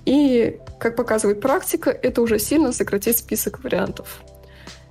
И, 0.04 0.60
как 0.78 0.96
показывает 0.96 1.40
практика, 1.40 1.90
это 1.90 2.20
уже 2.20 2.38
сильно 2.38 2.72
сократит 2.72 3.16
список 3.16 3.62
вариантов. 3.64 4.20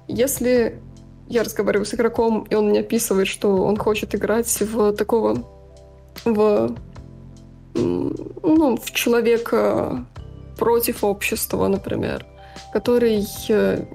Если 0.07 0.79
я 1.27 1.43
разговариваю 1.43 1.85
с 1.85 1.93
игроком, 1.93 2.45
и 2.49 2.55
он 2.55 2.69
мне 2.69 2.81
описывает, 2.81 3.27
что 3.27 3.63
он 3.63 3.77
хочет 3.77 4.15
играть 4.15 4.61
в 4.61 4.93
такого... 4.93 5.43
в... 6.23 6.75
ну, 7.73 8.77
в 8.77 8.91
человека 8.91 10.05
против 10.57 11.03
общества, 11.03 11.67
например, 11.67 12.25
который 12.71 13.25
э, 13.49 13.85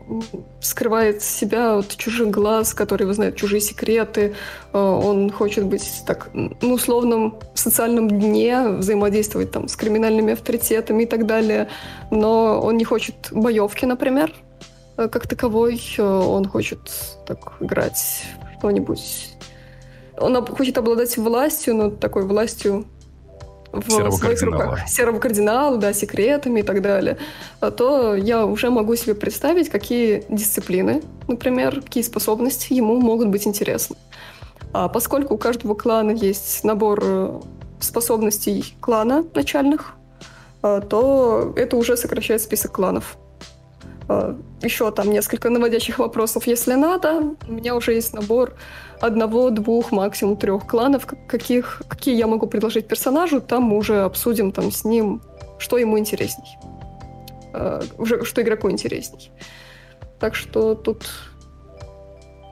скрывает 0.61 1.23
себя 1.23 1.77
от 1.77 1.97
чужих 1.97 2.31
глаз, 2.31 2.75
который 2.75 3.07
вызнает 3.07 3.37
чужие 3.37 3.61
секреты, 3.61 4.35
э, 4.73 4.79
он 4.79 5.31
хочет 5.31 5.67
быть 5.67 6.03
так, 6.07 6.31
ну, 6.33 6.73
условном 6.73 7.39
социальном 7.55 8.09
дне, 8.09 8.69
взаимодействовать 8.69 9.51
там 9.51 9.69
с 9.69 9.77
криминальными 9.77 10.33
авторитетами 10.33 11.05
и 11.05 11.07
так 11.07 11.27
далее, 11.27 11.69
но 12.11 12.61
он 12.61 12.77
не 12.77 12.85
хочет 12.85 13.29
боевки, 13.31 13.87
например, 13.87 14.35
как 15.09 15.27
таковой. 15.27 15.81
Э, 15.99 16.03
он 16.03 16.47
хочет 16.47 16.79
так 17.27 17.55
играть 17.61 18.25
что-нибудь. 18.59 19.35
Он 20.19 20.45
хочет 20.47 20.77
обладать 20.79 21.17
властью, 21.17 21.77
но 21.77 21.91
такой 21.91 22.25
властью 22.27 22.87
в 23.73 23.89
серого 23.89 24.11
своих 24.11 24.39
кардинала. 24.39 24.65
руках, 24.65 24.89
серого 24.89 25.19
кардинала, 25.19 25.77
да, 25.79 25.93
секретами 25.93 26.61
и 26.61 26.63
так 26.63 26.83
далее, 26.83 27.19
то 27.77 28.15
я 28.15 28.45
уже 28.45 28.71
могу 28.71 28.97
себе 28.97 29.15
представить, 29.15 29.69
какие 29.69 30.25
дисциплины, 30.29 31.03
например, 31.29 31.81
какие 31.81 32.03
способности 32.03 32.73
ему 32.73 33.01
могут 33.01 33.29
быть 33.29 33.47
интересны. 33.47 33.97
А 34.73 34.89
поскольку 34.89 35.35
у 35.35 35.39
каждого 35.39 35.75
клана 35.75 36.13
есть 36.13 36.63
набор 36.65 37.01
э, 37.03 37.41
способностей 37.81 38.77
клана 38.81 39.25
начальных, 39.35 39.95
э, 40.63 40.81
то 40.89 41.53
это 41.57 41.77
уже 41.77 41.97
сокращает 41.97 42.41
список 42.43 42.73
кланов. 42.73 43.17
Э, 44.11 44.35
Еще 44.63 44.91
там 44.91 45.11
несколько 45.11 45.51
наводящих 45.51 45.99
вопросов, 46.01 46.47
если 46.47 46.75
надо. 46.75 47.37
У 47.49 47.53
меня 47.53 47.77
уже 47.77 47.95
есть 47.95 48.13
набор 48.13 48.55
одного, 49.01 49.51
двух, 49.51 49.93
максимум 49.93 50.37
трех 50.37 50.67
кланов, 50.67 51.07
каких, 51.07 51.83
какие 51.89 52.17
я 52.17 52.27
могу 52.27 52.47
предложить 52.47 52.89
персонажу. 52.89 53.41
Там 53.41 53.63
мы 53.63 53.77
уже 53.77 54.03
обсудим 54.03 54.51
там 54.53 54.73
с 54.73 54.85
ним, 54.85 55.23
что 55.59 55.79
ему 55.79 55.97
интересней. 55.97 56.59
Уже 57.99 58.25
что 58.25 58.43
игроку 58.43 58.69
интересней. 58.71 59.31
Так 60.19 60.35
что 60.35 60.75
тут 60.75 61.09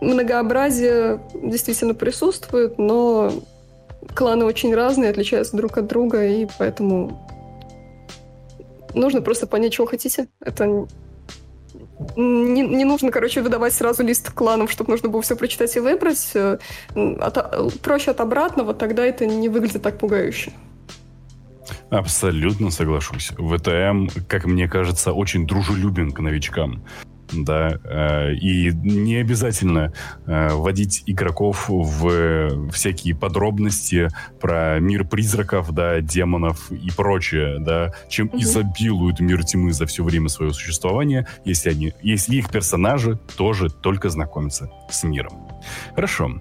многообразие 0.01 1.21
действительно 1.35 1.95
присутствует, 1.95 2.79
но 2.79 3.33
кланы 4.15 4.45
очень 4.45 4.75
разные, 4.75 5.11
отличаются 5.11 5.57
друг 5.57 5.77
от 5.77 5.87
друга, 5.87 6.25
и 6.25 6.47
поэтому 6.59 7.21
нужно 8.95 9.23
просто 9.23 9.47
понять, 9.47 9.73
чего 9.73 9.87
хотите. 9.87 10.29
Это 10.41 10.87
не, 12.17 12.63
не 12.63 12.85
нужно, 12.85 13.11
короче, 13.11 13.43
выдавать 13.43 13.73
сразу 13.73 14.03
лист 14.03 14.31
кланов, 14.31 14.71
чтобы 14.71 14.91
нужно 14.91 15.09
было 15.09 15.23
все 15.23 15.37
прочитать 15.37 15.75
и 15.77 15.81
выбрать. 15.81 16.33
От, 16.95 17.81
проще 17.81 18.11
от 18.11 18.21
обратного, 18.21 18.75
тогда 18.75 19.05
это 19.05 19.27
не 19.27 19.49
выглядит 19.49 19.83
так 19.83 19.99
пугающе. 19.99 20.53
Абсолютно 21.91 22.71
соглашусь. 22.71 23.31
ВТМ, 23.37 24.09
как 24.29 24.45
мне 24.45 24.69
кажется, 24.69 25.13
очень 25.13 25.47
дружелюбен 25.47 26.13
к 26.13 26.21
новичкам 26.21 26.85
да, 27.33 27.79
э, 27.85 28.35
и 28.35 28.71
не 28.73 29.17
обязательно 29.17 29.93
э, 30.27 30.49
вводить 30.53 31.03
игроков 31.07 31.69
в 31.69 32.71
всякие 32.71 33.15
подробности 33.15 34.09
про 34.41 34.79
мир 34.81 35.07
призраков, 35.07 35.73
да, 35.73 36.01
демонов 36.01 36.71
и 36.71 36.91
прочее, 36.91 37.59
да, 37.61 37.93
чем 38.09 38.29
угу. 38.29 38.39
изобилуют 38.39 39.21
мир 39.21 39.45
тьмы 39.45 39.73
за 39.73 39.87
все 39.87 40.05
время 40.05 40.29
своего 40.29 40.53
существования, 40.53 41.27
если 41.45 41.71
они, 41.71 41.93
если 42.03 42.37
их 42.37 42.51
персонажи 42.51 43.19
тоже 43.37 43.69
только 43.71 44.11
знакомятся 44.11 44.71
с 44.91 45.05
миром. 45.05 45.49
Хорошо. 45.95 46.41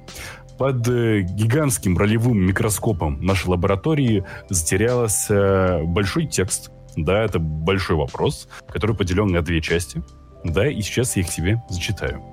Под 0.58 0.88
э, 0.88 1.22
гигантским 1.22 1.98
ролевым 1.98 2.40
микроскопом 2.40 3.22
нашей 3.22 3.50
лаборатории 3.50 4.26
затерялся 4.50 5.82
большой 5.84 6.26
текст. 6.26 6.72
Да, 6.96 7.24
это 7.24 7.38
большой 7.38 7.96
вопрос, 7.96 8.50
который 8.68 8.96
поделен 8.96 9.28
на 9.28 9.44
две 9.44 9.62
части– 9.62 10.02
да, 10.44 10.68
и 10.70 10.82
сейчас 10.82 11.16
я 11.16 11.24
их 11.24 11.30
себе 11.30 11.62
зачитаю. 11.70 12.24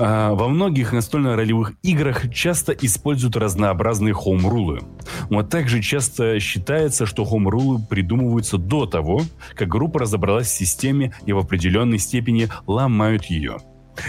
А, 0.00 0.32
во 0.34 0.48
многих 0.48 0.92
настольно-ролевых 0.92 1.72
играх 1.82 2.32
часто 2.32 2.72
используют 2.72 3.36
разнообразные 3.36 4.14
хоум-рулы. 4.14 4.80
Но 5.28 5.42
также 5.42 5.82
часто 5.82 6.38
считается, 6.38 7.04
что 7.04 7.24
хоум-рулы 7.24 7.80
придумываются 7.80 8.58
до 8.58 8.86
того, 8.86 9.22
как 9.56 9.68
группа 9.68 10.00
разобралась 10.00 10.46
в 10.46 10.56
системе 10.56 11.12
и 11.26 11.32
в 11.32 11.38
определенной 11.38 11.98
степени 11.98 12.48
ломают 12.66 13.24
ее. 13.24 13.58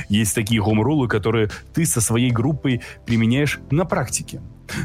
Есть 0.10 0.36
такие 0.36 0.62
хоум-рулы, 0.62 1.08
которые 1.08 1.50
ты 1.74 1.88
со 1.88 2.02
своей 2.02 2.30
группой 2.30 2.82
применяешь 3.08 3.60
на 3.72 3.86
практике. 3.86 4.42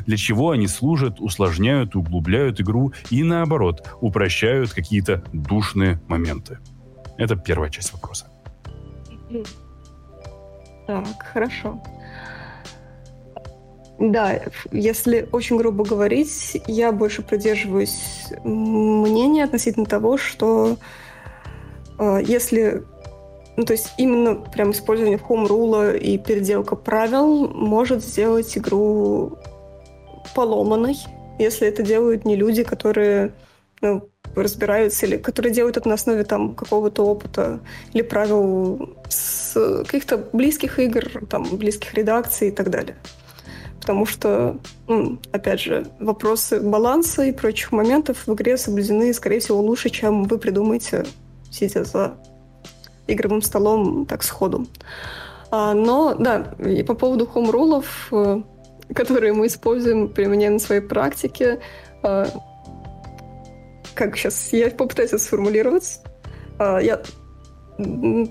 Для 0.06 0.16
чего 0.16 0.52
они 0.52 0.66
служат, 0.66 1.20
усложняют, 1.20 1.94
углубляют 1.94 2.62
игру 2.62 2.94
и 3.10 3.22
наоборот, 3.22 3.86
упрощают 4.00 4.72
какие-то 4.72 5.22
душные 5.34 6.00
моменты. 6.08 6.60
Это 7.16 7.36
первая 7.36 7.70
часть 7.70 7.92
вопроса. 7.92 8.26
Так, 10.86 11.22
хорошо. 11.32 11.80
Да, 13.98 14.40
если 14.72 15.28
очень 15.30 15.56
грубо 15.56 15.84
говорить, 15.84 16.60
я 16.66 16.90
больше 16.90 17.22
придерживаюсь 17.22 18.32
мнения 18.42 19.44
относительно 19.44 19.86
того, 19.86 20.18
что 20.18 20.76
э, 21.98 22.20
если, 22.26 22.82
ну 23.56 23.64
то 23.64 23.72
есть 23.72 23.94
именно 23.96 24.34
прям 24.34 24.72
использование 24.72 25.18
home 25.18 25.46
рула 25.46 25.94
и 25.94 26.18
переделка 26.18 26.74
правил 26.74 27.48
может 27.48 28.02
сделать 28.02 28.58
игру 28.58 29.38
поломанной, 30.34 30.96
если 31.38 31.68
это 31.68 31.84
делают 31.84 32.24
не 32.24 32.34
люди, 32.34 32.64
которые 32.64 33.32
ну, 33.80 34.10
разбираются, 34.34 35.06
или 35.06 35.16
которые 35.16 35.52
делают 35.52 35.76
это 35.76 35.88
на 35.88 35.94
основе 35.94 36.24
там 36.24 36.54
какого-то 36.54 37.04
опыта 37.04 37.60
или 37.92 38.02
правил 38.02 38.96
с 39.08 39.84
каких-то 39.84 40.18
близких 40.32 40.78
игр, 40.78 41.26
там, 41.28 41.44
близких 41.56 41.94
редакций 41.94 42.48
и 42.48 42.50
так 42.50 42.70
далее. 42.70 42.96
Потому 43.80 44.06
что, 44.06 44.56
ну, 44.88 45.18
опять 45.32 45.60
же, 45.60 45.86
вопросы 46.00 46.58
баланса 46.58 47.24
и 47.24 47.32
прочих 47.32 47.70
моментов 47.70 48.26
в 48.26 48.32
игре 48.32 48.56
соблюдены, 48.56 49.12
скорее 49.12 49.40
всего, 49.40 49.60
лучше, 49.60 49.90
чем 49.90 50.24
вы 50.24 50.38
придумаете, 50.38 51.04
сидя 51.50 51.84
за 51.84 52.14
игровым 53.06 53.42
столом 53.42 54.06
так 54.06 54.22
сходу. 54.22 54.66
А, 55.50 55.74
но, 55.74 56.14
да, 56.14 56.54
и 56.58 56.82
по 56.82 56.94
поводу 56.94 57.26
хоум-рулов, 57.26 58.08
э, 58.10 58.40
которые 58.94 59.34
мы 59.34 59.46
используем, 59.46 60.08
применяем 60.08 60.54
на 60.54 60.58
своей 60.58 60.80
практике, 60.80 61.60
э, 62.02 62.26
как 63.94 64.16
сейчас, 64.16 64.52
я 64.52 64.70
попытаюсь 64.70 65.10
это 65.10 65.18
сформулировать. 65.18 66.00
А, 66.58 66.78
я, 66.78 67.02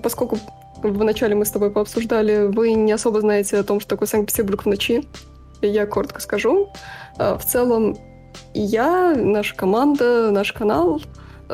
поскольку 0.02 0.38
вначале 0.82 1.34
мы 1.34 1.44
с 1.44 1.50
тобой 1.50 1.70
пообсуждали, 1.70 2.46
вы 2.46 2.72
не 2.72 2.92
особо 2.92 3.20
знаете 3.20 3.58
о 3.58 3.64
том, 3.64 3.80
что 3.80 3.90
такое 3.90 4.08
Санкт-Петербург 4.08 4.64
в 4.64 4.66
ночи. 4.66 5.04
Я 5.62 5.86
коротко 5.86 6.20
скажу. 6.20 6.70
А, 7.18 7.38
в 7.38 7.44
целом, 7.44 7.96
я, 8.52 9.14
наша 9.16 9.54
команда, 9.54 10.30
наш 10.30 10.52
канал 10.52 11.00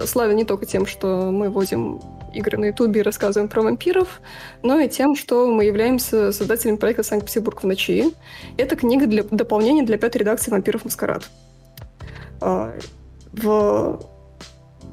славен 0.04 0.36
не 0.36 0.44
только 0.44 0.66
тем, 0.66 0.86
что 0.86 1.30
мы 1.30 1.50
вводим 1.50 2.00
игры 2.32 2.58
на 2.58 2.66
Ютубе 2.66 3.00
и 3.00 3.02
рассказываем 3.02 3.48
про 3.48 3.62
вампиров, 3.62 4.20
но 4.62 4.78
и 4.78 4.88
тем, 4.88 5.16
что 5.16 5.52
мы 5.52 5.64
являемся 5.64 6.32
создателем 6.32 6.78
проекта 6.78 7.02
«Санкт-Петербург 7.02 7.62
в 7.62 7.66
ночи». 7.66 8.12
Это 8.56 8.76
книга 8.76 9.06
для 9.06 9.24
дополнения 9.24 9.82
для 9.82 9.98
пятой 9.98 10.18
редакции 10.18 10.50
«Вампиров 10.50 10.84
Маскарад». 10.84 11.24
В 13.32 13.98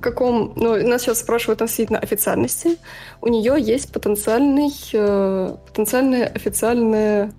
каком... 0.02 0.54
Ну, 0.56 0.88
нас 0.88 1.02
сейчас 1.02 1.20
спрашивают 1.20 1.62
относительно 1.62 2.00
официальности. 2.00 2.78
У 3.22 3.28
нее 3.28 3.56
есть 3.60 3.92
потенциальный, 3.92 4.72
э, 4.94 5.56
потенциальное 5.68 6.28
официальное 6.28 7.34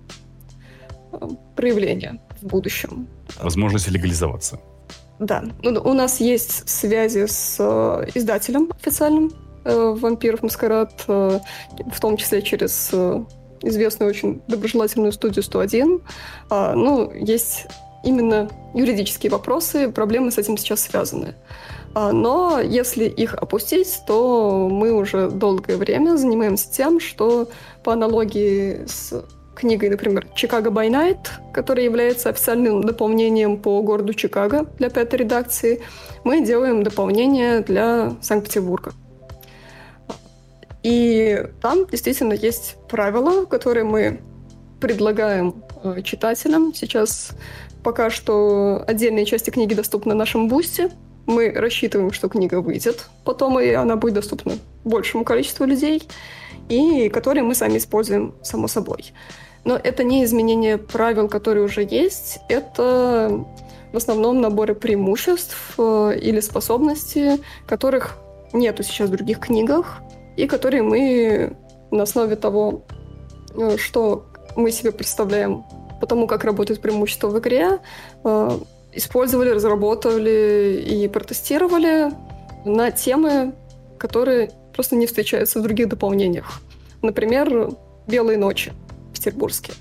э, 1.11 1.27
проявление 1.55 2.21
в 2.41 2.47
будущем. 2.47 3.07
Возможность 3.41 3.87
легализоваться. 3.89 4.59
Да. 5.19 5.43
Ну, 5.63 5.81
у 5.81 5.93
нас 5.93 6.19
есть 6.19 6.67
связи 6.69 7.25
с 7.25 7.57
э, 7.59 8.07
издателем 8.15 8.69
официальным 8.79 9.31
э, 9.65 9.95
«Вампиров 9.97 10.43
Маскарад», 10.43 11.03
э, 11.07 11.39
в 11.91 11.99
том 11.99 12.17
числе 12.17 12.41
через 12.41 12.89
э, 12.93 13.23
известную 13.61 14.09
очень 14.09 14.41
доброжелательную 14.47 15.11
студию 15.11 15.43
101. 15.43 16.01
А, 16.49 16.73
ну, 16.73 17.11
есть 17.11 17.67
именно 18.03 18.49
юридические 18.73 19.31
вопросы, 19.31 19.91
проблемы 19.91 20.31
с 20.31 20.37
этим 20.37 20.57
сейчас 20.57 20.81
связаны. 20.81 21.35
А, 21.95 22.11
но 22.11 22.59
если 22.59 23.05
их 23.05 23.33
опустить, 23.33 24.01
то 24.05 24.69
мы 24.69 24.91
уже 24.93 25.29
долгое 25.29 25.77
время 25.77 26.15
занимаемся 26.17 26.71
тем, 26.71 26.99
что 26.99 27.49
по 27.83 27.93
аналогии 27.93 28.85
с 28.85 29.13
книгой, 29.55 29.89
например, 29.89 30.27
«Чикаго 30.35 30.69
by 30.69 30.89
Night», 30.89 31.27
которая 31.53 31.83
является 31.85 32.29
официальным 32.29 32.81
дополнением 32.81 33.57
по 33.57 33.81
городу 33.81 34.13
Чикаго 34.13 34.65
для 34.77 34.89
пятой 34.89 35.19
редакции, 35.19 35.81
мы 36.23 36.45
делаем 36.45 36.83
дополнение 36.83 37.59
для 37.59 38.15
Санкт-Петербурга. 38.21 38.93
И 40.81 41.45
там 41.61 41.85
действительно 41.87 42.33
есть 42.33 42.77
правила, 42.87 43.45
которые 43.45 43.83
мы 43.83 44.21
предлагаем 44.79 45.61
э, 45.83 46.01
читателям. 46.03 46.73
Сейчас 46.73 47.31
Пока 47.83 48.09
что 48.09 48.83
отдельные 48.87 49.25
части 49.25 49.49
книги 49.49 49.73
доступны 49.73 50.13
на 50.13 50.19
нашем 50.19 50.47
бусте. 50.47 50.91
Мы 51.25 51.51
рассчитываем, 51.51 52.11
что 52.11 52.27
книга 52.27 52.59
выйдет 52.59 53.07
потом, 53.23 53.59
и 53.59 53.69
она 53.69 53.95
будет 53.95 54.15
доступна 54.15 54.53
большему 54.83 55.23
количеству 55.23 55.65
людей, 55.65 56.03
и 56.69 57.09
которые 57.09 57.43
мы 57.43 57.53
сами 57.53 57.77
используем, 57.77 58.33
само 58.41 58.67
собой. 58.67 59.13
Но 59.63 59.75
это 59.75 60.03
не 60.03 60.23
изменение 60.23 60.77
правил, 60.77 61.27
которые 61.27 61.65
уже 61.65 61.83
есть, 61.83 62.39
это 62.49 63.45
в 63.91 63.97
основном 63.97 64.41
наборы 64.41 64.75
преимуществ 64.75 65.73
э, 65.77 66.17
или 66.19 66.39
способностей, 66.39 67.41
которых 67.67 68.17
нету 68.53 68.83
сейчас 68.83 69.09
в 69.09 69.11
других 69.11 69.39
книгах, 69.39 70.01
и 70.37 70.47
которые 70.47 70.83
мы 70.83 71.55
на 71.91 72.03
основе 72.03 72.35
того, 72.35 72.83
э, 73.55 73.77
что 73.77 74.25
мы 74.55 74.71
себе 74.71 74.91
представляем 74.91 75.63
по 75.99 76.07
тому, 76.07 76.27
как 76.27 76.43
работают 76.43 76.81
преимущества 76.81 77.27
в 77.27 77.39
игре, 77.39 77.79
э, 78.23 78.59
использовали, 78.93 79.49
разработали 79.49 80.83
и 80.85 81.07
протестировали 81.07 82.11
на 82.65 82.91
темы, 82.91 83.53
которые 83.97 84.51
просто 84.73 84.95
не 84.95 85.05
встречаются 85.05 85.59
в 85.59 85.63
других 85.63 85.89
дополнениях. 85.89 86.61
Например, 87.01 87.71
«Белые 88.07 88.37
ночи» 88.37 88.73
петербургские. 89.13 89.75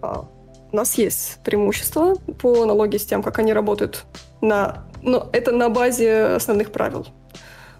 А, 0.00 0.26
у 0.72 0.76
нас 0.76 0.94
есть 0.94 1.38
преимущество 1.44 2.16
по 2.40 2.62
аналогии 2.62 2.98
с 2.98 3.06
тем, 3.06 3.22
как 3.22 3.38
они 3.38 3.52
работают 3.52 4.04
на... 4.40 4.84
Но 5.02 5.28
это 5.32 5.52
на 5.52 5.68
базе 5.68 6.24
основных 6.36 6.72
правил. 6.72 7.06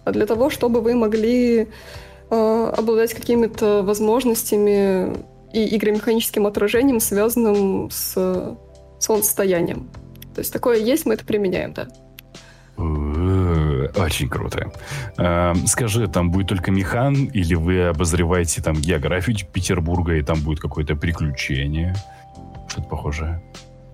А 0.05 0.13
для 0.13 0.27
того, 0.27 0.51
чтобы 0.51 0.81
вы 0.81 0.95
могли 0.95 1.69
э, 2.31 2.73
обладать 2.77 3.15
какими-то 3.15 3.83
возможностями 3.83 5.17
и 5.55 5.77
игромеханическим 5.77 6.47
отражением, 6.47 7.01
связанным 7.01 7.89
с 7.91 8.57
солнцестоянием. 8.99 9.89
То 10.35 10.41
есть 10.41 10.53
такое 10.53 10.79
есть, 10.79 11.07
мы 11.07 11.15
это 11.15 11.25
применяем, 11.25 11.73
да. 11.73 11.87
Очень 12.77 14.29
круто. 14.29 14.73
Скажи, 15.67 16.09
там 16.09 16.33
будет 16.33 16.49
только 16.49 16.73
механ, 16.73 17.27
или 17.27 17.55
вы 17.55 17.87
обозреваете 17.87 18.63
там 18.63 18.75
географию 18.75 19.37
Петербурга, 19.53 20.15
и 20.17 20.23
там 20.23 20.41
будет 20.41 20.59
какое-то 20.59 20.97
приключение? 20.97 21.95
Что-то 22.69 22.89
похожее. 22.89 23.41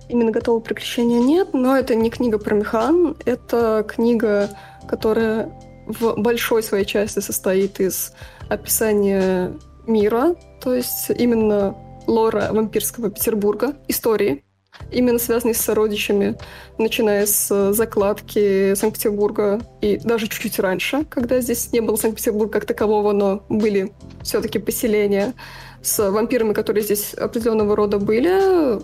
Именно 0.08 0.30
готового 0.30 0.60
приключения 0.60 1.20
нет, 1.20 1.52
но 1.52 1.76
это 1.76 1.94
не 1.94 2.08
книга 2.08 2.38
про 2.38 2.54
механ, 2.54 3.16
это 3.26 3.84
книга, 3.86 4.48
которая 4.88 5.52
в 5.86 6.14
большой 6.16 6.62
своей 6.62 6.86
части 6.86 7.20
состоит 7.20 7.80
из 7.80 8.14
описания 8.48 9.52
мира, 9.86 10.34
то 10.60 10.74
есть 10.74 11.10
именно 11.10 11.76
лора 12.06 12.48
вампирского 12.52 13.10
Петербурга, 13.10 13.74
истории, 13.88 14.44
именно 14.90 15.18
связанные 15.18 15.54
с 15.54 15.60
сородичами, 15.60 16.36
начиная 16.78 17.26
с 17.26 17.72
закладки 17.72 18.74
Санкт-Петербурга 18.74 19.60
и 19.80 19.96
даже 19.98 20.28
чуть-чуть 20.28 20.58
раньше, 20.58 21.04
когда 21.08 21.40
здесь 21.40 21.72
не 21.72 21.80
было 21.80 21.96
Санкт-Петербурга 21.96 22.52
как 22.52 22.66
такового, 22.66 23.12
но 23.12 23.44
были 23.48 23.92
все-таки 24.22 24.58
поселения 24.58 25.34
с 25.82 26.10
вампирами, 26.10 26.52
которые 26.52 26.84
здесь 26.84 27.14
определенного 27.14 27.74
рода 27.76 27.98
были, 27.98 28.80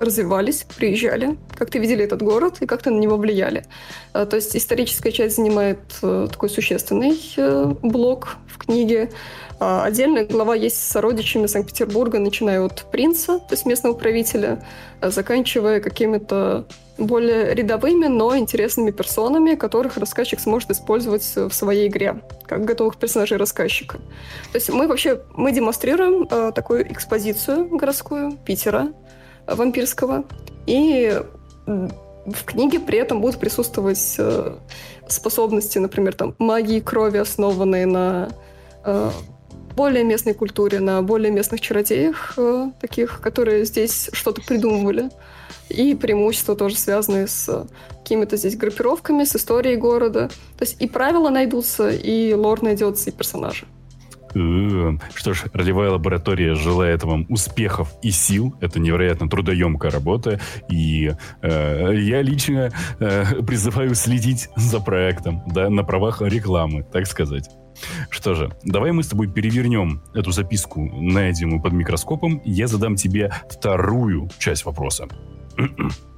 развивались, 0.00 0.64
приезжали, 0.76 1.36
как-то 1.56 1.78
видели 1.78 2.04
этот 2.04 2.22
город 2.22 2.56
и 2.60 2.66
как-то 2.66 2.90
на 2.90 2.98
него 2.98 3.16
влияли. 3.16 3.66
А, 4.14 4.24
то 4.24 4.36
есть 4.36 4.56
историческая 4.56 5.12
часть 5.12 5.36
занимает 5.36 5.78
э, 6.02 6.26
такой 6.30 6.48
существенный 6.48 7.20
э, 7.36 7.74
блок 7.82 8.36
в 8.46 8.58
книге. 8.58 9.10
А 9.60 9.84
отдельная 9.84 10.24
глава 10.24 10.54
есть 10.54 10.76
с 10.76 10.90
сородичами 10.90 11.46
Санкт-Петербурга, 11.46 12.18
начиная 12.18 12.62
от 12.62 12.90
принца, 12.90 13.38
то 13.38 13.52
есть 13.52 13.66
местного 13.66 13.92
правителя, 13.92 14.64
а 15.00 15.10
заканчивая 15.10 15.80
какими-то 15.80 16.64
более 16.96 17.54
рядовыми, 17.54 18.06
но 18.06 18.36
интересными 18.36 18.90
персонами, 18.90 19.54
которых 19.54 19.98
рассказчик 19.98 20.40
сможет 20.40 20.70
использовать 20.70 21.24
в 21.36 21.52
своей 21.52 21.88
игре, 21.88 22.22
как 22.46 22.64
готовых 22.64 22.96
персонажей 22.96 23.36
рассказчика. 23.36 23.98
То 24.50 24.56
есть 24.56 24.70
мы 24.70 24.88
вообще 24.88 25.20
мы 25.34 25.52
демонстрируем 25.52 26.26
э, 26.30 26.52
такую 26.54 26.90
экспозицию 26.90 27.68
городскую 27.68 28.32
Питера, 28.44 28.88
вампирского. 29.46 30.24
И 30.66 31.20
в 31.66 32.44
книге 32.44 32.80
при 32.80 32.98
этом 32.98 33.20
будут 33.20 33.38
присутствовать 33.38 34.16
э, 34.18 34.56
способности, 35.08 35.78
например, 35.78 36.14
там, 36.14 36.34
магии 36.38 36.80
крови, 36.80 37.18
основанные 37.18 37.86
на 37.86 38.30
э, 38.84 39.10
более 39.76 40.04
местной 40.04 40.34
культуре, 40.34 40.80
на 40.80 41.02
более 41.02 41.30
местных 41.30 41.60
чародеях, 41.60 42.34
э, 42.36 42.70
таких, 42.80 43.20
которые 43.20 43.64
здесь 43.64 44.10
что-то 44.12 44.42
придумывали. 44.42 45.10
И 45.68 45.94
преимущества 45.94 46.56
тоже 46.56 46.76
связанные 46.76 47.28
с 47.28 47.66
какими-то 48.02 48.36
здесь 48.36 48.56
группировками, 48.56 49.24
с 49.24 49.36
историей 49.36 49.76
города. 49.76 50.28
То 50.58 50.64
есть 50.64 50.76
и 50.80 50.88
правила 50.88 51.30
найдутся, 51.30 51.90
и 51.90 52.32
лор 52.34 52.62
найдется, 52.62 53.10
и 53.10 53.12
персонажи. 53.12 53.66
Что 54.30 55.34
ж, 55.34 55.44
ролевая 55.52 55.90
лаборатория 55.90 56.54
желает 56.54 57.02
вам 57.02 57.26
успехов 57.28 57.92
и 58.02 58.10
сил. 58.10 58.54
Это 58.60 58.78
невероятно 58.78 59.28
трудоемкая 59.28 59.90
работа. 59.90 60.40
И 60.68 61.12
э, 61.42 61.94
я 61.94 62.22
лично 62.22 62.70
э, 62.98 63.42
призываю 63.42 63.94
следить 63.94 64.48
за 64.56 64.80
проектом, 64.80 65.42
да, 65.46 65.68
на 65.68 65.82
правах 65.82 66.22
рекламы, 66.22 66.84
так 66.84 67.06
сказать. 67.06 67.50
Что 68.10 68.34
же, 68.34 68.50
давай 68.62 68.92
мы 68.92 69.02
с 69.02 69.08
тобой 69.08 69.28
перевернем 69.28 70.02
эту 70.14 70.32
записку, 70.32 70.84
найденную 70.84 71.60
под 71.60 71.72
микроскопом. 71.72 72.42
Я 72.44 72.66
задам 72.66 72.96
тебе 72.96 73.32
вторую 73.48 74.28
часть 74.38 74.64
вопроса. 74.64 75.08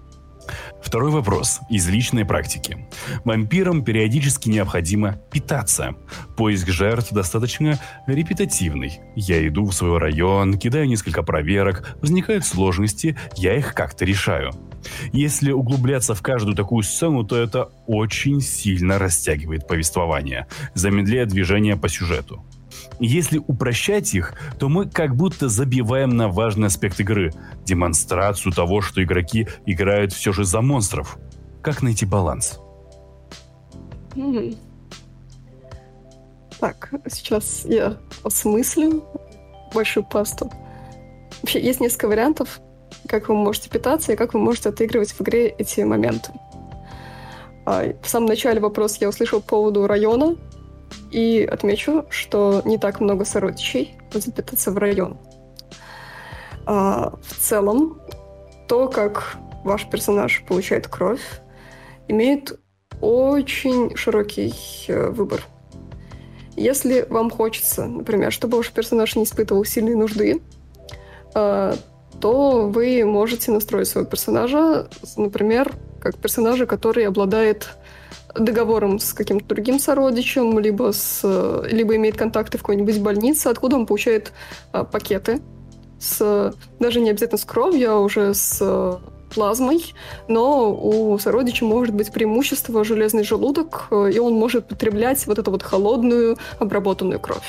Второй 0.83 1.11
вопрос 1.11 1.61
из 1.71 1.89
личной 1.89 2.25
практики. 2.25 2.87
Вампирам 3.25 3.85
периодически 3.85 4.49
необходимо 4.49 5.17
питаться. 5.31 5.95
Поиск 6.37 6.69
жертв 6.69 7.13
достаточно 7.13 7.79
репетативный. 8.07 9.01
Я 9.17 9.47
иду 9.47 9.65
в 9.65 9.73
свой 9.73 9.99
район, 9.99 10.59
кидаю 10.59 10.87
несколько 10.87 11.23
проверок, 11.23 11.97
возникают 12.01 12.45
сложности, 12.45 13.17
я 13.37 13.57
их 13.57 13.75
как-то 13.75 14.05
решаю. 14.05 14.53
Если 15.13 15.53
углубляться 15.53 16.15
в 16.15 16.23
каждую 16.23 16.57
такую 16.57 16.83
сцену, 16.83 17.25
то 17.25 17.37
это 17.37 17.71
очень 17.87 18.41
сильно 18.41 18.99
растягивает 18.99 19.67
повествование, 19.67 20.47
замедляя 20.75 21.27
движение 21.27 21.77
по 21.77 21.89
сюжету. 21.89 22.45
Если 23.05 23.39
упрощать 23.39 24.15
их, 24.15 24.35
то 24.61 24.69
мы 24.69 24.89
как 24.89 25.17
будто 25.17 25.49
забиваем 25.49 26.11
на 26.17 26.29
важный 26.29 26.69
аспект 26.69 27.01
игры– 27.01 27.33
демонстрацию 27.65 28.53
того, 28.53 28.81
что 28.81 29.03
игроки 29.03 29.49
играют 29.67 30.13
все 30.13 30.33
же 30.33 30.45
за 30.45 30.61
монстров. 30.61 31.19
Как 31.63 31.83
найти 31.83 32.07
баланс? 32.07 32.61
Так, 36.61 36.93
сейчас 37.11 37.65
я 37.65 37.97
осмыслю 38.23 39.03
большую 39.75 40.05
пасту. 40.05 40.53
Вообще, 41.43 41.61
есть 41.61 41.81
несколько 41.81 42.07
вариантов, 42.07 42.61
как 43.09 43.29
вы 43.29 43.35
можете 43.35 43.69
питаться 43.69 44.13
и 44.13 44.17
как 44.17 44.33
вы 44.33 44.39
можете 44.39 44.69
отыгрывать 44.69 45.11
в 45.11 45.21
игре 45.23 45.49
эти 45.49 45.81
моменты. 45.81 46.31
А, 47.67 47.83
в 48.01 48.09
самом 48.09 48.29
начале 48.29 48.61
вопрос 48.61 48.99
я 48.99 49.09
услышал 49.09 49.41
по 49.41 49.49
поводу 49.49 49.89
района, 49.89 50.37
и 51.11 51.49
отмечу, 51.51 52.07
что 52.11 52.63
не 52.65 52.79
так 52.79 53.01
много 53.01 53.25
сородичей 53.25 53.97
запитаться 54.13 54.71
в 54.71 54.79
район. 54.79 55.19
А, 56.67 57.15
в 57.23 57.37
целом, 57.39 58.01
то, 58.69 58.89
как 58.89 59.37
ваш 59.65 59.87
персонаж 59.89 60.45
получает 60.47 60.89
кровь, 60.89 61.41
имеет 62.09 62.59
очень 63.01 63.97
широкий 63.97 64.55
э, 64.89 65.11
выбор. 65.11 65.43
Если 66.57 67.07
вам 67.09 67.31
хочется, 67.31 67.87
например, 67.87 68.33
чтобы 68.33 68.59
ваш 68.59 68.71
персонаж 68.71 69.17
не 69.17 69.25
испытывал 69.25 69.65
сильной 69.65 69.95
нужды, 69.95 70.41
э, 71.35 71.75
то 72.21 72.69
вы 72.69 73.05
можете 73.05 73.51
настроить 73.51 73.89
своего 73.89 74.09
персонажа, 74.09 74.89
например, 75.17 75.73
как 76.01 76.17
персонажа, 76.17 76.67
который 76.67 77.07
обладает 77.07 77.71
договором 78.35 78.99
с 78.99 79.13
каким-то 79.13 79.47
другим 79.47 79.79
сородичем, 79.79 80.59
либо, 80.59 80.93
с, 80.93 81.23
либо 81.71 81.97
имеет 81.97 82.17
контакты 82.17 82.59
в 82.59 82.63
какой-нибудь 82.63 83.01
больнице, 83.01 83.49
откуда 83.49 83.77
он 83.77 83.87
получает 83.87 84.33
а, 84.73 84.85
пакеты 84.85 85.41
с 85.99 86.55
даже 86.81 87.01
не 87.01 87.11
обязательно 87.11 87.39
с 87.39 87.45
кровью, 87.45 87.93
а 87.93 87.99
уже 88.01 88.35
с 88.35 89.01
плазмой, 89.33 89.95
но 90.29 90.73
у 90.73 91.19
сородича 91.19 91.65
может 91.65 91.95
быть 91.95 92.13
преимущество 92.13 92.85
железный 92.85 93.25
желудок, 93.25 93.89
и 93.91 94.19
он 94.19 94.35
может 94.35 94.67
потреблять 94.67 95.27
вот 95.27 95.39
эту 95.39 95.51
вот 95.51 95.63
холодную 95.63 96.37
обработанную 96.59 97.21
кровь. 97.21 97.47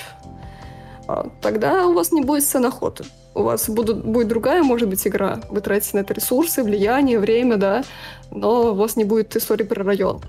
А, 1.08 1.30
тогда 1.42 1.88
у 1.88 1.94
вас 1.94 2.12
не 2.12 2.22
будет 2.22 2.44
сцен 2.44 2.66
охоты. 2.66 3.04
У 3.36 3.44
вас 3.44 3.70
будут, 3.70 4.06
будет 4.06 4.28
другая, 4.28 4.64
может 4.64 4.88
быть, 4.88 5.06
игра. 5.08 5.42
Вы 5.50 5.62
тратите 5.62 5.98
на 5.98 6.02
это 6.02 6.14
ресурсы, 6.14 6.64
влияние, 6.64 7.20
время, 7.20 7.58
да, 7.58 7.84
но 8.32 8.72
у 8.72 8.76
вас 8.76 8.96
не 8.96 9.04
будет 9.04 9.36
истории 9.36 9.64
про 9.64 9.84
район. 9.84 10.22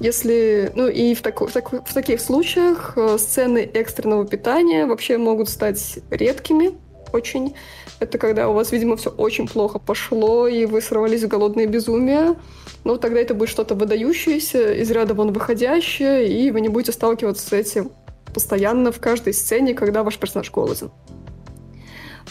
Если, 0.00 0.70
ну 0.76 0.86
и 0.86 1.14
в, 1.14 1.22
таку, 1.22 1.46
в, 1.46 1.52
таку, 1.52 1.78
в 1.84 1.92
таких 1.92 2.20
случаях 2.20 2.92
э, 2.96 3.18
сцены 3.18 3.58
экстренного 3.58 4.26
питания 4.26 4.86
вообще 4.86 5.18
могут 5.18 5.48
стать 5.48 5.98
редкими 6.10 6.72
очень. 7.12 7.54
Это 8.00 8.18
когда 8.18 8.48
у 8.48 8.52
вас, 8.52 8.70
видимо, 8.70 8.96
все 8.96 9.10
очень 9.10 9.48
плохо 9.48 9.78
пошло, 9.78 10.46
и 10.46 10.66
вы 10.66 10.80
сорвались 10.80 11.24
в 11.24 11.28
голодное 11.28 11.66
безумие. 11.66 12.36
Ну, 12.84 12.96
тогда 12.96 13.18
это 13.18 13.34
будет 13.34 13.48
что-то 13.48 13.74
выдающееся, 13.74 14.74
из 14.74 14.90
ряда 14.90 15.14
вон 15.14 15.32
выходящее, 15.32 16.28
и 16.28 16.50
вы 16.50 16.60
не 16.60 16.68
будете 16.68 16.92
сталкиваться 16.92 17.46
с 17.46 17.52
этим 17.52 17.90
постоянно 18.32 18.92
в 18.92 19.00
каждой 19.00 19.32
сцене, 19.32 19.74
когда 19.74 20.04
ваш 20.04 20.16
персонаж 20.16 20.50
голоден. 20.52 20.90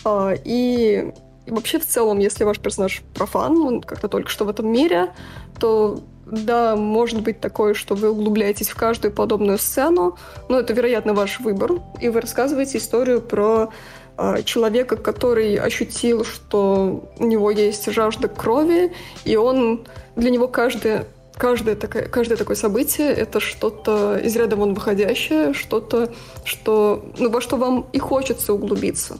А, 0.05 0.34
и 0.45 1.11
вообще 1.47 1.80
в 1.80 1.86
целом, 1.86 2.20
если 2.20 2.43
ваш 2.43 2.59
персонаж 2.59 3.01
профан, 3.13 3.57
он 3.57 3.82
как-то 3.82 4.07
только 4.07 4.30
что 4.30 4.45
в 4.45 4.49
этом 4.49 4.72
мире, 4.72 5.11
то 5.59 5.99
да, 6.32 6.75
может 6.75 7.21
быть 7.21 7.39
такое, 7.39 7.73
что 7.73 7.95
вы 7.95 8.09
углубляетесь 8.09 8.69
в 8.69 8.75
каждую 8.75 9.13
подобную 9.13 9.57
сцену, 9.57 10.17
но 10.49 10.59
это, 10.59 10.73
вероятно, 10.73 11.13
ваш 11.13 11.39
выбор, 11.39 11.73
и 12.01 12.09
вы 12.09 12.21
рассказываете 12.21 12.78
историю 12.78 13.21
про 13.21 13.69
а, 14.17 14.41
человека, 14.43 14.97
который 14.97 15.55
ощутил, 15.55 16.25
что 16.25 17.09
у 17.17 17.25
него 17.25 17.51
есть 17.51 17.91
жажда 17.91 18.28
крови, 18.28 18.93
и 19.25 19.36
он 19.36 19.86
для 20.15 20.30
него 20.30 20.47
каждое 20.47 21.07
каждое, 21.38 21.75
такое, 21.75 22.03
каждое 22.03 22.36
такое 22.36 22.55
событие— 22.55 23.09
это 23.13 23.39
что-то 23.39 24.17
из 24.17 24.36
ряда 24.36 24.55
вон 24.55 24.73
выходящее, 24.73 25.53
что-то, 25.53 26.11
что, 26.43 27.05
ну, 27.19 27.30
во 27.30 27.41
что 27.41 27.57
вам 27.57 27.86
и 27.93 27.99
хочется 27.99 28.53
углубиться. 28.53 29.19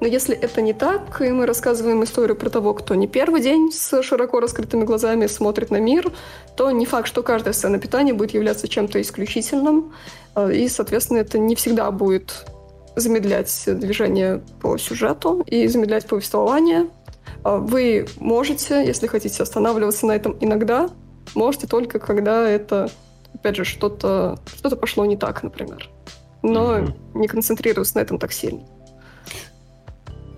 Но 0.00 0.06
если 0.06 0.36
это 0.36 0.62
не 0.62 0.72
так, 0.72 1.20
и 1.20 1.30
мы 1.30 1.46
рассказываем 1.46 2.04
историю 2.04 2.36
про 2.36 2.50
того, 2.50 2.72
кто 2.74 2.94
не 2.94 3.08
первый 3.08 3.40
день 3.40 3.72
с 3.72 4.02
широко 4.02 4.38
раскрытыми 4.40 4.84
глазами 4.84 5.26
смотрит 5.26 5.70
на 5.70 5.80
мир, 5.80 6.12
то 6.56 6.70
не 6.70 6.86
факт, 6.86 7.08
что 7.08 7.22
каждая 7.22 7.52
сцена 7.52 7.78
питания 7.78 8.12
будет 8.12 8.32
являться 8.32 8.68
чем-то 8.68 9.00
исключительным, 9.00 9.92
а, 10.34 10.50
и, 10.50 10.68
соответственно, 10.68 11.18
это 11.18 11.38
не 11.38 11.56
всегда 11.56 11.90
будет 11.90 12.46
замедлять 12.94 13.64
движение 13.66 14.40
по 14.60 14.78
сюжету 14.78 15.42
и 15.46 15.66
замедлять 15.66 16.06
повествование. 16.06 16.88
А, 17.42 17.56
вы 17.56 18.06
можете, 18.18 18.84
если 18.86 19.08
хотите 19.08 19.42
останавливаться 19.42 20.06
на 20.06 20.12
этом 20.12 20.36
иногда, 20.40 20.90
можете 21.34 21.66
только 21.66 21.98
когда 21.98 22.48
это, 22.48 22.88
опять 23.34 23.56
же, 23.56 23.64
что-то 23.64 24.38
что 24.46 24.76
пошло 24.76 25.04
не 25.06 25.16
так, 25.16 25.42
например. 25.42 25.90
Но 26.42 26.78
mm-hmm. 26.78 26.92
не 27.14 27.26
концентрируясь 27.26 27.94
на 27.96 28.00
этом 28.00 28.18
так 28.18 28.32
сильно. 28.32 28.62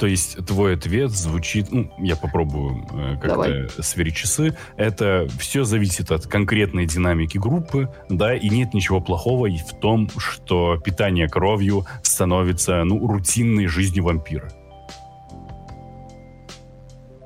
То 0.00 0.06
есть 0.06 0.38
твой 0.46 0.76
ответ 0.76 1.10
звучит, 1.10 1.70
ну, 1.70 1.92
я 1.98 2.16
попробую 2.16 2.86
э, 2.90 3.12
как-то 3.20 3.28
Давай. 3.28 3.68
сверить 3.80 4.16
часы. 4.16 4.56
Это 4.78 5.28
все 5.38 5.64
зависит 5.64 6.10
от 6.10 6.26
конкретной 6.26 6.86
динамики 6.86 7.36
группы, 7.36 7.90
да, 8.08 8.34
и 8.34 8.48
нет 8.48 8.72
ничего 8.72 9.02
плохого 9.02 9.50
в 9.50 9.78
том, 9.78 10.08
что 10.16 10.78
питание 10.78 11.28
кровью 11.28 11.84
становится, 12.02 12.82
ну, 12.84 13.06
рутинной 13.06 13.66
жизнью 13.66 14.04
вампира. 14.04 14.50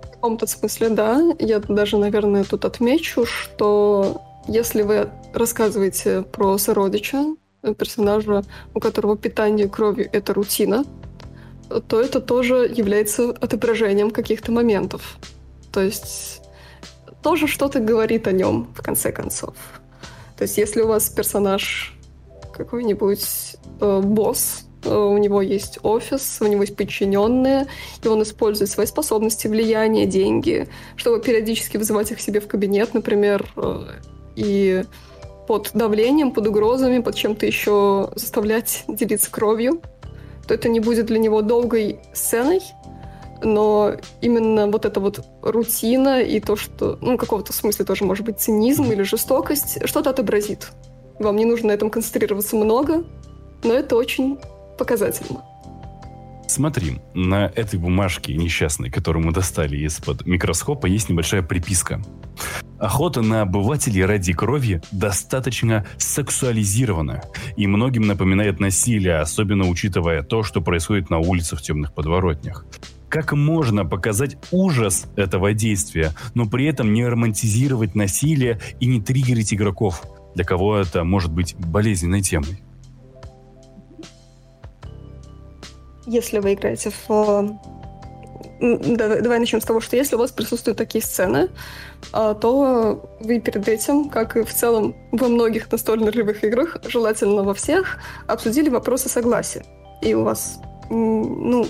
В 0.03 0.11
каком-то 0.11 0.49
смысле, 0.49 0.89
да. 0.91 1.23
Я 1.39 1.61
даже, 1.61 1.97
наверное, 1.97 2.43
тут 2.43 2.65
отмечу, 2.65 3.25
что 3.25 4.21
если 4.49 4.83
вы 4.83 5.11
рассказываете 5.33 6.23
про 6.23 6.59
сородича, 6.59 7.37
персонажа, 7.79 8.43
у 8.75 8.81
которого 8.81 9.17
питание 9.17 9.69
кровью— 9.69 10.09
это 10.13 10.35
рутина, 10.35 10.85
то 11.89 12.01
это 12.01 12.21
тоже 12.21 12.71
является 12.73 13.31
отображением 13.31 14.11
каких-то 14.11 14.53
моментов. 14.53 15.19
То 15.73 15.81
есть 15.81 16.43
тоже 17.23 17.47
что-то 17.47 17.81
говорит 17.81 18.27
о 18.27 18.33
нем, 18.33 18.69
в 18.77 18.83
конце 18.83 19.11
концов. 19.11 19.55
То 20.37 20.43
есть 20.43 20.59
если 20.59 20.83
у 20.83 20.87
вас 20.87 21.09
персонаж 21.09 21.97
какой-нибудь 22.53 23.57
э, 23.81 24.01
босс, 24.01 24.67
э, 24.85 24.95
у 24.95 25.19
него 25.19 25.43
есть 25.43 25.79
офис, 25.83 26.39
у 26.41 26.47
него 26.47 26.63
есть 26.63 26.77
подчиненные, 26.77 27.67
и 28.03 28.09
он 28.09 28.23
использует 28.23 28.71
свои 28.71 28.87
способности, 28.87 29.49
влияние, 29.49 30.07
деньги, 30.07 30.69
чтобы 30.97 31.21
периодически 31.21 31.77
вызывать 31.77 32.11
их 32.11 32.21
себе 32.21 32.41
в 32.41 32.47
кабинет, 32.47 32.95
например, 32.95 33.47
э, 33.57 33.87
и 34.37 34.85
под 35.47 35.71
давлением, 35.75 36.33
под 36.33 36.47
угрозами, 36.47 37.01
под 37.01 37.15
чем-то 37.15 37.47
еще 37.47 38.11
заставлять 38.15 38.85
делиться 38.89 39.31
кровью, 39.31 39.81
то 40.47 40.55
это 40.55 40.69
не 40.69 40.81
будет 40.81 41.07
для 41.07 41.19
него 41.19 41.43
долгой 41.43 42.01
сценой, 42.13 42.61
но 43.43 43.93
именно 44.21 44.67
вот 44.69 44.85
эта 44.85 45.01
вот 45.01 45.25
рутина 45.43 46.23
и 46.23 46.41
то, 46.41 46.57
что, 46.57 46.99
ну, 47.01 47.17
какого-то 47.19 47.53
смысле 47.53 47.85
тоже 47.85 48.05
может 48.05 48.25
быть 48.25 48.41
цинизм 48.41 48.91
или 48.91 49.03
жестокость, 49.03 49.87
что-то 49.87 50.11
отобразит. 50.11 50.69
Вам 51.19 51.37
не 51.37 51.45
нужно 51.45 51.69
на 51.69 51.73
этом 51.73 51.91
концентрироваться 51.91 52.57
много, 52.57 53.05
но 53.63 53.75
это 53.75 53.97
очень 53.97 54.39
показательно. 54.79 55.45
Смотри, 56.55 57.01
на 57.15 57.47
этой 57.47 57.81
бумажке 57.81 58.37
несчастной, 58.37 58.89
которую 58.89 59.27
мы 59.27 59.33
достали 59.33 59.77
из-под 59.87 60.25
микроскопа, 60.25 60.87
есть 60.87 61.09
небольшая 61.09 61.43
приписка. 61.43 62.01
Охота 62.79 63.23
на 63.23 63.43
обывателей 63.43 64.05
ради 64.05 64.33
крови 64.33 64.81
достаточно 64.93 65.85
сексуализирована 65.97 67.25
и 67.57 67.67
многим 67.67 68.07
напоминает 68.07 68.61
насилие, 68.61 69.17
особенно 69.17 69.69
учитывая 69.69 70.23
то, 70.23 70.45
что 70.45 70.61
происходит 70.61 71.11
на 71.11 71.19
улицах 71.19 71.59
в 71.59 71.63
темных 71.63 71.93
подворотнях. 71.93 72.65
Как 73.09 73.33
можно 73.33 73.85
показать 73.85 74.37
ужас 74.53 75.07
этого 75.17 75.55
действия, 75.55 76.13
но 76.35 76.47
при 76.49 76.67
этом 76.67 76.93
не 76.93 77.05
романтизировать 77.05 77.97
насилие 77.97 78.61
и 78.79 78.87
не 78.87 79.03
триггерить 79.03 79.53
игроков, 79.53 80.05
для 80.37 80.45
кого 80.45 80.77
это 80.77 81.03
может 81.03 81.33
быть 81.33 81.57
болезненной 81.57 82.21
темой? 82.21 82.63
Если 86.07 86.39
вы 86.39 86.55
играете 86.55 86.93
в... 87.09 87.59
Давай, 88.61 89.39
начнем 89.39 89.61
с 89.61 89.65
того, 89.65 89.81
что 89.81 89.97
если 89.97 90.17
у 90.17 90.19
вас 90.19 90.31
присутствуют 90.31 90.79
такие 90.79 91.03
сцены, 91.03 91.51
а, 92.13 92.35
то 92.35 93.17
вы 93.21 93.41
перед 93.41 93.69
этим, 93.69 94.09
как 94.09 94.37
и 94.37 94.43
в 94.43 94.53
целом 94.55 94.95
во 95.13 95.29
многих 95.29 95.71
настольных 95.71 96.15
ролевых 96.15 96.45
играх, 96.45 96.77
желательно 96.87 97.43
во 97.43 97.55
всех, 97.55 97.99
обсудили 98.27 98.69
вопросы 98.69 99.09
согласия. 99.09 99.65
И 100.03 100.15
у 100.15 100.23
вас, 100.23 100.61
ну, 100.89 101.67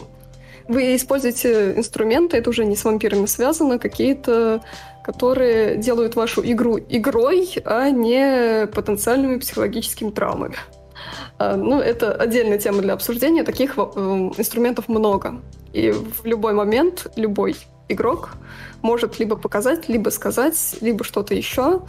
вы 0.68 0.96
используете 0.96 1.74
инструменты, 1.76 2.36
это 2.36 2.50
уже 2.50 2.64
не 2.64 2.76
с 2.76 2.84
вампирами 2.84 3.26
связано, 3.26 3.78
какие-то, 3.78 4.62
которые 5.04 5.76
делают 5.76 6.16
вашу 6.16 6.42
игру 6.44 6.78
игрой, 6.78 7.50
а 7.64 7.90
не 7.90 8.66
потенциальными 8.66 9.38
психологическими 9.38 10.10
травмами. 10.10 10.56
А, 11.44 11.56
ну, 11.56 11.80
это 11.80 12.12
отдельная 12.14 12.58
тема 12.58 12.80
для 12.80 12.94
обсуждения. 12.94 13.44
Таких 13.44 13.74
э, 13.76 13.80
инструментов 13.80 14.88
много. 14.88 15.40
И 15.72 15.90
в 15.90 16.24
любой 16.24 16.54
момент 16.54 17.06
любой 17.16 17.56
игрок 17.88 18.30
может 18.82 19.18
либо 19.18 19.36
показать, 19.36 19.88
либо 19.88 20.08
сказать, 20.10 20.76
либо 20.80 21.04
что-то 21.04 21.34
еще 21.34 21.82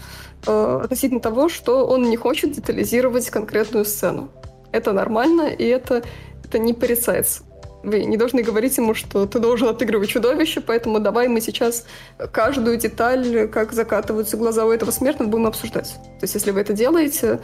э, 0.46 0.80
относительно 0.84 1.22
того, 1.22 1.48
что 1.48 1.86
он 1.88 2.10
не 2.10 2.18
хочет 2.18 2.52
детализировать 2.52 3.30
конкретную 3.30 3.86
сцену. 3.86 4.30
Это 4.72 4.92
нормально, 4.92 5.48
и 5.48 5.64
это, 5.64 6.04
это 6.44 6.60
не 6.60 6.74
порицается. 6.74 7.44
Вы 7.84 8.04
не 8.04 8.18
должны 8.18 8.42
говорить 8.42 8.76
ему, 8.78 8.94
что 8.96 9.26
ты 9.28 9.40
должен 9.40 9.70
отыгрывать 9.70 10.10
чудовище, 10.10 10.60
поэтому 10.60 11.00
давай 11.00 11.28
мы 11.28 11.40
сейчас 11.40 11.86
каждую 12.32 12.78
деталь, 12.78 13.48
как 13.48 13.74
закатываются 13.74 14.38
глаза 14.38 14.66
у 14.66 14.72
этого 14.72 14.92
смертного, 14.92 15.30
будем 15.30 15.46
обсуждать. 15.46 15.94
То 15.94 16.24
есть 16.24 16.34
если 16.34 16.52
вы 16.52 16.62
это 16.62 16.74
делаете, 16.74 17.40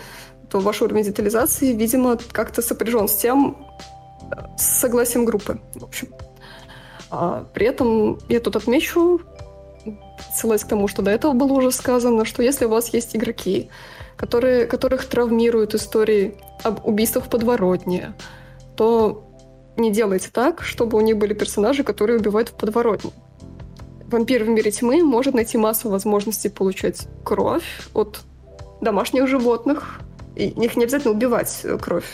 то 0.52 0.60
ваш 0.60 0.82
уровень 0.82 1.04
детализации, 1.04 1.72
видимо, 1.72 2.18
как-то 2.32 2.62
сопряжен 2.62 3.08
с 3.08 3.16
тем, 3.16 3.58
с 4.58 4.64
согласием 4.64 5.24
группы, 5.24 5.62
в 5.76 5.84
общем. 5.84 6.10
А 7.10 7.46
при 7.54 7.68
этом 7.68 8.20
я 8.28 8.40
тут 8.42 8.58
отмечу, 8.58 9.22
ссылаясь 10.34 10.64
к 10.64 10.68
тому, 10.68 10.88
что 10.90 11.02
до 11.02 11.12
этого 11.12 11.34
было 11.34 11.54
уже 11.54 11.72
сказано, 11.72 12.26
что 12.26 12.44
если 12.44 12.66
у 12.66 12.70
вас 12.70 12.94
есть 12.94 13.16
игроки, 13.16 13.70
которые, 14.18 14.66
которых 14.66 15.06
травмируют 15.06 15.74
истории 15.74 16.36
об 16.64 16.86
убийствах 16.86 17.26
в 17.26 17.30
подворотне, 17.30 18.14
то 18.76 19.24
не 19.78 19.90
делайте 19.90 20.30
так, 20.32 20.62
чтобы 20.64 20.98
у 20.98 21.02
них 21.02 21.18
были 21.18 21.34
персонажи, 21.34 21.84
которые 21.84 22.20
убивают 22.20 22.50
в 22.50 22.54
подворотне. 22.54 23.12
Вампир 24.08 24.44
в 24.44 24.50
мире 24.50 24.72
тьмы 24.72 25.02
может 25.02 25.34
найти 25.34 25.58
массу 25.58 25.90
возможностей 25.90 26.50
получать 26.50 27.08
кровь 27.24 27.88
от 27.94 28.22
домашних 28.82 29.28
животных, 29.28 30.02
и 30.36 30.48
их 30.48 30.76
не 30.76 30.84
обязательно 30.84 31.14
убивать 31.14 31.62
э, 31.64 31.78
кровь. 31.78 32.06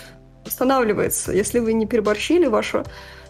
Останавливается. 0.45 1.32
Если 1.32 1.59
вы 1.59 1.74
не 1.74 1.86
переборщили, 1.86 2.47
ваша 2.47 2.86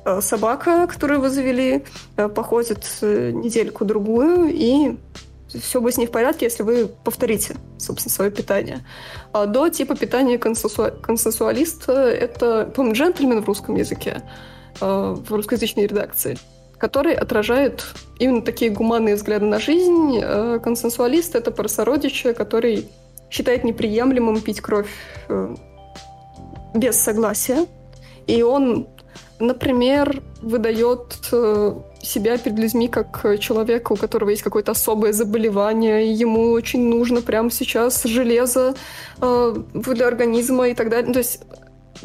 э, 0.05 0.21
собака, 0.21 0.87
которую 0.87 1.21
вы 1.21 1.29
завели, 1.29 1.83
э, 2.15 2.29
походит 2.29 2.87
недельку-другую, 3.01 4.49
и 4.53 4.97
все 5.47 5.81
будет 5.81 5.95
с 5.95 5.97
ней 5.97 6.07
в 6.07 6.11
порядке, 6.11 6.45
если 6.45 6.63
вы 6.63 6.87
повторите, 7.03 7.55
собственно, 7.77 8.13
свое 8.13 8.31
питание. 8.31 8.85
А 9.33 9.45
до 9.45 9.69
типа 9.69 9.95
питания 9.95 10.37
консенсу... 10.37 10.91
консенсуалист— 11.01 11.83
это, 11.89 12.71
по-моему, 12.75 12.95
джентльмен 12.95 13.41
в 13.41 13.47
русском 13.47 13.75
языке, 13.75 14.21
в 14.79 15.23
русскоязычной 15.29 15.87
редакции, 15.87 16.37
который 16.77 17.13
отражает 17.13 17.85
именно 18.19 18.41
такие 18.41 18.71
гуманные 18.71 19.15
взгляды 19.15 19.45
на 19.45 19.59
жизнь. 19.59 20.21
Консенсуалист— 20.61 21.35
это 21.35 21.51
парасородича, 21.51 22.33
который 22.33 22.89
считает 23.29 23.63
неприемлемым 23.63 24.41
пить 24.41 24.61
кровь 24.61 24.89
э, 25.29 25.55
без 26.73 26.99
согласия. 26.99 27.65
И 28.27 28.41
он, 28.43 28.87
например, 29.39 30.21
выдает 30.41 31.17
э, 31.31 31.73
себя 32.01 32.37
перед 32.37 32.59
людьми 32.59 32.87
как 32.87 33.39
человека, 33.39 33.93
у 33.93 33.95
которого 33.95 34.29
есть 34.29 34.43
какое-то 34.43 34.71
особое 34.71 35.13
заболевание, 35.13 36.07
и 36.07 36.13
ему 36.13 36.51
очень 36.51 36.87
нужно 36.87 37.21
прямо 37.21 37.49
сейчас 37.51 38.03
железо 38.03 38.75
э, 39.21 39.55
для 39.73 40.07
организма 40.07 40.69
и 40.69 40.73
так 40.73 40.89
далее. 40.89 41.13
То 41.13 41.19
есть, 41.19 41.41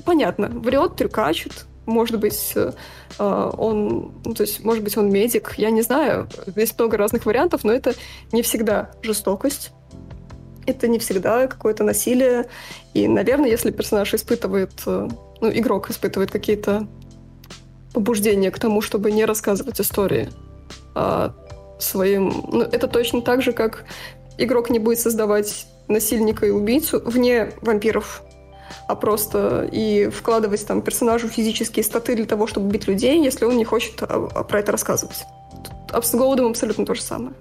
понятно, 0.05 0.49
врет, 0.49 0.97
трюкачет, 0.97 1.66
может 1.86 2.19
быть, 2.19 2.53
э, 2.55 2.73
он, 3.19 4.12
ну, 4.24 4.35
то 4.35 4.43
есть, 4.43 4.65
может 4.65 4.85
быть, 4.85 4.97
он 4.97 5.11
медик, 5.11 5.55
я 5.57 5.70
не 5.70 5.82
знаю. 5.82 6.28
Есть 6.57 6.78
много 6.78 6.97
разных 6.97 7.27
вариантов, 7.27 7.65
но 7.65 7.73
это 7.73 7.94
не 8.32 8.43
всегда 8.43 8.90
жестокость 9.03 9.73
это 10.67 10.89
не 10.89 10.99
всегда 10.99 11.47
какое-то 11.47 11.85
насилие. 11.85 12.47
И, 12.95 13.09
наверное, 13.09 13.51
если 13.51 13.71
персонаж 13.71 14.15
испытывает, 14.15 14.73
э, 14.87 15.09
ну, 15.41 15.51
игрок 15.51 15.91
испытывает 15.91 16.31
какие-то 16.31 16.87
побуждение 17.93 18.51
к 18.51 18.59
тому, 18.59 18.81
чтобы 18.81 19.11
не 19.13 19.25
рассказывать 19.25 19.81
истории 19.81 20.31
а, 20.95 21.35
своим... 21.79 22.45
Ну, 22.51 22.63
это 22.63 22.89
точно 22.89 23.23
так 23.23 23.43
же, 23.43 23.53
как 23.53 23.85
игрок 24.39 24.71
не 24.71 24.79
будет 24.79 24.99
создавать 24.99 25.67
насильника 25.89 26.47
и 26.47 26.51
убийцу 26.51 27.03
вне 27.05 27.53
вампиров, 27.61 28.23
а 28.89 28.95
просто 28.95 29.69
и 29.71 30.09
вкладывать 30.09 30.67
там 30.67 30.83
персонажу 30.83 31.29
физические 31.29 31.85
статы 31.85 32.15
для 32.17 32.27
того, 32.27 32.47
чтобы 32.47 32.71
бить 32.71 32.87
людей, 32.87 33.23
если 33.23 33.45
он 33.45 33.57
не 33.57 33.65
хочет 33.65 34.03
а, 34.03 34.29
а, 34.35 34.45
про 34.45 34.61
это 34.61 34.73
рассказывать. 34.73 35.25
Тут 35.89 36.05
с 36.05 36.15
Голодом 36.15 36.47
абсолютно 36.47 36.87
то 36.87 36.95
же 36.95 37.03
самое. 37.03 37.35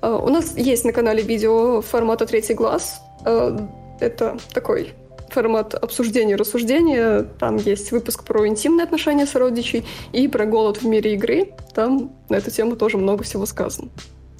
А, 0.00 0.16
у 0.16 0.28
нас 0.28 0.56
есть 0.56 0.84
на 0.84 0.92
канале 0.92 1.22
видео 1.22 1.80
формата 1.82 2.26
«Третий 2.26 2.54
глаз». 2.54 3.00
Это 3.24 4.38
такой 4.52 4.94
формат 5.28 5.74
обсуждения 5.74 6.32
и 6.32 6.36
рассуждения. 6.36 7.22
Там 7.38 7.56
есть 7.56 7.92
выпуск 7.92 8.24
про 8.24 8.48
интимные 8.48 8.84
отношения 8.84 9.26
сородичей 9.26 9.84
и 10.12 10.26
про 10.26 10.46
голод 10.46 10.82
в 10.82 10.86
мире 10.86 11.14
игры. 11.14 11.52
Там 11.74 12.12
на 12.28 12.36
эту 12.36 12.50
тему 12.50 12.76
тоже 12.76 12.96
много 12.96 13.22
всего 13.22 13.46
сказано. 13.46 13.90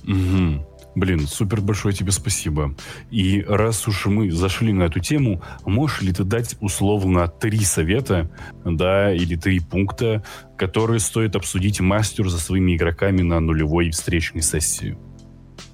Угу. 0.04 0.66
Блин, 0.96 1.28
супер 1.28 1.60
большое 1.60 1.94
тебе 1.94 2.10
спасибо. 2.10 2.74
И 3.12 3.44
раз 3.46 3.86
уж 3.86 4.06
мы 4.06 4.32
зашли 4.32 4.72
на 4.72 4.84
эту 4.84 4.98
тему, 4.98 5.40
можешь 5.64 6.02
ли 6.02 6.12
ты 6.12 6.24
дать 6.24 6.56
условно 6.60 7.28
три 7.28 7.60
совета, 7.64 8.28
да, 8.64 9.14
или 9.14 9.36
три 9.36 9.60
пункта, 9.60 10.24
которые 10.58 10.98
стоит 10.98 11.36
обсудить 11.36 11.80
мастеру 11.80 12.28
за 12.28 12.40
своими 12.40 12.74
игроками 12.74 13.22
на 13.22 13.38
нулевой 13.38 13.90
встречной 13.90 14.42
сессии? 14.42 14.98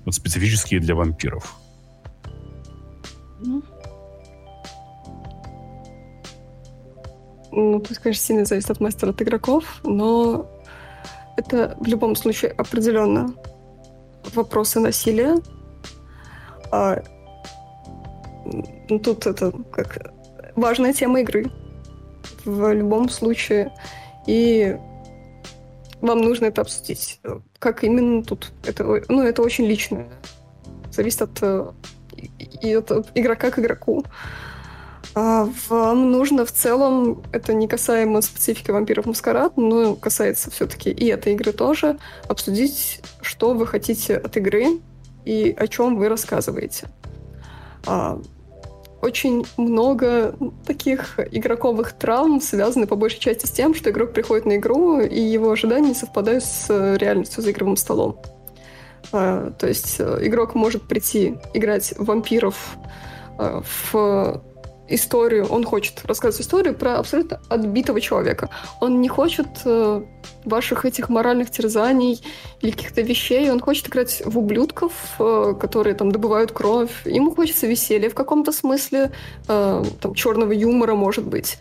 Вот 0.06 0.14
специфические 0.14 0.80
для 0.80 0.94
вампиров. 0.94 1.56
Ну, 7.50 7.80
тут, 7.80 7.98
конечно, 7.98 8.22
сильно 8.22 8.44
зависит 8.44 8.70
от 8.70 8.80
мастера 8.80 9.10
от 9.10 9.20
игроков, 9.20 9.80
но 9.82 10.48
это 11.36 11.76
в 11.80 11.86
любом 11.86 12.14
случае 12.14 12.52
определенно 12.52 13.34
вопросы 14.34 14.78
насилия. 14.78 15.36
А, 16.70 17.02
ну, 18.88 18.98
тут 18.98 19.26
это 19.26 19.52
как 19.72 20.14
важная 20.54 20.92
тема 20.92 21.20
игры 21.20 21.50
в 22.44 22.72
любом 22.72 23.08
случае. 23.08 23.72
И 24.26 24.76
вам 26.00 26.20
нужно 26.20 26.46
это 26.46 26.62
обсудить. 26.62 27.20
Как 27.58 27.84
именно 27.84 28.22
тут? 28.22 28.52
Это, 28.64 28.84
ну, 29.08 29.22
это 29.22 29.42
очень 29.42 29.66
личное. 29.66 30.08
Зависит 30.90 31.22
от, 31.22 31.38
э, 31.42 31.72
и 32.62 32.74
от 32.74 32.90
игрока 33.14 33.50
к 33.50 33.58
игроку. 33.58 34.04
А 35.14 35.48
вам 35.70 36.10
нужно 36.10 36.44
в 36.44 36.52
целом, 36.52 37.22
это 37.32 37.54
не 37.54 37.68
касаемо 37.68 38.20
специфики 38.20 38.70
вампиров 38.70 39.06
маскарад, 39.06 39.56
но 39.56 39.94
касается 39.94 40.50
все-таки 40.50 40.90
и 40.90 41.06
этой 41.06 41.32
игры 41.32 41.52
тоже, 41.52 41.98
обсудить, 42.28 43.00
что 43.22 43.54
вы 43.54 43.66
хотите 43.66 44.16
от 44.16 44.36
игры 44.36 44.78
и 45.24 45.56
о 45.58 45.68
чем 45.68 45.96
вы 45.96 46.10
рассказываете. 46.10 46.88
А, 47.86 48.20
очень 49.06 49.46
много 49.56 50.34
таких 50.66 51.20
игроковых 51.30 51.92
травм 51.92 52.40
связаны 52.40 52.86
по 52.86 52.96
большей 52.96 53.20
части 53.20 53.46
с 53.46 53.50
тем, 53.50 53.74
что 53.74 53.90
игрок 53.90 54.12
приходит 54.12 54.46
на 54.46 54.56
игру, 54.56 55.00
и 55.00 55.20
его 55.20 55.52
ожидания 55.52 55.94
совпадают 55.94 56.42
с 56.44 56.96
реальностью 56.96 57.42
за 57.42 57.52
игровым 57.52 57.76
столом. 57.76 58.18
А, 59.12 59.52
то 59.52 59.68
есть 59.68 59.96
э, 60.00 60.18
игрок 60.22 60.56
может 60.56 60.88
прийти 60.88 61.36
играть 61.54 61.94
вампиров 61.96 62.76
э, 63.38 63.60
в 63.92 64.42
историю, 64.88 65.46
он 65.46 65.64
хочет 65.64 66.00
рассказать 66.04 66.40
историю 66.40 66.74
про 66.74 66.98
абсолютно 66.98 67.40
отбитого 67.48 68.00
человека. 68.00 68.50
Он 68.80 69.00
не 69.00 69.08
хочет 69.08 69.46
э, 69.64 70.02
ваших 70.44 70.84
этих 70.84 71.08
моральных 71.08 71.50
терзаний 71.50 72.22
или 72.60 72.70
каких-то 72.70 73.02
вещей, 73.02 73.50
он 73.50 73.60
хочет 73.60 73.88
играть 73.88 74.22
в 74.24 74.38
ублюдков, 74.38 74.92
э, 75.18 75.54
которые 75.60 75.94
там 75.94 76.12
добывают 76.12 76.52
кровь. 76.52 76.90
Ему 77.04 77.34
хочется 77.34 77.66
веселья 77.66 78.10
в 78.10 78.14
каком-то 78.14 78.52
смысле, 78.52 79.12
э, 79.48 79.84
там 80.00 80.14
черного 80.14 80.52
юмора, 80.52 80.94
может 80.94 81.26
быть. 81.26 81.58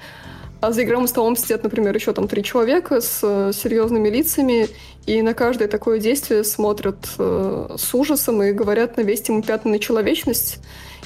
А 0.61 0.71
за 0.71 0.83
игровым 0.83 1.07
столом 1.07 1.35
сидят, 1.35 1.63
например, 1.63 1.93
еще 1.93 2.13
там 2.13 2.27
три 2.27 2.43
человека 2.43 3.01
с 3.01 3.19
э, 3.21 3.51
серьезными 3.53 4.09
лицами, 4.09 4.67
и 5.05 5.21
на 5.21 5.33
каждое 5.33 5.67
такое 5.67 5.99
действие 5.99 6.43
смотрят 6.43 6.97
э, 7.19 7.75
с 7.77 7.93
ужасом 7.93 8.41
и 8.41 8.51
говорят 8.51 8.97
навесьте 8.97 9.31
ему 9.31 9.43
пятна 9.43 9.71
на 9.71 9.79
человечность 9.79 10.59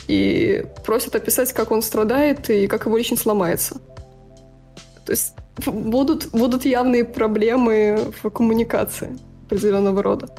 и 0.10 0.66
просят 0.84 1.16
описать, 1.16 1.54
как 1.54 1.70
он 1.70 1.84
страдает 1.84 2.50
и 2.50 2.66
как 2.66 2.88
его 2.88 2.98
личность 2.98 3.22
сломается. 3.22 3.76
То 5.06 5.12
есть 5.12 5.36
будут, 5.68 6.32
будут 6.32 6.66
явные 6.66 7.06
проблемы 7.06 8.12
в 8.22 8.30
коммуникации 8.32 9.16
определенного 9.46 10.02
рода. 10.02 10.30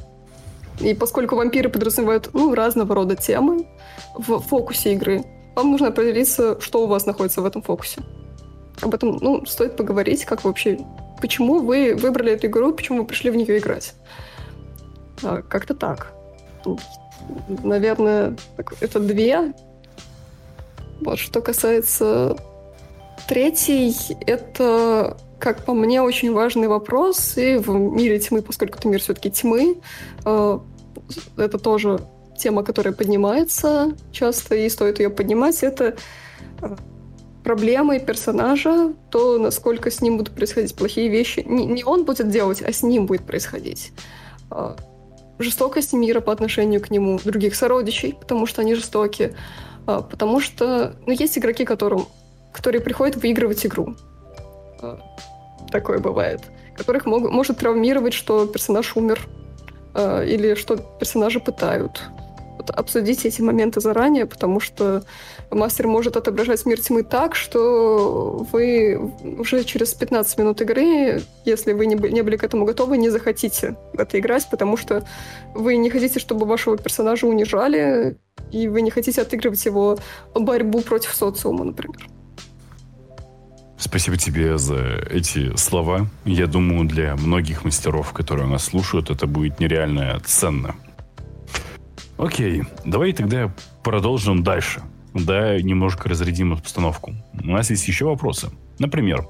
И 0.81 0.93
поскольку 0.93 1.37
вампиры 1.37 1.69
подразумевают 1.69 2.31
ну, 2.33 2.53
разного 2.53 2.97
рода 2.97 3.15
темы 3.15 3.69
в 4.17 4.41
фокусе 4.41 4.95
игры, 4.95 5.25
вам 5.55 5.71
нужно 5.71 5.89
определиться, 5.89 6.61
что 6.61 6.83
у 6.83 6.87
вас 6.89 7.07
находится 7.07 7.41
в 7.41 7.47
этом 7.47 7.63
фокусе. 7.63 8.03
Об 8.83 8.93
этом 8.93 9.19
ну, 9.21 9.47
стоит 9.47 9.77
поговорить, 9.77 10.25
как 10.25 10.43
вообще, 10.43 10.81
почему 11.21 11.61
вы 11.61 11.95
выбрали 11.95 12.33
эту 12.33 12.49
игру, 12.49 12.73
почему 12.73 13.03
вы 13.03 13.05
пришли 13.05 13.31
в 13.31 13.37
нее 13.37 13.59
играть. 13.59 13.95
А, 15.23 15.43
как-то 15.43 15.75
так 15.75 16.13
наверное, 17.62 18.36
это 18.81 19.01
две. 19.01 19.52
Вот, 21.01 21.19
что 21.19 21.40
касается 21.40 22.36
третьей, 23.28 23.94
это, 24.27 25.16
как 25.39 25.65
по 25.65 25.73
мне, 25.73 26.02
очень 26.02 26.32
важный 26.32 26.69
вопрос. 26.69 27.36
И 27.36 27.57
в 27.57 27.70
мире 27.70 28.19
тьмы, 28.19 28.43
поскольку 28.43 28.78
это 28.78 28.89
мир 28.89 29.01
все-таки 29.01 29.31
тьмы, 29.31 29.81
э, 30.24 30.59
это 31.36 31.59
тоже 31.59 32.01
тема, 32.39 32.62
которая 32.62 32.94
поднимается 32.94 33.94
часто, 34.12 34.57
и 34.57 34.69
стоит 34.69 34.98
ее 34.98 35.11
поднимать, 35.11 35.62
это 35.62 35.97
э, 36.61 36.77
проблемы 37.44 38.01
персонажа, 38.01 38.93
то, 39.11 39.39
насколько 39.39 39.90
с 39.90 40.01
ним 40.01 40.16
будут 40.19 40.35
происходить 40.35 40.74
плохие 40.74 41.09
вещи. 41.09 41.44
Не, 41.47 41.66
не 41.66 41.85
он 41.85 42.05
будет 42.05 42.31
делать, 42.31 42.62
а 42.62 42.73
с 42.73 42.82
ним 42.82 43.07
будет 43.07 43.23
происходить. 43.23 43.93
Жестокость 45.41 45.95
мира 45.95 46.21
по 46.21 46.33
отношению 46.33 46.83
к 46.83 46.91
нему, 46.91 47.19
других 47.25 47.55
сородичей, 47.55 48.12
потому 48.12 48.45
что 48.45 48.61
они 48.61 48.75
жестокие. 48.75 49.35
А, 49.87 50.03
потому 50.03 50.39
что 50.39 50.95
ну, 51.07 51.12
есть 51.12 51.39
игроки, 51.39 51.65
которым, 51.65 52.07
которые 52.53 52.83
приходят 52.83 53.17
выигрывать 53.17 53.65
игру. 53.65 53.97
А, 54.83 55.01
такое 55.71 55.99
бывает. 55.99 56.43
Которых 56.77 57.07
мог, 57.07 57.31
может 57.31 57.57
травмировать, 57.57 58.12
что 58.12 58.47
персонаж 58.47 58.95
умер, 58.97 59.27
а, 59.95 60.23
или 60.23 60.55
что 60.55 60.77
персонажа 60.77 61.41
пытают 61.41 62.03
вот 62.71 62.79
обсудите 62.79 63.29
эти 63.29 63.43
моменты 63.43 63.81
заранее, 63.81 64.27
потому 64.27 64.61
что 64.61 65.03
мастер 65.51 65.87
может 65.87 66.17
отображать 66.17 66.67
мир 66.67 66.81
тьмы 66.81 67.03
так, 67.03 67.35
что 67.35 68.47
вы 68.53 68.99
уже 69.39 69.65
через 69.65 69.95
15 69.95 70.39
минут 70.39 70.61
игры, 70.61 71.23
если 71.45 71.73
вы 71.73 71.87
не 71.87 72.23
были 72.23 72.37
к 72.37 72.45
этому 72.45 72.65
готовы, 72.65 72.97
не 72.99 73.11
захотите 73.11 73.77
в 73.93 74.01
это 74.01 74.19
играть, 74.19 74.49
потому 74.51 74.77
что 74.77 75.05
вы 75.55 75.77
не 75.77 75.91
хотите, 75.91 76.21
чтобы 76.21 76.47
вашего 76.47 76.77
персонажа 76.77 77.27
унижали, 77.27 78.17
и 78.53 78.69
вы 78.69 78.83
не 78.83 78.91
хотите 78.91 79.23
отыгрывать 79.23 79.65
его 79.67 79.99
борьбу 80.35 80.81
против 80.81 81.15
социума, 81.15 81.65
например. 81.65 82.09
Спасибо 83.79 84.19
тебе 84.19 84.59
за 84.59 84.77
эти 85.11 85.57
слова. 85.57 86.07
Я 86.27 86.47
думаю, 86.47 86.87
для 86.87 87.17
многих 87.17 87.65
мастеров, 87.65 88.13
которые 88.13 88.47
нас 88.47 88.65
слушают, 88.65 89.09
это 89.09 89.27
будет 89.27 89.59
нереально 89.59 90.21
ценно. 90.25 90.75
Окей, 92.21 92.65
давай 92.85 93.15
тогда 93.15 93.51
продолжим 93.83 94.43
дальше. 94.43 94.83
Да, 95.15 95.61
немножко 95.61 96.09
разрядим 96.09 96.53
обстановку. 96.53 97.15
У 97.33 97.47
нас 97.51 97.71
есть 97.71 97.89
еще 97.89 98.05
вопросы. 98.05 98.51
Например, 98.79 99.27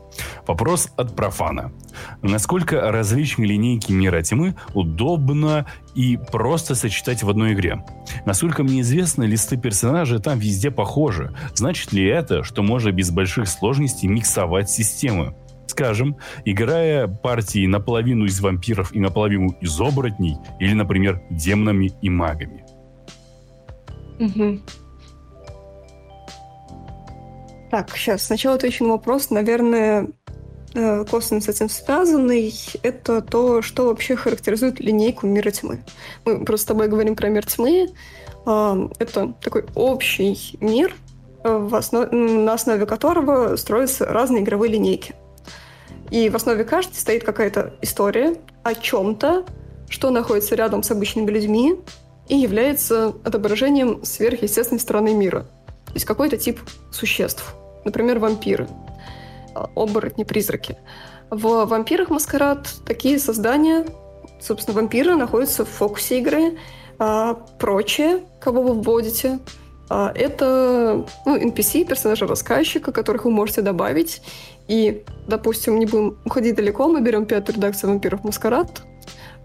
вопрос 0.47 0.91
от 0.97 1.15
профана. 1.15 1.73
Насколько 2.21 2.91
различные 2.91 3.49
линейки 3.49 3.93
мира 3.93 4.23
тьмы 4.23 4.57
удобно 4.75 5.67
и 5.95 6.19
просто 6.33 6.75
сочетать 6.75 7.23
в 7.23 7.31
одной 7.31 7.53
игре? 7.53 7.85
Насколько 8.27 8.65
мне 8.65 8.81
известно, 8.81 9.23
листы 9.23 9.57
персонажей 9.57 10.19
там 10.19 10.41
везде 10.41 10.73
похожи. 10.73 11.33
Значит 11.55 11.93
ли 11.93 12.05
это, 12.05 12.43
что 12.43 12.63
можно 12.63 12.91
без 12.91 13.13
больших 13.13 13.49
сложностей 13.49 14.09
миксовать 14.09 14.69
системы? 14.69 15.35
Скажем, 15.69 16.17
играя 16.45 17.07
партии 17.07 17.67
наполовину 17.67 18.25
из 18.25 18.41
вампиров 18.41 18.93
и 18.93 18.99
наполовину 18.99 19.57
из 19.61 19.81
оборотней, 19.81 20.37
или, 20.59 20.75
например, 20.75 21.23
демонами 21.31 21.93
и 22.03 22.11
магами. 22.11 22.60
Угу. 24.21 24.61
Так, 27.71 27.97
сейчас 27.97 28.25
сначала 28.25 28.57
отвечу 28.57 28.85
на 28.85 28.91
вопрос. 28.91 29.31
Наверное, 29.31 30.09
э, 30.75 31.05
косвенно 31.05 31.41
с 31.41 31.49
этим 31.49 31.69
связанный, 31.69 32.55
это 32.83 33.23
то, 33.23 33.63
что 33.63 33.87
вообще 33.87 34.17
характеризует 34.17 34.81
линейку 34.81 35.27
мира 35.27 35.51
тьмы. 35.51 35.83
Мы 36.25 36.45
просто 36.45 36.65
с 36.65 36.69
тобой 36.69 36.89
говорим 36.89 37.17
про 37.17 37.29
мир 37.29 37.47
тьмы. 37.47 37.89
А, 38.45 38.77
это 38.99 39.35
такой 39.41 39.65
общий 39.75 40.59
мир, 40.61 40.95
э, 41.45 41.69
основ... 41.73 42.11
на 42.13 42.53
основе 42.53 42.87
которого 42.87 43.57
строятся 43.57 44.05
разные 44.05 44.43
игровые 44.43 44.73
линейки. 44.73 45.15
И 46.11 46.29
в 46.29 46.35
основе 46.35 46.65
каждой 46.65 46.95
стоит 46.95 47.25
какая-то 47.25 47.75
история 47.83 48.35
о 48.65 48.75
чем-то, 48.75 49.47
что 49.89 50.11
находится 50.11 50.57
рядом 50.57 50.83
с 50.83 50.91
обычными 50.91 51.31
людьми 51.31 51.77
и 52.31 52.37
является 52.37 53.09
отображением 53.25 54.05
сверхъестественной 54.05 54.81
стороны 54.81 55.13
мира. 55.15 55.41
То 55.87 55.95
есть 55.95 56.07
какой-то 56.07 56.37
тип 56.37 56.61
существ. 56.93 57.55
Например, 57.85 58.21
вампиры, 58.21 58.69
а, 59.55 59.69
оборотни, 59.75 60.23
призраки. 60.23 60.79
В 61.31 61.65
«Вампирах 61.65 62.09
Маскарад» 62.09 62.73
такие 62.87 63.19
создания, 63.19 63.85
собственно, 64.41 64.77
вампиры 64.77 65.17
находятся 65.17 65.65
в 65.65 65.69
фокусе 65.69 66.21
игры, 66.21 66.59
а 67.01 67.35
прочее, 67.59 68.21
кого 68.41 68.63
вы 68.63 68.75
вводите, 68.75 69.41
а, 69.89 70.13
это 70.15 71.05
ну, 71.27 71.37
NPC, 71.37 71.85
персонажи 71.85 72.29
рассказчика, 72.29 72.93
которых 72.93 73.25
вы 73.25 73.33
можете 73.33 73.63
добавить. 73.63 74.23
И, 74.69 75.05
допустим, 75.27 75.81
не 75.81 75.87
будем 75.87 76.17
уходить 76.25 76.55
далеко, 76.55 76.87
мы 76.87 77.01
берем 77.01 77.27
пятую 77.27 77.57
редакцию 77.57 77.91
«Вампиров 77.91 78.23
Маскарад», 78.23 78.83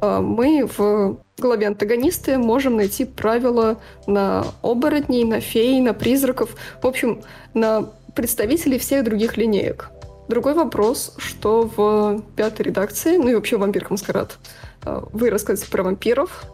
мы 0.01 0.67
в 0.77 1.17
главе 1.37 1.67
антагонисты 1.67 2.37
можем 2.37 2.75
найти 2.75 3.05
правила 3.05 3.79
на 4.07 4.45
оборотней, 4.61 5.23
на 5.23 5.39
фей, 5.39 5.79
на 5.81 5.93
призраков, 5.93 6.55
в 6.81 6.87
общем, 6.87 7.21
на 7.53 7.89
представителей 8.15 8.79
всех 8.79 9.03
других 9.03 9.37
линеек. 9.37 9.89
Другой 10.27 10.53
вопрос, 10.53 11.13
что 11.17 11.69
в 11.75 12.21
пятой 12.35 12.63
редакции, 12.63 13.17
ну 13.17 13.27
и 13.29 13.35
вообще 13.35 13.57
в 13.57 13.59
«Вампирах 13.59 13.91
Маскарад», 13.91 14.37
а, 14.83 15.07
вы 15.11 15.29
рассказываете 15.29 15.71
про 15.71 15.83
вампиров, 15.83 16.45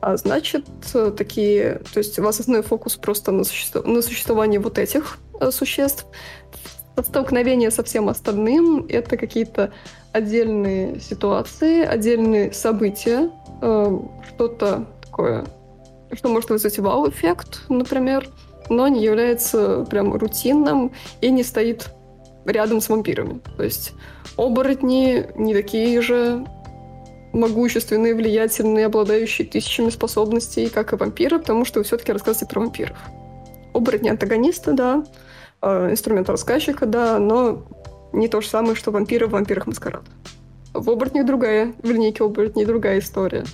а 0.00 0.16
значит, 0.16 0.64
такие... 1.16 1.80
То 1.92 1.98
есть 1.98 2.18
у 2.18 2.22
вас 2.22 2.38
основной 2.38 2.62
фокус 2.62 2.96
просто 2.96 3.32
на, 3.32 3.44
суще... 3.44 3.80
на 3.84 4.00
существовании 4.00 4.58
вот 4.58 4.78
этих 4.78 5.18
э, 5.40 5.50
существ. 6.98 7.10
Столкновение 7.10 7.70
со 7.70 7.82
всем 7.82 8.08
остальным— 8.08 8.86
это 8.88 9.16
какие-то 9.16 9.72
отдельные 10.12 11.00
ситуации, 11.00 11.84
отдельные 11.84 12.52
события, 12.52 13.30
э, 13.62 13.98
что-то 14.28 14.86
такое, 15.02 15.44
что 16.12 16.28
может 16.28 16.50
вызвать 16.50 16.78
вау-эффект, 16.78 17.62
например, 17.68 18.28
но 18.68 18.88
не 18.88 19.02
является 19.02 19.84
прям 19.90 20.14
рутинным 20.14 20.92
и 21.20 21.30
не 21.30 21.42
стоит 21.42 21.90
рядом 22.44 22.80
с 22.80 22.88
вампирами. 22.88 23.40
То 23.56 23.62
есть 23.62 23.92
оборотни 24.36 25.26
не 25.36 25.54
такие 25.54 26.00
же 26.00 26.44
могущественные, 27.32 28.14
влиятельные, 28.14 28.86
обладающие 28.86 29.46
тысячами 29.46 29.90
способностей, 29.90 30.68
как 30.68 30.92
и 30.92 30.96
вампиры, 30.96 31.38
потому 31.38 31.64
что 31.64 31.80
вы 31.80 31.84
все-таки 31.84 32.12
рассказываете 32.12 32.46
про 32.46 32.60
вампиров. 32.60 32.96
Оборотни 33.74 34.08
антагониста, 34.08 34.72
да, 34.72 35.04
э, 35.62 35.90
инструмент 35.90 36.28
рассказчика, 36.28 36.86
да, 36.86 37.18
но 37.18 37.64
не 38.12 38.28
то 38.28 38.40
же 38.40 38.48
самое, 38.48 38.74
что 38.74 38.90
вампиры 38.90 39.26
в 39.26 39.30
«Вампирах 39.30 39.66
Маскарад». 39.66 40.02
В 40.72 40.90
«Оборотнях» 40.90 41.26
другая, 41.26 41.74
в 41.82 41.90
линейке 41.90 42.24
«Оборотней» 42.24 42.64
другая 42.64 42.98
история. 43.00 43.44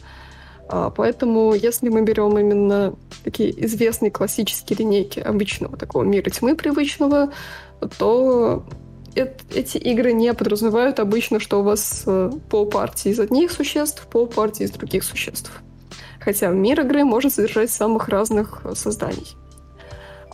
А, 0.68 0.90
поэтому, 0.90 1.54
если 1.54 1.88
мы 1.88 2.02
берем 2.02 2.38
именно 2.38 2.94
такие 3.22 3.64
известные 3.66 4.10
классические 4.10 4.78
линейки 4.78 5.20
обычного 5.20 5.76
такого 5.76 6.04
мира 6.04 6.30
тьмы 6.30 6.56
привычного, 6.56 7.32
то 7.98 8.64
эти 9.14 9.78
игры 9.78 10.12
не 10.12 10.32
подразумевают 10.34 10.98
обычно, 10.98 11.38
что 11.38 11.60
у 11.60 11.62
вас 11.62 12.02
э, 12.06 12.32
полпартии 12.50 13.10
из 13.10 13.20
одних 13.20 13.52
существ, 13.52 14.06
полпартии 14.08 14.64
из 14.64 14.72
других 14.72 15.04
существ. 15.04 15.52
Хотя 16.18 16.48
мир 16.48 16.80
игры 16.80 17.04
может 17.04 17.34
содержать 17.34 17.70
самых 17.70 18.08
разных 18.08 18.62
э, 18.64 18.74
созданий. 18.74 19.36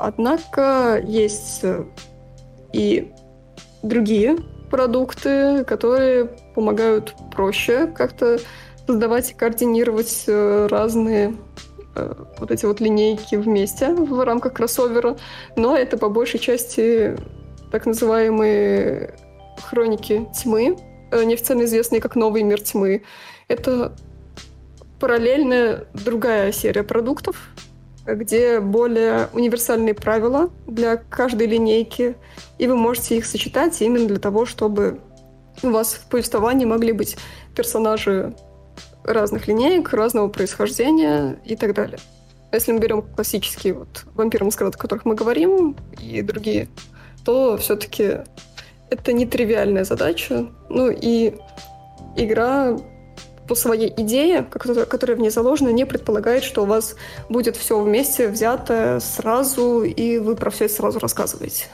Однако 0.03 1.01
есть 1.05 1.61
э, 1.63 1.85
и 2.73 3.13
другие 3.83 4.39
продукты, 4.71 5.65
которые 5.65 6.27
помогают 6.55 7.15
проще 7.35 7.87
как-то 7.87 8.39
создавать 8.87 9.31
и 9.31 9.35
координировать 9.35 10.25
разные 10.27 11.35
вот 12.39 12.51
эти 12.51 12.67
вот 12.67 12.81
линейки 12.81 13.35
вместе 13.35 13.93
в 13.93 14.25
рамках 14.25 14.55
кроссовера, 14.55 15.17
но 15.57 15.77
это 15.77 15.99
по 15.99 16.09
большей 16.09 16.41
части 16.41 17.17
так 17.71 17.87
называемые 17.87 19.15
хроники 19.59 20.29
тьмы, 20.41 20.77
э, 21.11 21.25
неофициально 21.25 21.65
известные 21.65 22.01
как 22.01 22.17
Новый 22.17 22.43
мир 22.43 22.61
тьмы. 22.61 23.03
Это 23.49 23.93
параллельная 24.99 25.87
другая 25.93 26.53
серия 26.53 26.83
продуктов, 26.83 27.37
где 28.07 28.61
более 28.61 29.29
универсальные 29.33 29.95
правила 29.95 30.51
для 30.67 30.97
каждой 30.97 31.47
линейки, 31.47 32.17
и 32.59 32.67
вы 32.67 32.77
можете 32.77 33.17
их 33.17 33.27
сочетать 33.27 33.81
именно 33.83 34.07
для 34.07 34.19
того, 34.19 34.47
чтобы 34.47 35.01
у 35.63 35.71
вас 35.71 35.95
в 35.95 36.09
повествовании 36.09 36.65
могли 36.65 36.93
быть 36.93 37.17
персонажи 37.55 38.35
разных 39.05 39.49
линеек, 39.49 39.93
разного 39.93 40.29
происхождения 40.29 41.39
и 41.45 41.57
так 41.57 41.75
далее. 41.75 41.99
Если 42.53 42.73
мы 42.73 42.81
берем 42.81 43.03
классические 43.03 43.75
вот 43.75 44.05
вампиры 44.15 44.45
маскарад, 44.45 44.75
о 44.75 44.79
которых 44.79 45.05
мы 45.05 45.15
говорим, 45.15 45.77
и 46.01 46.23
другие 46.23 46.69
то 47.25 47.57
все-таки 47.59 48.19
это 48.91 49.13
нетривиальная 49.13 49.85
задача. 49.85 50.47
Ну 50.69 50.91
и 50.91 51.35
игра 52.17 52.77
по 53.51 53.57
своей 53.57 53.93
идее, 53.97 54.45
которая, 54.45 55.17
в 55.17 55.19
ней 55.19 55.31
заложена, 55.31 55.71
не 55.71 55.85
предполагает, 55.85 56.45
что 56.45 56.63
у 56.63 56.67
вас 56.67 56.95
будет 57.29 57.57
все 57.57 57.83
вместе 57.83 58.29
взято 58.29 59.01
сразу, 59.01 59.83
и 59.83 60.19
вы 60.19 60.37
про 60.37 60.51
все 60.51 60.67
это 60.67 60.75
сразу 60.75 61.01
рассказываете. 61.01 61.65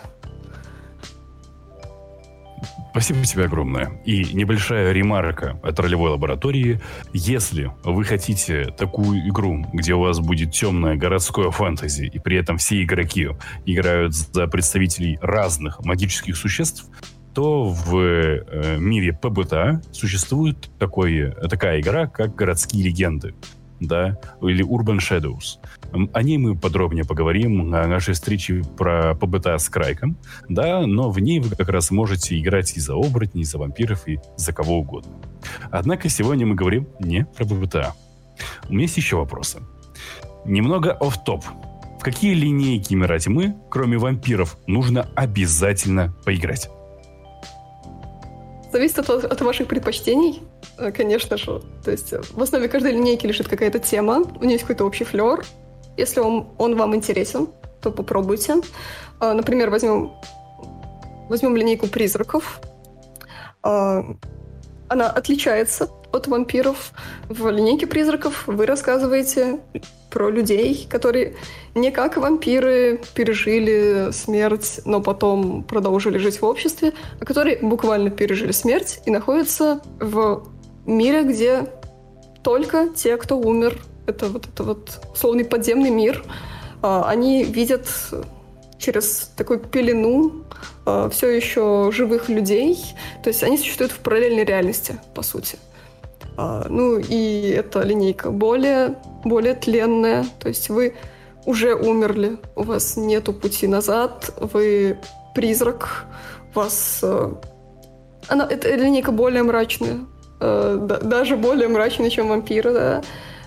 Спасибо 2.93 3.23
тебе 3.27 3.45
огромное. 3.45 4.01
И 4.07 4.25
небольшая 4.33 4.91
ремарка 4.93 5.61
от 5.63 5.79
ролевой 5.79 6.13
лаборатории. 6.13 6.81
Если 7.13 7.71
вы 7.85 8.05
хотите 8.05 8.75
такую 8.79 9.29
игру, 9.29 9.67
где 9.75 9.93
у 9.93 10.01
вас 10.01 10.19
будет 10.19 10.53
темное 10.53 10.97
городское 10.97 11.51
фэнтези, 11.51 12.07
и 12.07 12.19
при 12.19 12.39
этом 12.39 12.57
все 12.57 12.83
игроки 12.83 13.29
играют 13.67 14.15
за 14.15 14.47
представителей 14.47 15.19
разных 15.21 15.85
магических 15.85 16.39
существ, 16.39 16.87
то 17.37 17.65
в 17.65 17.99
э, 17.99 18.79
мире 18.79 19.13
ПБТА 19.13 19.83
существует 19.93 20.71
такой, 20.79 21.35
такая 21.51 21.83
игра, 21.83 22.07
как 22.07 22.35
«Городские 22.35 22.83
легенды» 22.83 23.35
да, 23.79 24.19
или 24.41 24.65
Urban 24.65 25.01
Shadows. 25.01 25.59
О 26.15 26.23
ней 26.23 26.39
мы 26.39 26.57
подробнее 26.57 27.05
поговорим 27.05 27.69
на 27.69 27.87
нашей 27.87 28.15
встрече 28.15 28.63
про 28.79 29.15
ПБТ 29.15 29.49
с 29.49 29.69
Крайком, 29.69 30.17
да, 30.49 30.87
но 30.87 31.11
в 31.11 31.19
ней 31.19 31.41
вы 31.41 31.55
как 31.55 31.69
раз 31.69 31.91
можете 31.91 32.41
играть 32.41 32.75
и 32.75 32.81
за 32.81 32.95
оборотней, 32.95 33.43
и 33.43 33.45
за 33.45 33.59
вампиров, 33.59 34.09
и 34.09 34.19
за 34.39 34.55
кого 34.55 34.79
угодно. 34.79 35.13
Однако 35.71 36.09
сегодня 36.09 36.47
мы 36.47 36.55
говорим 36.55 36.89
не 37.01 37.27
про 37.27 37.45
ПБТА. 37.45 37.93
У 38.71 38.73
меня 38.73 38.85
есть 38.85 38.97
еще 38.97 39.17
вопросы. 39.17 39.61
Немного 40.47 40.93
оф 40.93 41.23
топ 41.23 41.45
В 42.01 42.03
какие 42.03 42.33
линейки 42.33 42.95
Мира 42.95 43.19
Тьмы, 43.19 43.57
кроме 43.69 43.99
вампиров, 43.99 44.57
нужно 44.67 45.11
обязательно 45.15 46.17
поиграть? 46.25 46.71
Зависит 48.73 48.99
от, 48.99 49.25
от 49.25 49.41
ваших 49.41 49.69
предпочтений. 49.69 50.43
Э, 50.79 50.91
конечно 50.93 51.37
же. 51.37 51.63
То 51.85 51.91
есть 51.91 52.13
э, 52.13 52.21
в 52.33 52.43
основе 52.43 52.69
каждой 52.69 52.93
линейки 52.93 53.27
лежит 53.27 53.49
какая-то 53.49 53.79
тема, 53.79 54.23
у 54.41 54.45
нее 54.45 54.55
есть 54.55 54.65
какой-то 54.65 54.85
общий 54.85 55.05
флер. 55.05 55.45
Если 55.97 56.21
он, 56.21 56.49
он 56.59 56.77
вам 56.77 56.95
интересен, 56.95 57.49
то 57.81 57.91
попробуйте. 57.91 58.57
Э, 59.21 59.33
например, 59.33 59.71
возьмем, 59.71 60.13
возьмем 61.29 61.57
линейку 61.57 61.87
призраков. 61.87 62.61
Она 63.63 65.11
отличается 65.11 65.89
от 66.13 66.29
вампиров. 66.29 66.93
В 67.29 67.51
линейке 67.51 67.89
призраков 67.89 68.47
вы 68.47 68.65
рассказываете 68.65 69.59
про 70.17 70.31
людей, 70.31 70.87
которые 70.89 71.35
не 71.75 71.91
как 71.91 72.17
вампиры 72.17 72.99
пережили 73.15 74.09
смерть, 74.13 74.81
но 74.87 75.03
потом 75.03 75.63
продолжили 75.63 76.17
жить 76.17 76.41
в 76.41 76.45
обществе, 76.47 76.95
а 77.21 77.27
которые 77.27 77.59
буквально 77.59 78.09
пережили 78.09 78.53
смерть 78.53 79.01
и 79.05 79.11
находятся 79.11 79.83
в 80.01 80.49
мире, 80.87 81.23
где 81.23 81.67
только 82.43 82.89
те, 82.97 83.19
кто 83.19 83.37
умер, 83.39 83.79
это 84.07 84.29
вот 84.29 84.47
это 84.47 84.63
вот 84.65 85.01
условный 85.13 85.45
подземный 85.45 85.91
мир, 85.91 86.25
а, 86.81 87.05
они 87.07 87.45
видят 87.45 87.87
через 88.79 89.31
такую 89.37 89.59
пелену 89.59 90.47
а, 90.87 91.11
все 91.11 91.29
еще 91.29 91.91
живых 91.93 92.31
людей. 92.31 92.79
То 93.23 93.29
есть 93.29 93.43
они 93.43 93.59
существуют 93.59 93.93
в 93.93 93.99
параллельной 93.99 94.45
реальности, 94.45 94.99
по 95.15 95.21
сути. 95.21 95.59
А, 96.37 96.67
ну 96.69 96.99
и 96.99 97.51
эта 97.51 97.83
линейка 97.83 98.31
более, 98.31 98.97
более 99.25 99.55
тленная. 99.55 100.27
То 100.41 100.49
есть 100.49 100.69
вы 100.69 100.95
уже 101.45 101.75
умерли, 101.75 102.39
у 102.57 102.63
вас 102.63 102.97
нету 102.97 103.33
пути 103.33 103.67
назад, 103.67 104.33
вы 104.41 104.99
призрак, 105.35 106.07
вас... 106.55 107.05
Она, 108.29 108.47
эта 108.51 108.75
линейка 108.75 109.13
более 109.13 109.43
мрачная. 109.45 110.01
Э, 110.41 110.99
даже 111.03 111.37
более 111.37 111.69
мрачный, 111.69 112.11
чем 112.11 112.29
вампиры, 112.29 112.73
да. 112.73 113.03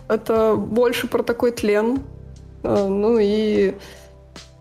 Это 0.08 0.56
больше 0.56 1.08
про 1.08 1.24
такой 1.24 1.52
тлен. 1.52 2.02
Э, 2.64 2.88
ну 2.88 3.18
и 3.20 3.76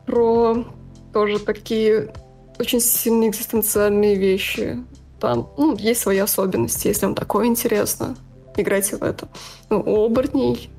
про 0.07 0.65
тоже 1.13 1.39
такие 1.39 2.13
очень 2.59 2.81
сильные 2.81 3.31
экзистенциальные 3.31 4.17
вещи. 4.17 4.79
Там 5.20 5.51
ну, 5.57 5.77
есть 5.77 6.01
свои 6.01 6.19
особенности, 6.19 6.89
если 6.89 7.07
вам 7.07 7.15
такое 7.15 7.47
интересно, 7.47 8.16
играйте 8.57 8.97
в 8.97 9.03
это. 9.03 9.28
Ну, 9.70 9.81
у 9.81 10.07
оборотней 10.07 10.70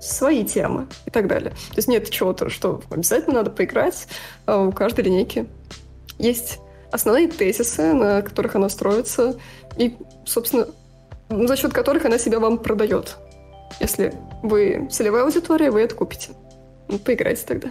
свои 0.00 0.44
темы 0.44 0.86
и 1.06 1.10
так 1.10 1.26
далее. 1.26 1.50
То 1.50 1.76
есть 1.76 1.88
нет 1.88 2.08
чего-то, 2.10 2.50
что 2.50 2.82
обязательно 2.90 3.36
надо 3.36 3.50
поиграть. 3.50 4.06
А 4.46 4.58
у 4.62 4.72
каждой 4.72 5.04
линейки 5.04 5.46
есть 6.18 6.58
основные 6.90 7.28
тезисы, 7.28 7.92
на 7.92 8.22
которых 8.22 8.54
она 8.54 8.68
строится, 8.68 9.36
и, 9.76 9.96
собственно, 10.24 10.68
за 11.28 11.56
счет 11.56 11.72
которых 11.72 12.04
она 12.04 12.18
себя 12.18 12.38
вам 12.38 12.58
продает. 12.58 13.16
Если 13.80 14.14
вы 14.42 14.88
целевая 14.90 15.24
аудитория, 15.24 15.70
вы 15.70 15.80
это 15.80 15.94
купите. 15.94 16.30
Ну, 16.88 16.98
поиграйте 16.98 17.44
тогда. 17.46 17.68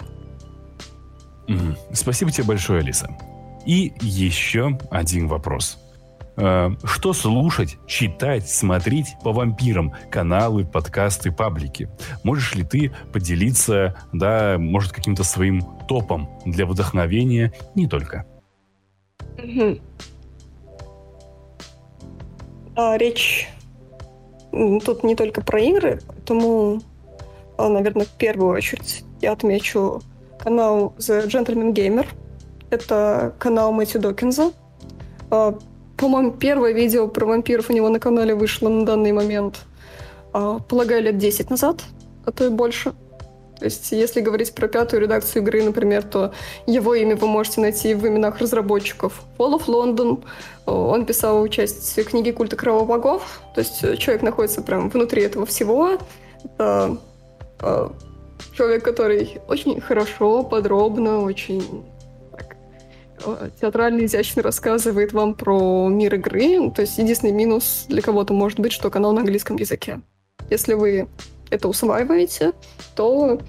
Спасибо 1.93 2.31
тебе 2.31 2.45
большое, 2.45 2.79
Алиса. 2.79 3.07
И 3.65 3.93
еще 4.01 4.77
один 4.91 5.27
вопрос. 5.27 5.77
Э, 6.35 6.71
что 6.83 7.13
слушать, 7.13 7.77
читать, 7.87 8.49
смотреть 8.49 9.15
по 9.23 9.31
вампирам? 9.31 9.93
Каналы, 10.09 10.65
подкасты, 10.65 11.31
паблики. 11.31 11.89
Можешь 12.23 12.55
ли 12.55 12.63
ты 12.63 12.91
поделиться, 13.11 13.95
да, 14.11 14.57
может, 14.57 14.91
каким-то 14.91 15.23
своим 15.23 15.61
топом 15.87 16.29
для 16.45 16.65
вдохновения 16.65 17.53
не 17.75 17.87
только? 17.87 18.25
А, 22.75 22.97
речь 22.97 23.49
тут 24.51 25.03
не 25.03 25.15
только 25.15 25.41
про 25.41 25.59
игры, 25.59 25.99
поэтому, 26.07 26.81
а, 27.57 27.69
наверное, 27.69 28.05
в 28.05 28.11
первую 28.11 28.51
очередь 28.51 29.03
я 29.21 29.33
отмечу 29.33 30.01
канал 30.39 30.95
The 30.97 31.27
Gentleman 31.27 31.73
Gamer. 31.73 32.07
Это 32.73 33.35
канал 33.37 33.71
Мэтью 33.71 34.01
Докинза. 34.01 34.51
А, 35.29 35.55
по-моему, 35.95 36.31
первое 36.31 36.71
видео 36.71 37.07
про 37.07 37.27
вампиров 37.27 37.69
у 37.69 37.73
него 37.73 37.87
на 37.87 37.99
канале 37.99 38.33
вышло 38.33 38.67
на 38.67 38.83
данный 38.83 39.11
момент, 39.11 39.59
а, 40.33 40.57
полагаю, 40.57 41.03
лет 41.03 41.19
10 41.19 41.51
назад, 41.51 41.83
а 42.25 42.31
то 42.31 42.45
и 42.45 42.49
больше. 42.49 42.93
То 43.59 43.65
есть, 43.65 43.91
если 43.91 44.21
говорить 44.21 44.55
про 44.55 44.67
пятую 44.67 45.03
редакцию 45.03 45.43
игры, 45.43 45.61
например, 45.61 46.01
то 46.01 46.33
его 46.65 46.95
имя 46.95 47.15
вы 47.15 47.27
можете 47.27 47.61
найти 47.61 47.93
в 47.93 48.07
именах 48.07 48.39
разработчиков. 48.39 49.21
Fall 49.37 49.59
of 49.59 49.65
London, 49.67 50.23
он 50.65 51.05
писал 51.05 51.47
часть 51.49 52.03
книги 52.05 52.31
«Культа 52.31 52.55
кровавых 52.55 52.87
богов», 52.87 53.39
то 53.53 53.61
есть 53.61 53.81
человек 53.99 54.23
находится 54.23 54.63
прям 54.63 54.89
внутри 54.89 55.21
этого 55.21 55.45
всего. 55.45 55.99
Это 56.43 56.97
э, 57.59 57.89
человек, 58.57 58.83
который 58.83 59.37
очень 59.47 59.79
хорошо, 59.79 60.41
подробно, 60.41 61.21
очень 61.21 61.83
Э, 61.83 61.92
театрально 63.59 64.05
изящно 64.05 64.41
рассказывает 64.41 65.13
вам 65.13 65.33
про 65.33 65.87
мир 65.89 66.15
игры. 66.15 66.71
То 66.71 66.81
есть 66.81 66.97
единственный 66.97 67.31
минус 67.33 67.85
для 67.87 68.01
кого-то 68.01 68.33
может 68.33 68.59
быть, 68.59 68.71
что 68.71 68.89
канал 68.89 69.13
на 69.13 69.21
английском 69.21 69.57
языке. 69.57 70.01
Если 70.49 70.73
вы 70.73 71.07
это 71.49 71.67
усваиваете, 71.67 72.53
то 72.95 73.39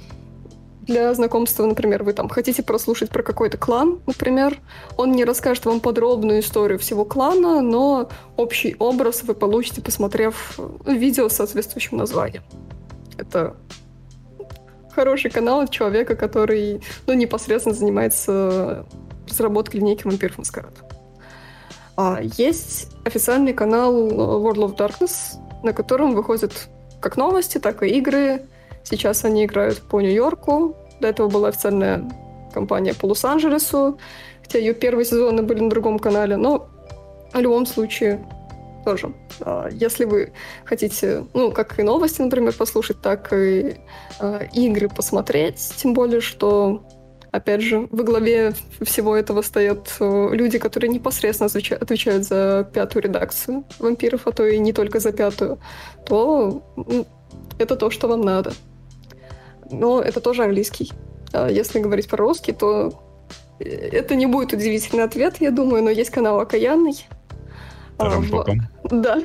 для 0.82 1.14
знакомства, 1.14 1.64
например, 1.64 2.02
вы 2.04 2.12
там 2.12 2.28
хотите 2.28 2.62
прослушать 2.62 3.08
про 3.08 3.22
какой-то 3.22 3.56
клан, 3.56 4.00
например, 4.06 4.58
он 4.96 5.12
не 5.12 5.24
расскажет 5.24 5.64
вам 5.64 5.80
подробную 5.80 6.40
историю 6.40 6.78
всего 6.78 7.04
клана, 7.04 7.62
но 7.62 8.10
общий 8.36 8.76
образ 8.78 9.22
вы 9.22 9.34
получите, 9.34 9.80
посмотрев 9.80 10.58
видео 10.84 11.28
с 11.28 11.36
соответствующим 11.36 11.96
названием. 11.96 12.42
Это 13.16 13.56
хороший 14.94 15.30
канал 15.30 15.66
человека, 15.68 16.16
который 16.16 16.82
ну, 17.06 17.14
непосредственно 17.14 17.74
занимается 17.74 18.86
разработки 19.28 19.76
линейки 19.76 20.04
вампиров 20.04 20.38
Маскарад. 20.38 20.74
А, 21.96 22.20
есть 22.22 22.88
официальный 23.04 23.52
канал 23.52 24.08
World 24.08 24.56
of 24.56 24.76
Darkness, 24.76 25.38
на 25.62 25.72
котором 25.72 26.14
выходят 26.14 26.68
как 27.00 27.16
новости, 27.16 27.58
так 27.58 27.82
и 27.82 27.88
игры. 27.88 28.46
Сейчас 28.82 29.24
они 29.24 29.44
играют 29.44 29.80
по 29.80 30.00
Нью-Йорку. 30.00 30.76
До 31.00 31.08
этого 31.08 31.28
была 31.28 31.48
официальная 31.48 32.10
компания 32.52 32.94
по 32.94 33.06
Лос-Анджелесу, 33.06 33.98
хотя 34.42 34.58
ее 34.58 34.74
первые 34.74 35.04
сезоны 35.04 35.42
были 35.42 35.60
на 35.60 35.70
другом 35.70 35.98
канале, 35.98 36.36
но 36.36 36.68
в 37.32 37.38
любом 37.38 37.66
случае 37.66 38.24
тоже. 38.84 39.12
А, 39.40 39.68
если 39.70 40.04
вы 40.04 40.32
хотите, 40.64 41.26
ну, 41.34 41.50
как 41.52 41.78
и 41.78 41.82
новости, 41.82 42.22
например, 42.22 42.54
послушать, 42.54 43.00
так 43.00 43.32
и 43.32 43.76
э, 44.20 44.46
игры 44.52 44.88
посмотреть, 44.88 45.72
тем 45.76 45.94
более, 45.94 46.20
что 46.20 46.82
Опять 47.34 47.62
же, 47.62 47.88
во 47.90 48.04
главе 48.04 48.54
всего 48.80 49.16
этого 49.16 49.42
стоят 49.42 49.96
э, 49.98 50.28
люди, 50.30 50.60
которые 50.60 50.88
непосредственно 50.88 51.50
отвечают 51.80 52.22
за 52.22 52.70
пятую 52.72 53.02
редакцию 53.02 53.64
вампиров, 53.80 54.28
а 54.28 54.30
то 54.30 54.46
и 54.46 54.56
не 54.56 54.72
только 54.72 55.00
за 55.00 55.10
пятую, 55.10 55.58
то 56.06 56.62
это 57.58 57.74
то, 57.74 57.90
что 57.90 58.06
вам 58.06 58.20
надо. 58.20 58.52
Но 59.68 60.00
это 60.00 60.20
тоже 60.20 60.44
английский. 60.44 60.92
А 61.32 61.50
если 61.50 61.80
говорить 61.80 62.08
по-русски, 62.08 62.52
то 62.52 63.02
э, 63.58 63.64
это 63.64 64.14
не 64.14 64.26
будет 64.26 64.52
удивительный 64.52 65.02
ответ, 65.02 65.40
я 65.40 65.50
думаю, 65.50 65.82
но 65.82 65.90
есть 65.90 66.10
канал 66.10 66.38
Окаянный. 66.38 67.04
А, 67.98 68.22
да. 68.84 69.24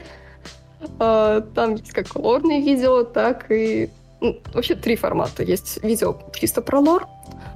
А, 0.97 1.41
там 1.41 1.75
есть 1.75 1.91
как 1.91 2.15
лорные 2.15 2.61
видео, 2.61 3.03
так 3.03 3.51
и... 3.51 3.91
Вообще 4.53 4.73
три 4.73 4.95
формата. 4.95 5.43
Есть 5.43 5.83
видео 5.83 6.17
чисто 6.33 6.63
про 6.63 6.79
лор, 6.79 7.07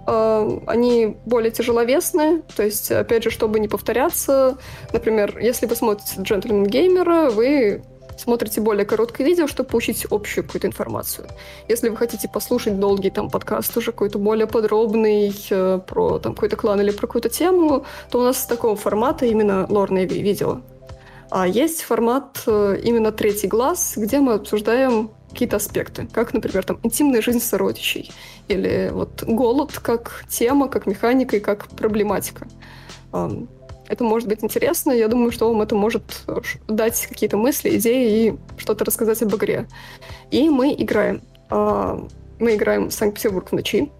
они 0.05 1.17
более 1.25 1.51
тяжеловесные, 1.51 2.41
то 2.55 2.63
есть, 2.63 2.91
опять 2.91 3.23
же, 3.23 3.29
чтобы 3.29 3.59
не 3.59 3.67
повторяться, 3.67 4.57
например, 4.91 5.37
если 5.39 5.65
вы 5.65 5.75
смотрите 5.75 6.21
«Джентльмен 6.21 6.65
Геймера», 6.65 7.29
вы 7.29 7.83
смотрите 8.17 8.61
более 8.61 8.85
короткое 8.85 9.25
видео, 9.25 9.47
чтобы 9.47 9.69
получить 9.69 10.05
общую 10.09 10.43
какую-то 10.43 10.67
информацию. 10.67 11.27
Если 11.67 11.89
вы 11.89 11.97
хотите 11.97 12.27
послушать 12.27 12.79
долгий 12.79 13.09
там 13.09 13.29
подкаст 13.29 13.75
уже 13.77 13.91
какой-то 13.91 14.19
более 14.19 14.47
подробный 14.47 15.33
э, 15.49 15.79
про 15.85 16.19
там 16.19 16.33
какой-то 16.33 16.55
клан 16.55 16.81
или 16.81 16.91
про 16.91 17.07
какую-то 17.07 17.29
тему, 17.29 17.85
то 18.09 18.19
у 18.19 18.23
нас 18.23 18.45
такого 18.45 18.75
формата 18.75 19.25
именно 19.25 19.65
лорные 19.69 20.05
видео. 20.05 20.61
А 21.29 21.47
есть 21.47 21.81
формат 21.81 22.43
э, 22.45 22.79
именно 22.83 23.11
третий 23.11 23.47
глаз, 23.47 23.93
где 23.95 24.19
мы 24.19 24.33
обсуждаем 24.33 25.11
какие-то 25.33 25.57
аспекты, 25.57 26.07
как, 26.11 26.33
например, 26.33 26.63
там, 26.63 26.79
интимная 26.83 27.21
жизнь 27.21 27.39
сородичей, 27.39 28.11
или 28.47 28.89
вот 28.93 29.23
голод 29.23 29.71
как 29.79 30.23
тема, 30.29 30.69
как 30.69 30.85
механика 30.85 31.37
и 31.37 31.39
как 31.39 31.67
проблематика. 31.67 32.47
Это 33.87 34.03
может 34.03 34.29
быть 34.29 34.43
интересно, 34.43 34.91
я 34.91 35.07
думаю, 35.07 35.31
что 35.31 35.49
вам 35.49 35.61
это 35.61 35.75
может 35.75 36.03
дать 36.67 37.05
какие-то 37.07 37.37
мысли, 37.37 37.77
идеи 37.77 38.27
и 38.27 38.37
что-то 38.57 38.85
рассказать 38.85 39.21
об 39.21 39.35
игре. 39.35 39.67
И 40.31 40.49
мы 40.49 40.73
играем. 40.73 41.21
А, 41.49 42.07
мы 42.39 42.55
играем 42.55 42.89
«Санкт-Петербург 42.89 43.49
в 43.49 43.51
ночи». 43.51 43.91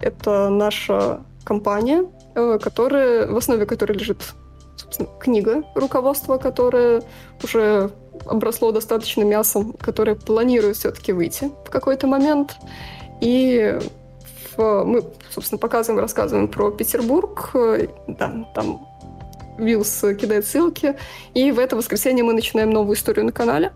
Это 0.00 0.48
наша 0.48 1.22
компания, 1.44 2.06
э, 2.34 2.58
которая, 2.60 3.26
в 3.28 3.36
основе 3.36 3.66
которой 3.66 3.92
лежит 3.92 4.34
книга 5.20 5.62
руководства, 5.74 6.36
которая 6.36 7.02
уже 7.42 7.90
обросло 8.26 8.72
достаточно 8.72 9.22
мясом, 9.22 9.72
которое 9.74 10.14
планирует 10.14 10.76
все-таки 10.76 11.12
выйти 11.12 11.50
в 11.66 11.70
какой-то 11.70 12.06
момент. 12.06 12.56
И 13.20 13.78
в, 14.56 14.84
мы, 14.84 15.04
собственно, 15.30 15.58
показываем, 15.58 16.00
рассказываем 16.00 16.48
про 16.48 16.70
Петербург. 16.70 17.50
Да, 18.08 18.48
там 18.54 18.86
Вилс 19.58 20.00
кидает 20.20 20.46
ссылки. 20.46 20.96
И 21.34 21.50
в 21.52 21.58
это 21.58 21.76
воскресенье 21.76 22.24
мы 22.24 22.32
начинаем 22.32 22.70
новую 22.70 22.96
историю 22.96 23.24
на 23.24 23.32
канале. 23.32 23.72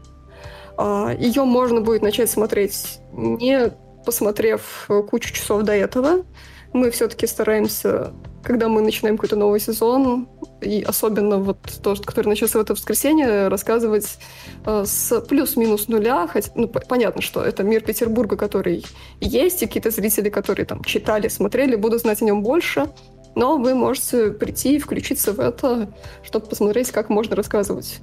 А, 0.77 1.13
Ее 1.19 1.45
можно 1.45 1.81
будет 1.81 2.03
начать 2.03 2.31
смотреть, 2.31 3.01
не 3.13 3.73
посмотрев 4.05 4.89
кучу 5.11 5.35
часов 5.35 5.63
до 5.63 5.73
этого. 5.73 6.25
Мы 6.73 6.91
все-таки 6.91 7.27
стараемся 7.27 8.13
когда 8.43 8.69
мы 8.69 8.81
начинаем 8.81 9.17
какой-то 9.17 9.37
новый 9.37 9.61
сезон, 9.61 10.29
и 10.61 10.83
особенно 10.83 11.39
вот 11.39 11.59
то, 11.83 11.95
который 11.97 12.29
начался 12.29 12.59
в 12.59 12.63
это 12.63 12.73
воскресенье, 12.73 13.49
рассказывать 13.49 14.19
э, 14.65 14.85
с 14.87 15.21
плюс-минус 15.21 15.89
нуля, 15.89 16.27
хотя, 16.27 16.51
ну, 16.55 16.69
понятно, 16.69 17.21
что 17.21 17.43
это 17.43 17.63
мир 17.63 17.83
Петербурга, 17.83 18.37
который 18.37 18.85
есть, 19.21 19.63
и 19.63 19.67
какие-то 19.67 19.91
зрители, 19.91 20.31
которые 20.31 20.67
там 20.67 20.83
читали, 20.83 21.29
смотрели, 21.29 21.77
будут 21.77 22.01
знать 22.01 22.23
о 22.23 22.25
нем 22.25 22.43
больше, 22.43 22.89
но 23.35 23.59
вы 23.59 23.75
можете 23.75 24.31
прийти 24.31 24.77
и 24.77 24.79
включиться 24.79 25.33
в 25.33 25.41
это, 25.41 25.93
чтобы 26.23 26.47
посмотреть, 26.47 26.91
как 26.91 27.11
можно 27.11 27.37
рассказывать 27.37 28.01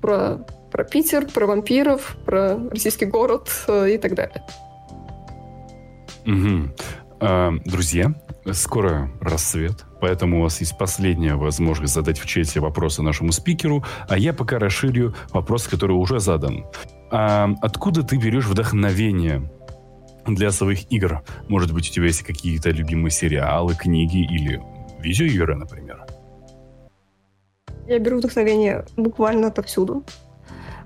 про, 0.00 0.44
про 0.70 0.84
Питер, 0.84 1.26
про 1.26 1.46
вампиров, 1.46 2.16
про 2.24 2.58
российский 2.70 3.06
город 3.06 3.48
э, 3.68 3.94
и 3.94 3.98
так 3.98 4.14
далее. 4.14 4.42
Угу. 6.26 6.70
А, 7.24 7.52
друзья, 7.64 8.14
скоро 8.50 9.08
рассвет, 9.20 9.84
поэтому 10.00 10.40
у 10.40 10.42
вас 10.42 10.58
есть 10.58 10.76
последняя 10.76 11.36
возможность 11.36 11.94
задать 11.94 12.18
в 12.18 12.26
чате 12.26 12.58
вопросы 12.58 13.00
нашему 13.00 13.30
спикеру, 13.30 13.84
а 14.08 14.18
я 14.18 14.32
пока 14.32 14.58
расширю 14.58 15.14
вопрос, 15.30 15.68
который 15.68 15.92
уже 15.92 16.18
задан. 16.18 16.64
А 17.12 17.48
откуда 17.62 18.02
ты 18.02 18.16
берешь 18.16 18.46
вдохновение 18.46 19.52
для 20.26 20.50
своих 20.50 20.90
игр? 20.90 21.22
Может 21.46 21.72
быть, 21.72 21.88
у 21.90 21.92
тебя 21.92 22.06
есть 22.06 22.24
какие-то 22.24 22.70
любимые 22.70 23.12
сериалы, 23.12 23.76
книги 23.76 24.24
или 24.24 24.60
видеоигры, 24.98 25.54
например? 25.54 26.04
Я 27.86 28.00
беру 28.00 28.18
вдохновение 28.18 28.84
буквально 28.96 29.46
отовсюду. 29.46 30.02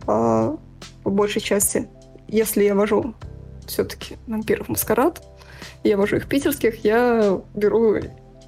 А, 0.07 0.55
по 1.03 1.09
большей 1.11 1.41
части, 1.41 1.89
если 2.29 2.65
я 2.65 2.75
вожу 2.75 3.15
все-таки 3.67 4.19
вампиров 4.27 4.69
маскарад, 4.69 5.23
я 5.85 5.97
вожу 5.97 6.17
их 6.17 6.29
питерских, 6.29 6.85
я 6.85 7.41
беру, 7.55 7.97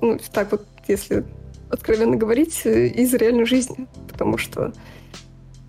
ну, 0.01 0.19
так 0.33 0.53
вот, 0.53 0.67
если 0.87 1.25
откровенно 1.71 2.17
говорить, 2.17 2.65
из 2.65 3.15
реальной 3.15 3.45
жизни. 3.45 3.87
Потому 4.11 4.39
что 4.39 4.73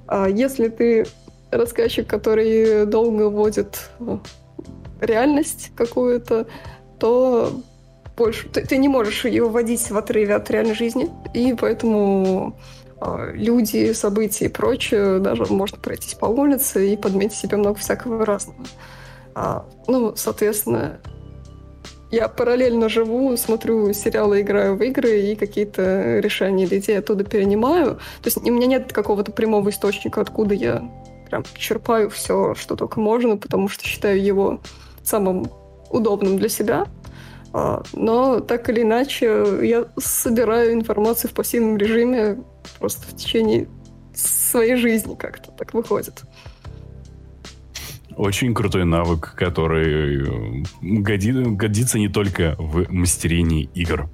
а, 0.07 0.27
если 0.27 0.69
ты 0.69 1.05
рассказчик, 1.51 2.07
который 2.07 2.85
долго 2.85 3.29
вводит 3.29 3.89
ну, 3.99 4.21
реальность 5.01 5.71
какую-то, 5.75 6.47
то 6.99 7.61
больше 8.17 8.49
ты, 8.49 8.65
ты 8.65 8.77
не 8.77 8.87
можешь 8.87 9.25
ее 9.25 9.47
вводить 9.47 9.89
в 9.89 9.97
отрыве 9.97 10.35
от 10.35 10.49
реальной 10.49 10.75
жизни, 10.75 11.09
и 11.33 11.53
поэтому 11.53 12.57
э, 13.01 13.31
люди, 13.33 13.93
события 13.93 14.45
и 14.45 14.49
прочее, 14.49 15.19
даже 15.19 15.45
можно 15.45 15.77
пройтись 15.77 16.15
по 16.15 16.25
улице 16.25 16.93
и 16.93 16.97
подметить 16.97 17.37
себе 17.37 17.57
много 17.57 17.79
всякого 17.79 18.25
разного. 18.25 18.65
А, 19.35 19.65
ну, 19.87 20.13
соответственно, 20.15 20.99
я 22.11 22.27
параллельно 22.27 22.89
живу, 22.89 23.35
смотрю 23.37 23.93
сериалы, 23.93 24.41
играю 24.41 24.75
в 24.75 24.81
игры 24.81 25.19
и 25.19 25.35
какие-то 25.35 26.19
решения 26.19 26.65
или 26.65 26.79
идеи 26.79 26.97
оттуда 26.97 27.23
перенимаю. 27.23 27.95
То 28.21 28.27
есть 28.27 28.37
у 28.37 28.51
меня 28.51 28.67
нет 28.67 28.91
какого-то 28.91 29.31
прямого 29.31 29.69
источника, 29.69 30.21
откуда 30.21 30.55
я 30.55 30.89
прям 31.29 31.43
черпаю 31.55 32.09
все, 32.09 32.55
что 32.55 32.75
только 32.75 32.99
можно, 32.99 33.37
потому 33.37 33.69
что 33.69 33.85
считаю 33.85 34.21
его 34.23 34.59
самым 35.03 35.51
удобным 35.91 36.37
для 36.37 36.49
себя. 36.49 36.87
А, 37.53 37.83
но 37.93 38.39
так 38.39 38.69
или 38.69 38.81
иначе, 38.81 39.45
я 39.61 39.85
собираю 39.97 40.73
информацию 40.73 41.31
в 41.31 41.33
пассивном 41.33 41.77
режиме 41.77 42.43
просто 42.79 43.07
в 43.07 43.15
течение 43.15 43.67
своей 44.13 44.75
жизни 44.75 45.15
как-то 45.15 45.51
так 45.51 45.73
выходит. 45.73 46.23
Очень 48.19 48.53
крутой 48.53 48.83
навык, 48.83 49.33
который 49.33 50.27
э, 50.27 50.63
годи, 50.81 51.31
годится 51.31 51.97
не 51.97 52.09
только 52.09 52.53
в 52.57 52.91
мастерении 52.91 53.69
игр. 53.73 54.09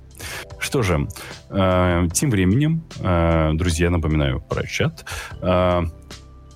Что 0.60 0.84
же, 0.84 1.07
э, 1.49 2.07
тем 2.14 2.30
временем, 2.30 2.84
э, 2.99 3.53
друзья, 3.56 3.90
напоминаю 3.90 4.41
про 4.41 4.64
чат. 4.68 5.06
Э, 5.41 5.82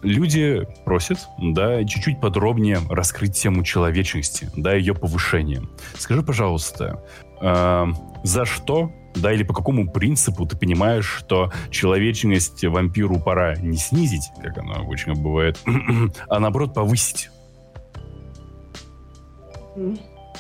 люди 0.04 0.62
просят, 0.86 1.18
да, 1.40 1.84
чуть-чуть 1.86 2.22
подробнее 2.22 2.82
раскрыть 2.88 3.34
тему 3.34 3.64
человечности, 3.64 4.52
да, 4.56 4.76
ее 4.76 4.94
повышения. 4.94 5.64
Скажи, 5.98 6.22
пожалуйста, 6.22 7.04
э, 7.42 7.86
за 8.24 8.46
что, 8.46 8.94
да, 9.16 9.34
или 9.34 9.42
по 9.42 9.56
какому 9.56 9.92
принципу 9.92 10.46
ты 10.46 10.56
понимаешь, 10.56 11.08
что 11.08 11.52
человечность 11.72 12.64
вампиру 12.64 13.20
пора 13.20 13.56
не 13.56 13.78
снизить, 13.78 14.30
как 14.40 14.60
оно 14.60 14.76
обычно 14.76 15.16
бывает, 15.16 15.60
а 16.30 16.40
наоборот 16.40 16.76
повысить? 16.76 17.32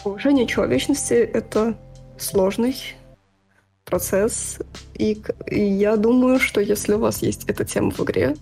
Повышение 0.03 0.47
человечности— 0.47 1.13
это 1.33 1.77
сложный 2.17 2.75
процесс, 3.85 4.59
и, 4.93 5.21
и 5.47 5.61
я 5.61 5.97
думаю, 5.97 6.39
что 6.39 6.61
если 6.61 6.93
у 6.93 6.99
вас 6.99 7.21
есть 7.21 7.45
эта 7.49 7.65
тема 7.65 7.91
в 7.91 7.99
игре, 8.01 8.35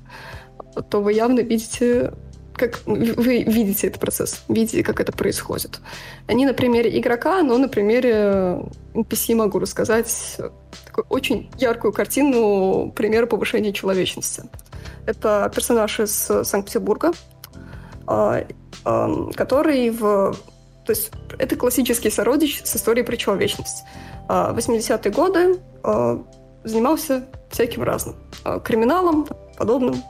то 0.90 1.02
вы 1.02 1.14
явно 1.14 1.40
видите, 1.40 2.14
как 2.54 2.82
вы 2.86 3.44
видите 3.44 3.88
этот 3.88 4.02
процесс, 4.02 4.44
видите, 4.50 4.84
как 4.84 5.00
это 5.00 5.12
происходит. 5.12 5.80
Не 6.28 6.46
на 6.46 6.54
примере 6.54 7.00
игрока, 7.00 7.42
но 7.44 7.58
на 7.58 7.70
примере 7.70 8.66
NPC 8.94 9.36
могу 9.36 9.60
рассказать 9.60 10.38
такую 10.86 11.06
очень 11.10 11.50
яркую 11.58 11.94
картину 11.94 12.92
примера 12.96 13.26
повышения 13.26 13.72
человечности. 13.72 14.44
Это 15.06 15.50
персонаж 15.56 16.00
из 16.00 16.12
Санкт-Петербурга, 16.44 17.14
а, 18.06 18.46
который 19.36 19.90
в... 19.92 20.36
То 20.88 20.92
есть 20.92 21.12
это 21.38 21.58
классический 21.58 22.10
сородич 22.10 22.62
с 22.64 22.78
историей 22.78 23.06
про 23.06 23.18
человечность. 23.18 23.84
В 24.30 24.56
80-е 24.58 25.12
годы 25.12 25.60
а, 25.84 26.24
занимался 26.64 27.26
всяким 27.52 27.84
разным. 27.84 28.16
А, 28.46 28.60
криминалом, 28.62 29.28
подобным, 29.58 30.02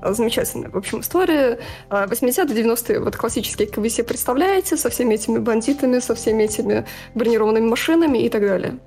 замечательная, 0.00 0.70
в 0.70 0.76
общем, 0.76 1.00
история. 1.00 1.58
80-е, 1.90 2.44
90-е, 2.44 3.00
вот 3.00 3.16
классические, 3.16 3.66
как 3.66 3.78
вы 3.78 3.90
себе 3.90 4.04
представляете, 4.04 4.76
со 4.76 4.90
всеми 4.90 5.14
этими 5.14 5.38
бандитами, 5.38 5.98
со 5.98 6.14
всеми 6.14 6.44
этими 6.44 6.86
бронированными 7.16 7.68
машинами 7.68 8.18
и 8.18 8.28
так 8.28 8.42
далее. 8.42 8.78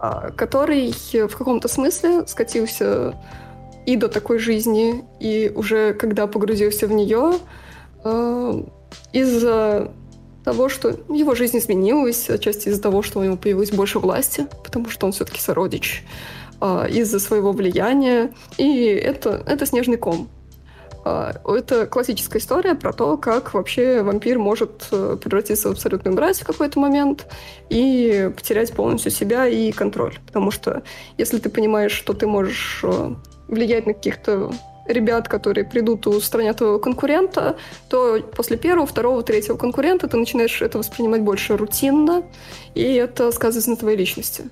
А, 0.00 0.32
который 0.32 0.92
в 1.12 1.36
каком-то 1.36 1.68
смысле 1.68 2.26
скатился 2.26 3.14
и 3.86 3.94
до 3.94 4.08
такой 4.08 4.40
жизни, 4.40 5.04
и 5.20 5.52
уже 5.54 5.94
когда 5.94 6.26
погрузился 6.26 6.88
в 6.88 6.92
нее, 6.92 7.34
а, 8.02 8.64
из-за 9.12 9.92
того, 10.46 10.68
что 10.68 10.90
его 11.08 11.34
жизнь 11.34 11.58
изменилась, 11.58 12.30
отчасти 12.30 12.68
из-за 12.68 12.80
того, 12.80 13.02
что 13.02 13.18
у 13.18 13.24
него 13.24 13.36
появилось 13.36 13.72
больше 13.72 13.98
власти, 13.98 14.46
потому 14.62 14.88
что 14.88 15.04
он 15.06 15.12
все-таки 15.12 15.40
сородич, 15.40 16.04
а, 16.60 16.86
из-за 16.86 17.18
своего 17.18 17.50
влияния. 17.50 18.32
И 18.56 18.84
это, 18.84 19.42
это 19.44 19.66
снежный 19.66 19.96
ком. 19.96 20.28
А, 21.04 21.34
это 21.44 21.86
классическая 21.86 22.38
история 22.38 22.76
про 22.76 22.92
то, 22.92 23.16
как 23.16 23.54
вообще 23.54 24.02
вампир 24.02 24.38
может 24.38 24.86
э, 24.92 25.16
превратиться 25.20 25.68
в 25.68 25.72
абсолютную 25.72 26.14
мразь 26.14 26.38
в 26.38 26.46
какой-то 26.46 26.78
момент 26.78 27.26
и 27.68 28.30
потерять 28.36 28.72
полностью 28.72 29.10
себя 29.10 29.48
и 29.48 29.72
контроль. 29.72 30.14
Потому 30.28 30.52
что 30.52 30.84
если 31.18 31.38
ты 31.38 31.48
понимаешь, 31.48 31.90
что 31.90 32.12
ты 32.12 32.28
можешь 32.28 32.82
э, 32.84 33.14
влиять 33.48 33.86
на 33.86 33.94
каких-то 33.94 34.52
ребят, 34.88 35.28
которые 35.28 35.64
придут 35.64 36.06
и 36.06 36.08
устранят 36.08 36.58
твоего 36.58 36.78
конкурента, 36.78 37.56
то 37.88 38.20
после 38.34 38.56
первого, 38.56 38.86
второго, 38.86 39.22
третьего 39.22 39.56
конкурента 39.56 40.08
ты 40.08 40.16
начинаешь 40.16 40.62
это 40.62 40.78
воспринимать 40.78 41.22
больше 41.22 41.56
рутинно, 41.56 42.24
и 42.74 42.82
это 42.82 43.30
сказывается 43.32 43.70
на 43.70 43.76
твоей 43.76 43.96
личности. 43.96 44.44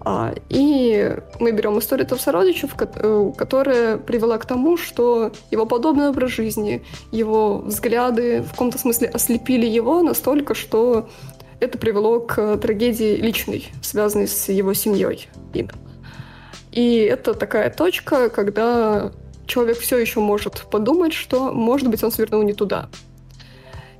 А, 0.00 0.32
и 0.48 1.16
мы 1.40 1.50
берем 1.52 1.78
историю 1.78 2.06
Товсородичев, 2.06 2.74
э, 2.78 3.32
которая 3.36 3.98
привела 3.98 4.38
к 4.38 4.46
тому, 4.46 4.76
что 4.76 5.32
его 5.50 5.66
подобный 5.66 6.08
образ 6.08 6.30
жизни, 6.30 6.82
его 7.10 7.58
взгляды 7.58 8.42
в 8.42 8.50
каком-то 8.52 8.78
смысле 8.78 9.08
ослепили 9.08 9.66
его 9.66 10.02
настолько, 10.02 10.54
что 10.54 11.08
это 11.60 11.78
привело 11.78 12.20
к 12.20 12.56
трагедии 12.58 13.16
личной, 13.16 13.68
связанной 13.82 14.28
с 14.28 14.48
его 14.48 14.72
семьей. 14.72 15.28
И 16.72 16.96
это 17.00 17.34
такая 17.34 17.70
точка, 17.70 18.28
когда 18.28 19.10
человек 19.48 19.78
все 19.78 19.98
еще 19.98 20.20
может 20.20 20.66
подумать, 20.70 21.12
что, 21.12 21.52
может 21.52 21.88
быть, 21.88 22.04
он 22.04 22.12
свернул 22.12 22.42
не 22.42 22.52
туда. 22.52 22.88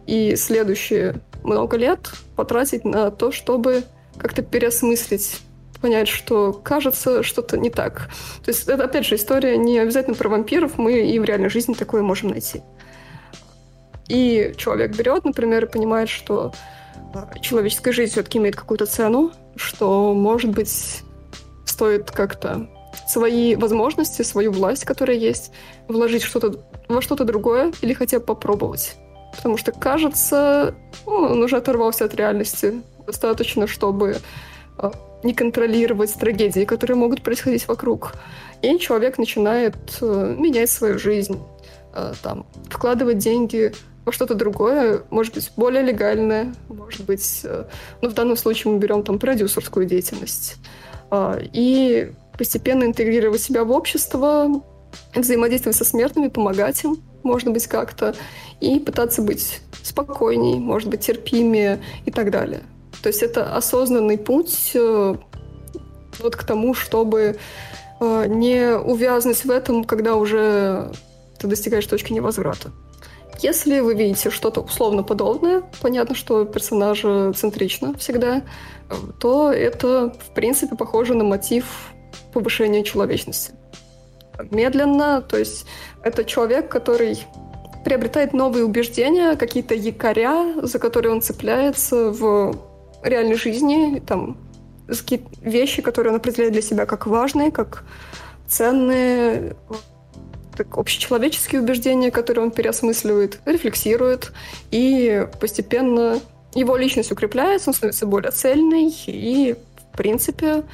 И 0.07 0.37
следующие 0.37 1.21
много 1.43 1.77
лет 1.77 2.11
потратить 2.37 2.85
на 2.85 3.11
то, 3.11 3.33
чтобы 3.33 3.83
как-то 4.17 4.43
переосмыслить 4.43 5.41
понять, 5.81 6.09
что 6.09 6.53
кажется 6.53 7.23
что-то 7.23 7.57
не 7.57 7.71
так. 7.71 8.11
То 8.45 8.51
есть 8.51 8.69
это, 8.69 8.85
опять 8.85 9.07
же, 9.07 9.15
история 9.15 9.57
не 9.57 9.79
обязательно 9.79 10.17
про 10.17 10.29
вампиров, 10.29 10.77
мы 10.77 11.01
и 11.01 11.19
в 11.19 11.25
реальной 11.25 11.51
жизни 11.51 11.75
такое 11.75 12.03
можем 12.03 12.31
найти. 12.31 12.63
И 14.09 14.55
человек 14.57 14.97
берет, 14.97 15.25
например, 15.25 15.67
и 15.67 15.69
понимает, 15.69 16.09
что 16.09 16.53
человеческая 17.41 17.93
жизнь 17.93 18.13
все-таки 18.13 18.39
имеет 18.39 18.57
какую-то 18.57 18.87
цену, 18.87 19.31
что, 19.57 20.15
может 20.15 20.51
быть, 20.51 21.03
стоит 21.65 22.11
как-то 22.11 22.69
свои 23.07 23.55
возможности, 23.57 24.23
свою 24.23 24.53
власть, 24.53 24.85
которая 24.85 25.17
есть, 25.17 25.53
вложить 25.89 26.23
что-то 26.23 26.55
во 26.89 27.03
что-то 27.03 27.25
другое 27.25 27.73
или 27.81 27.93
хотя 27.93 28.19
бы 28.19 28.27
попробовать. 28.27 28.97
Потому 29.37 29.57
что, 29.57 29.73
кажется, 29.73 30.75
ну, 31.07 31.13
он 31.13 31.43
уже 31.43 31.57
оторвался 31.57 32.05
от 32.05 32.15
реальности 32.15 32.83
достаточно, 33.07 33.67
чтобы 33.67 34.17
а, 34.79 34.93
не 35.23 35.35
контролировать 35.35 36.15
трагедии, 36.15 36.65
которые 36.65 36.97
могут 36.97 37.23
происходить 37.23 37.69
вокруг. 37.69 38.15
И 38.63 38.79
человек 38.79 39.19
начинает 39.19 39.77
э, 40.01 40.35
менять 40.39 40.71
свою 40.71 40.99
жизнь, 40.99 41.41
э, 41.95 42.13
там, 42.23 42.47
вкладывать 42.71 43.19
деньги 43.19 43.73
во 44.05 44.13
что-то 44.13 44.35
другое, 44.35 45.03
может 45.11 45.35
быть, 45.35 45.51
более 45.57 45.83
легальное, 45.83 46.55
может 46.69 47.05
быть, 47.05 47.43
э, 47.45 47.65
ну, 48.01 48.09
в 48.09 48.15
данном 48.15 48.37
случае 48.37 48.73
мы 48.73 48.79
берем 48.79 49.03
там 49.03 49.19
продюсерскую 49.19 49.87
деятельность. 49.87 50.57
Э, 51.11 51.41
и 51.53 52.13
постепенно 52.39 52.85
интегрировать 52.85 53.43
себя 53.43 53.65
в 53.65 53.73
общество, 53.73 54.63
взаимодействовать 55.15 55.77
со 55.77 55.85
смертными, 55.85 56.29
помогать 56.29 56.83
им, 56.85 57.03
может 57.23 57.53
быть, 57.53 57.67
как-то, 57.67 58.15
и 58.61 58.79
пытаться 58.79 59.21
быть 59.21 59.61
спокойней, 59.83 60.59
может 60.59 60.89
быть, 60.89 61.01
терпимее 61.01 61.81
и 62.07 62.11
так 62.11 62.31
далее. 62.31 62.63
То 63.03 63.09
есть 63.09 63.23
это 63.23 63.55
осознанный 63.55 64.19
путь 64.19 64.71
э, 64.75 65.15
вот 66.21 66.37
к 66.37 66.45
тому, 66.45 66.75
чтобы 66.75 67.39
э, 68.01 68.25
не 68.29 68.77
увязнуть 68.77 69.45
в 69.45 69.51
этом, 69.51 69.85
когда 69.85 70.17
уже 70.17 70.93
ты 71.39 71.47
достигаешь 71.47 71.87
точки 71.87 72.13
невозврата. 72.13 72.71
Если 73.41 73.79
вы 73.79 73.95
видите 73.95 74.31
что-то 74.31 74.61
условно 74.63 75.05
подобное, 75.05 75.63
понятно, 75.81 76.17
что 76.17 76.45
персонажа 76.45 77.33
центрично 77.37 77.95
всегда, 77.97 78.43
то 79.21 79.53
это, 79.53 80.13
в 80.19 80.35
принципе, 80.35 80.75
похоже 80.75 81.15
на 81.15 81.23
мотив 81.23 81.93
повышения 82.33 82.85
человечности. 82.85 83.53
медленно. 84.51 85.21
То 85.23 85.37
есть 85.39 85.67
это 86.03 86.25
человек, 86.25 86.69
который 86.69 87.19
приобретает 87.85 88.33
новые 88.33 88.65
убеждения, 88.65 89.37
какие-то 89.37 89.75
якоря, 89.75 90.55
за 90.63 90.79
которые 90.79 91.13
он 91.13 91.23
цепляется 91.23 92.11
в 92.11 92.55
реальной 93.03 93.37
жизни, 93.37 94.03
там, 94.07 94.37
какие-то 94.87 95.29
вещи, 95.43 95.83
которые 95.83 96.13
он 96.13 96.17
определяет 96.17 96.53
для 96.53 96.63
себя 96.63 96.87
как 96.87 97.07
важные, 97.07 97.51
как 97.51 97.85
ценные, 98.47 99.57
так, 100.57 100.77
общечеловеческие 100.77 101.61
убеждения, 101.61 102.11
которые 102.11 102.45
он 102.45 102.51
переосмысливает, 102.51 103.41
рефлексирует, 103.45 104.33
и 104.71 105.27
постепенно 105.41 106.21
его 106.55 106.77
личность 106.77 107.13
укрепляется, 107.13 107.71
он 107.71 107.75
становится 107.75 108.07
более 108.07 108.33
цельной, 108.33 108.95
и, 109.07 109.55
в 109.93 109.97
принципе, 109.97 110.65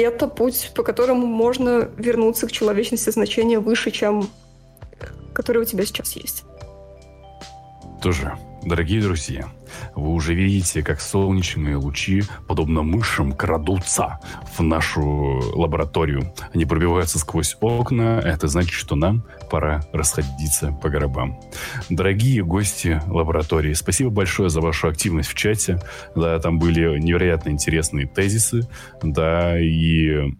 это 0.00 0.28
путь, 0.28 0.72
по 0.74 0.82
которому 0.82 1.26
можно 1.26 1.88
вернуться 1.96 2.46
к 2.46 2.52
человечности 2.52 3.10
значения 3.10 3.58
выше, 3.58 3.90
чем 3.90 4.28
который 5.34 5.62
у 5.62 5.64
тебя 5.64 5.84
сейчас 5.84 6.12
есть. 6.16 6.44
Тоже, 8.00 8.38
дорогие 8.62 9.02
друзья, 9.02 9.48
вы 9.94 10.10
уже 10.10 10.34
видите, 10.34 10.82
как 10.82 11.00
солнечные 11.00 11.76
лучи, 11.76 12.22
подобно 12.46 12.82
мышам, 12.82 13.32
крадутся 13.32 14.18
в 14.56 14.62
нашу 14.62 15.02
лабораторию. 15.54 16.32
Они 16.54 16.64
пробиваются 16.64 17.18
сквозь 17.18 17.56
окна. 17.60 18.20
Это 18.24 18.48
значит, 18.48 18.72
что 18.72 18.96
нам 18.96 19.24
пора 19.50 19.84
расходиться 19.92 20.72
по 20.82 20.88
гробам. 20.88 21.40
Дорогие 21.88 22.42
гости 22.42 23.00
лаборатории, 23.06 23.74
спасибо 23.74 24.10
большое 24.10 24.50
за 24.50 24.60
вашу 24.60 24.88
активность 24.88 25.28
в 25.28 25.34
чате. 25.34 25.80
Да, 26.14 26.38
там 26.38 26.58
были 26.58 26.98
невероятно 26.98 27.50
интересные 27.50 28.06
тезисы. 28.06 28.68
Да, 29.02 29.58
и 29.58 30.32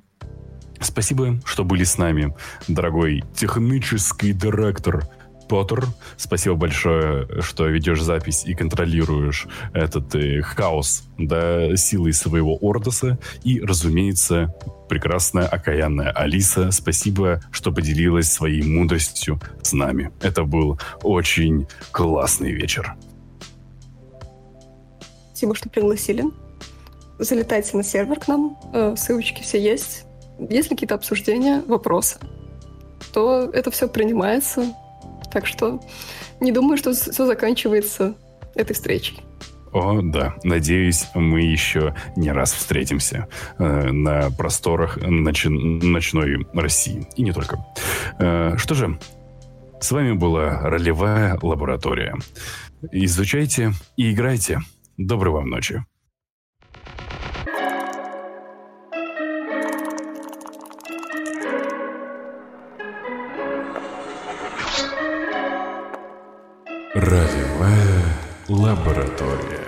Спасибо, 0.80 1.40
что 1.44 1.64
были 1.64 1.84
с 1.84 1.96
нами, 1.96 2.34
дорогой 2.68 3.24
технический 3.34 4.32
директор 4.32 5.08
Поттер. 5.48 5.86
Спасибо 6.16 6.56
большое, 6.56 7.28
что 7.40 7.66
ведешь 7.66 8.02
запись 8.02 8.44
и 8.44 8.54
контролируешь 8.54 9.46
этот 9.72 10.14
э, 10.14 10.42
хаос 10.42 11.04
да, 11.18 11.76
силой 11.76 12.12
своего 12.12 12.56
Ордоса. 12.56 13.18
И, 13.44 13.60
разумеется, 13.60 14.54
прекрасная, 14.88 15.46
окаянная 15.46 16.10
Алиса. 16.10 16.70
Спасибо, 16.70 17.40
что 17.50 17.72
поделилась 17.72 18.32
своей 18.32 18.62
мудростью 18.62 19.40
с 19.62 19.72
нами. 19.72 20.12
Это 20.20 20.44
был 20.44 20.80
очень 21.02 21.66
классный 21.92 22.52
вечер. 22.52 22.94
Спасибо, 25.28 25.54
что 25.54 25.68
пригласили. 25.68 26.24
Залетайте 27.18 27.76
на 27.76 27.82
сервер 27.82 28.18
к 28.20 28.28
нам. 28.28 28.58
Э, 28.72 28.94
ссылочки 28.96 29.42
все 29.42 29.62
есть. 29.62 30.06
Есть 30.38 30.68
какие-то 30.68 30.94
обсуждения, 30.94 31.62
вопросы, 31.66 32.18
то 33.12 33.50
это 33.52 33.70
все 33.70 33.88
принимается. 33.88 34.74
Так 35.36 35.46
что 35.46 35.82
не 36.40 36.50
думаю, 36.50 36.78
что 36.78 36.94
все 36.94 37.26
заканчивается 37.26 38.14
этой 38.54 38.72
встречей. 38.72 39.20
О, 39.70 40.00
да. 40.02 40.34
Надеюсь, 40.44 41.08
мы 41.14 41.42
еще 41.42 41.94
не 42.16 42.32
раз 42.32 42.54
встретимся 42.54 43.28
э, 43.58 43.90
на 43.92 44.30
просторах 44.30 44.96
ноч... 44.96 45.44
ночной 45.44 46.46
России. 46.54 47.06
И 47.16 47.22
не 47.22 47.32
только. 47.32 47.62
Э, 48.18 48.54
что 48.56 48.74
же, 48.74 48.98
с 49.78 49.92
вами 49.92 50.12
была 50.12 50.58
ролевая 50.62 51.38
лаборатория. 51.42 52.14
Изучайте 52.90 53.72
и 53.98 54.12
играйте. 54.12 54.60
Доброй 54.96 55.34
вам 55.34 55.50
ночи. 55.50 55.84
Радиовая 66.96 68.16
лаборатория. 68.48 69.65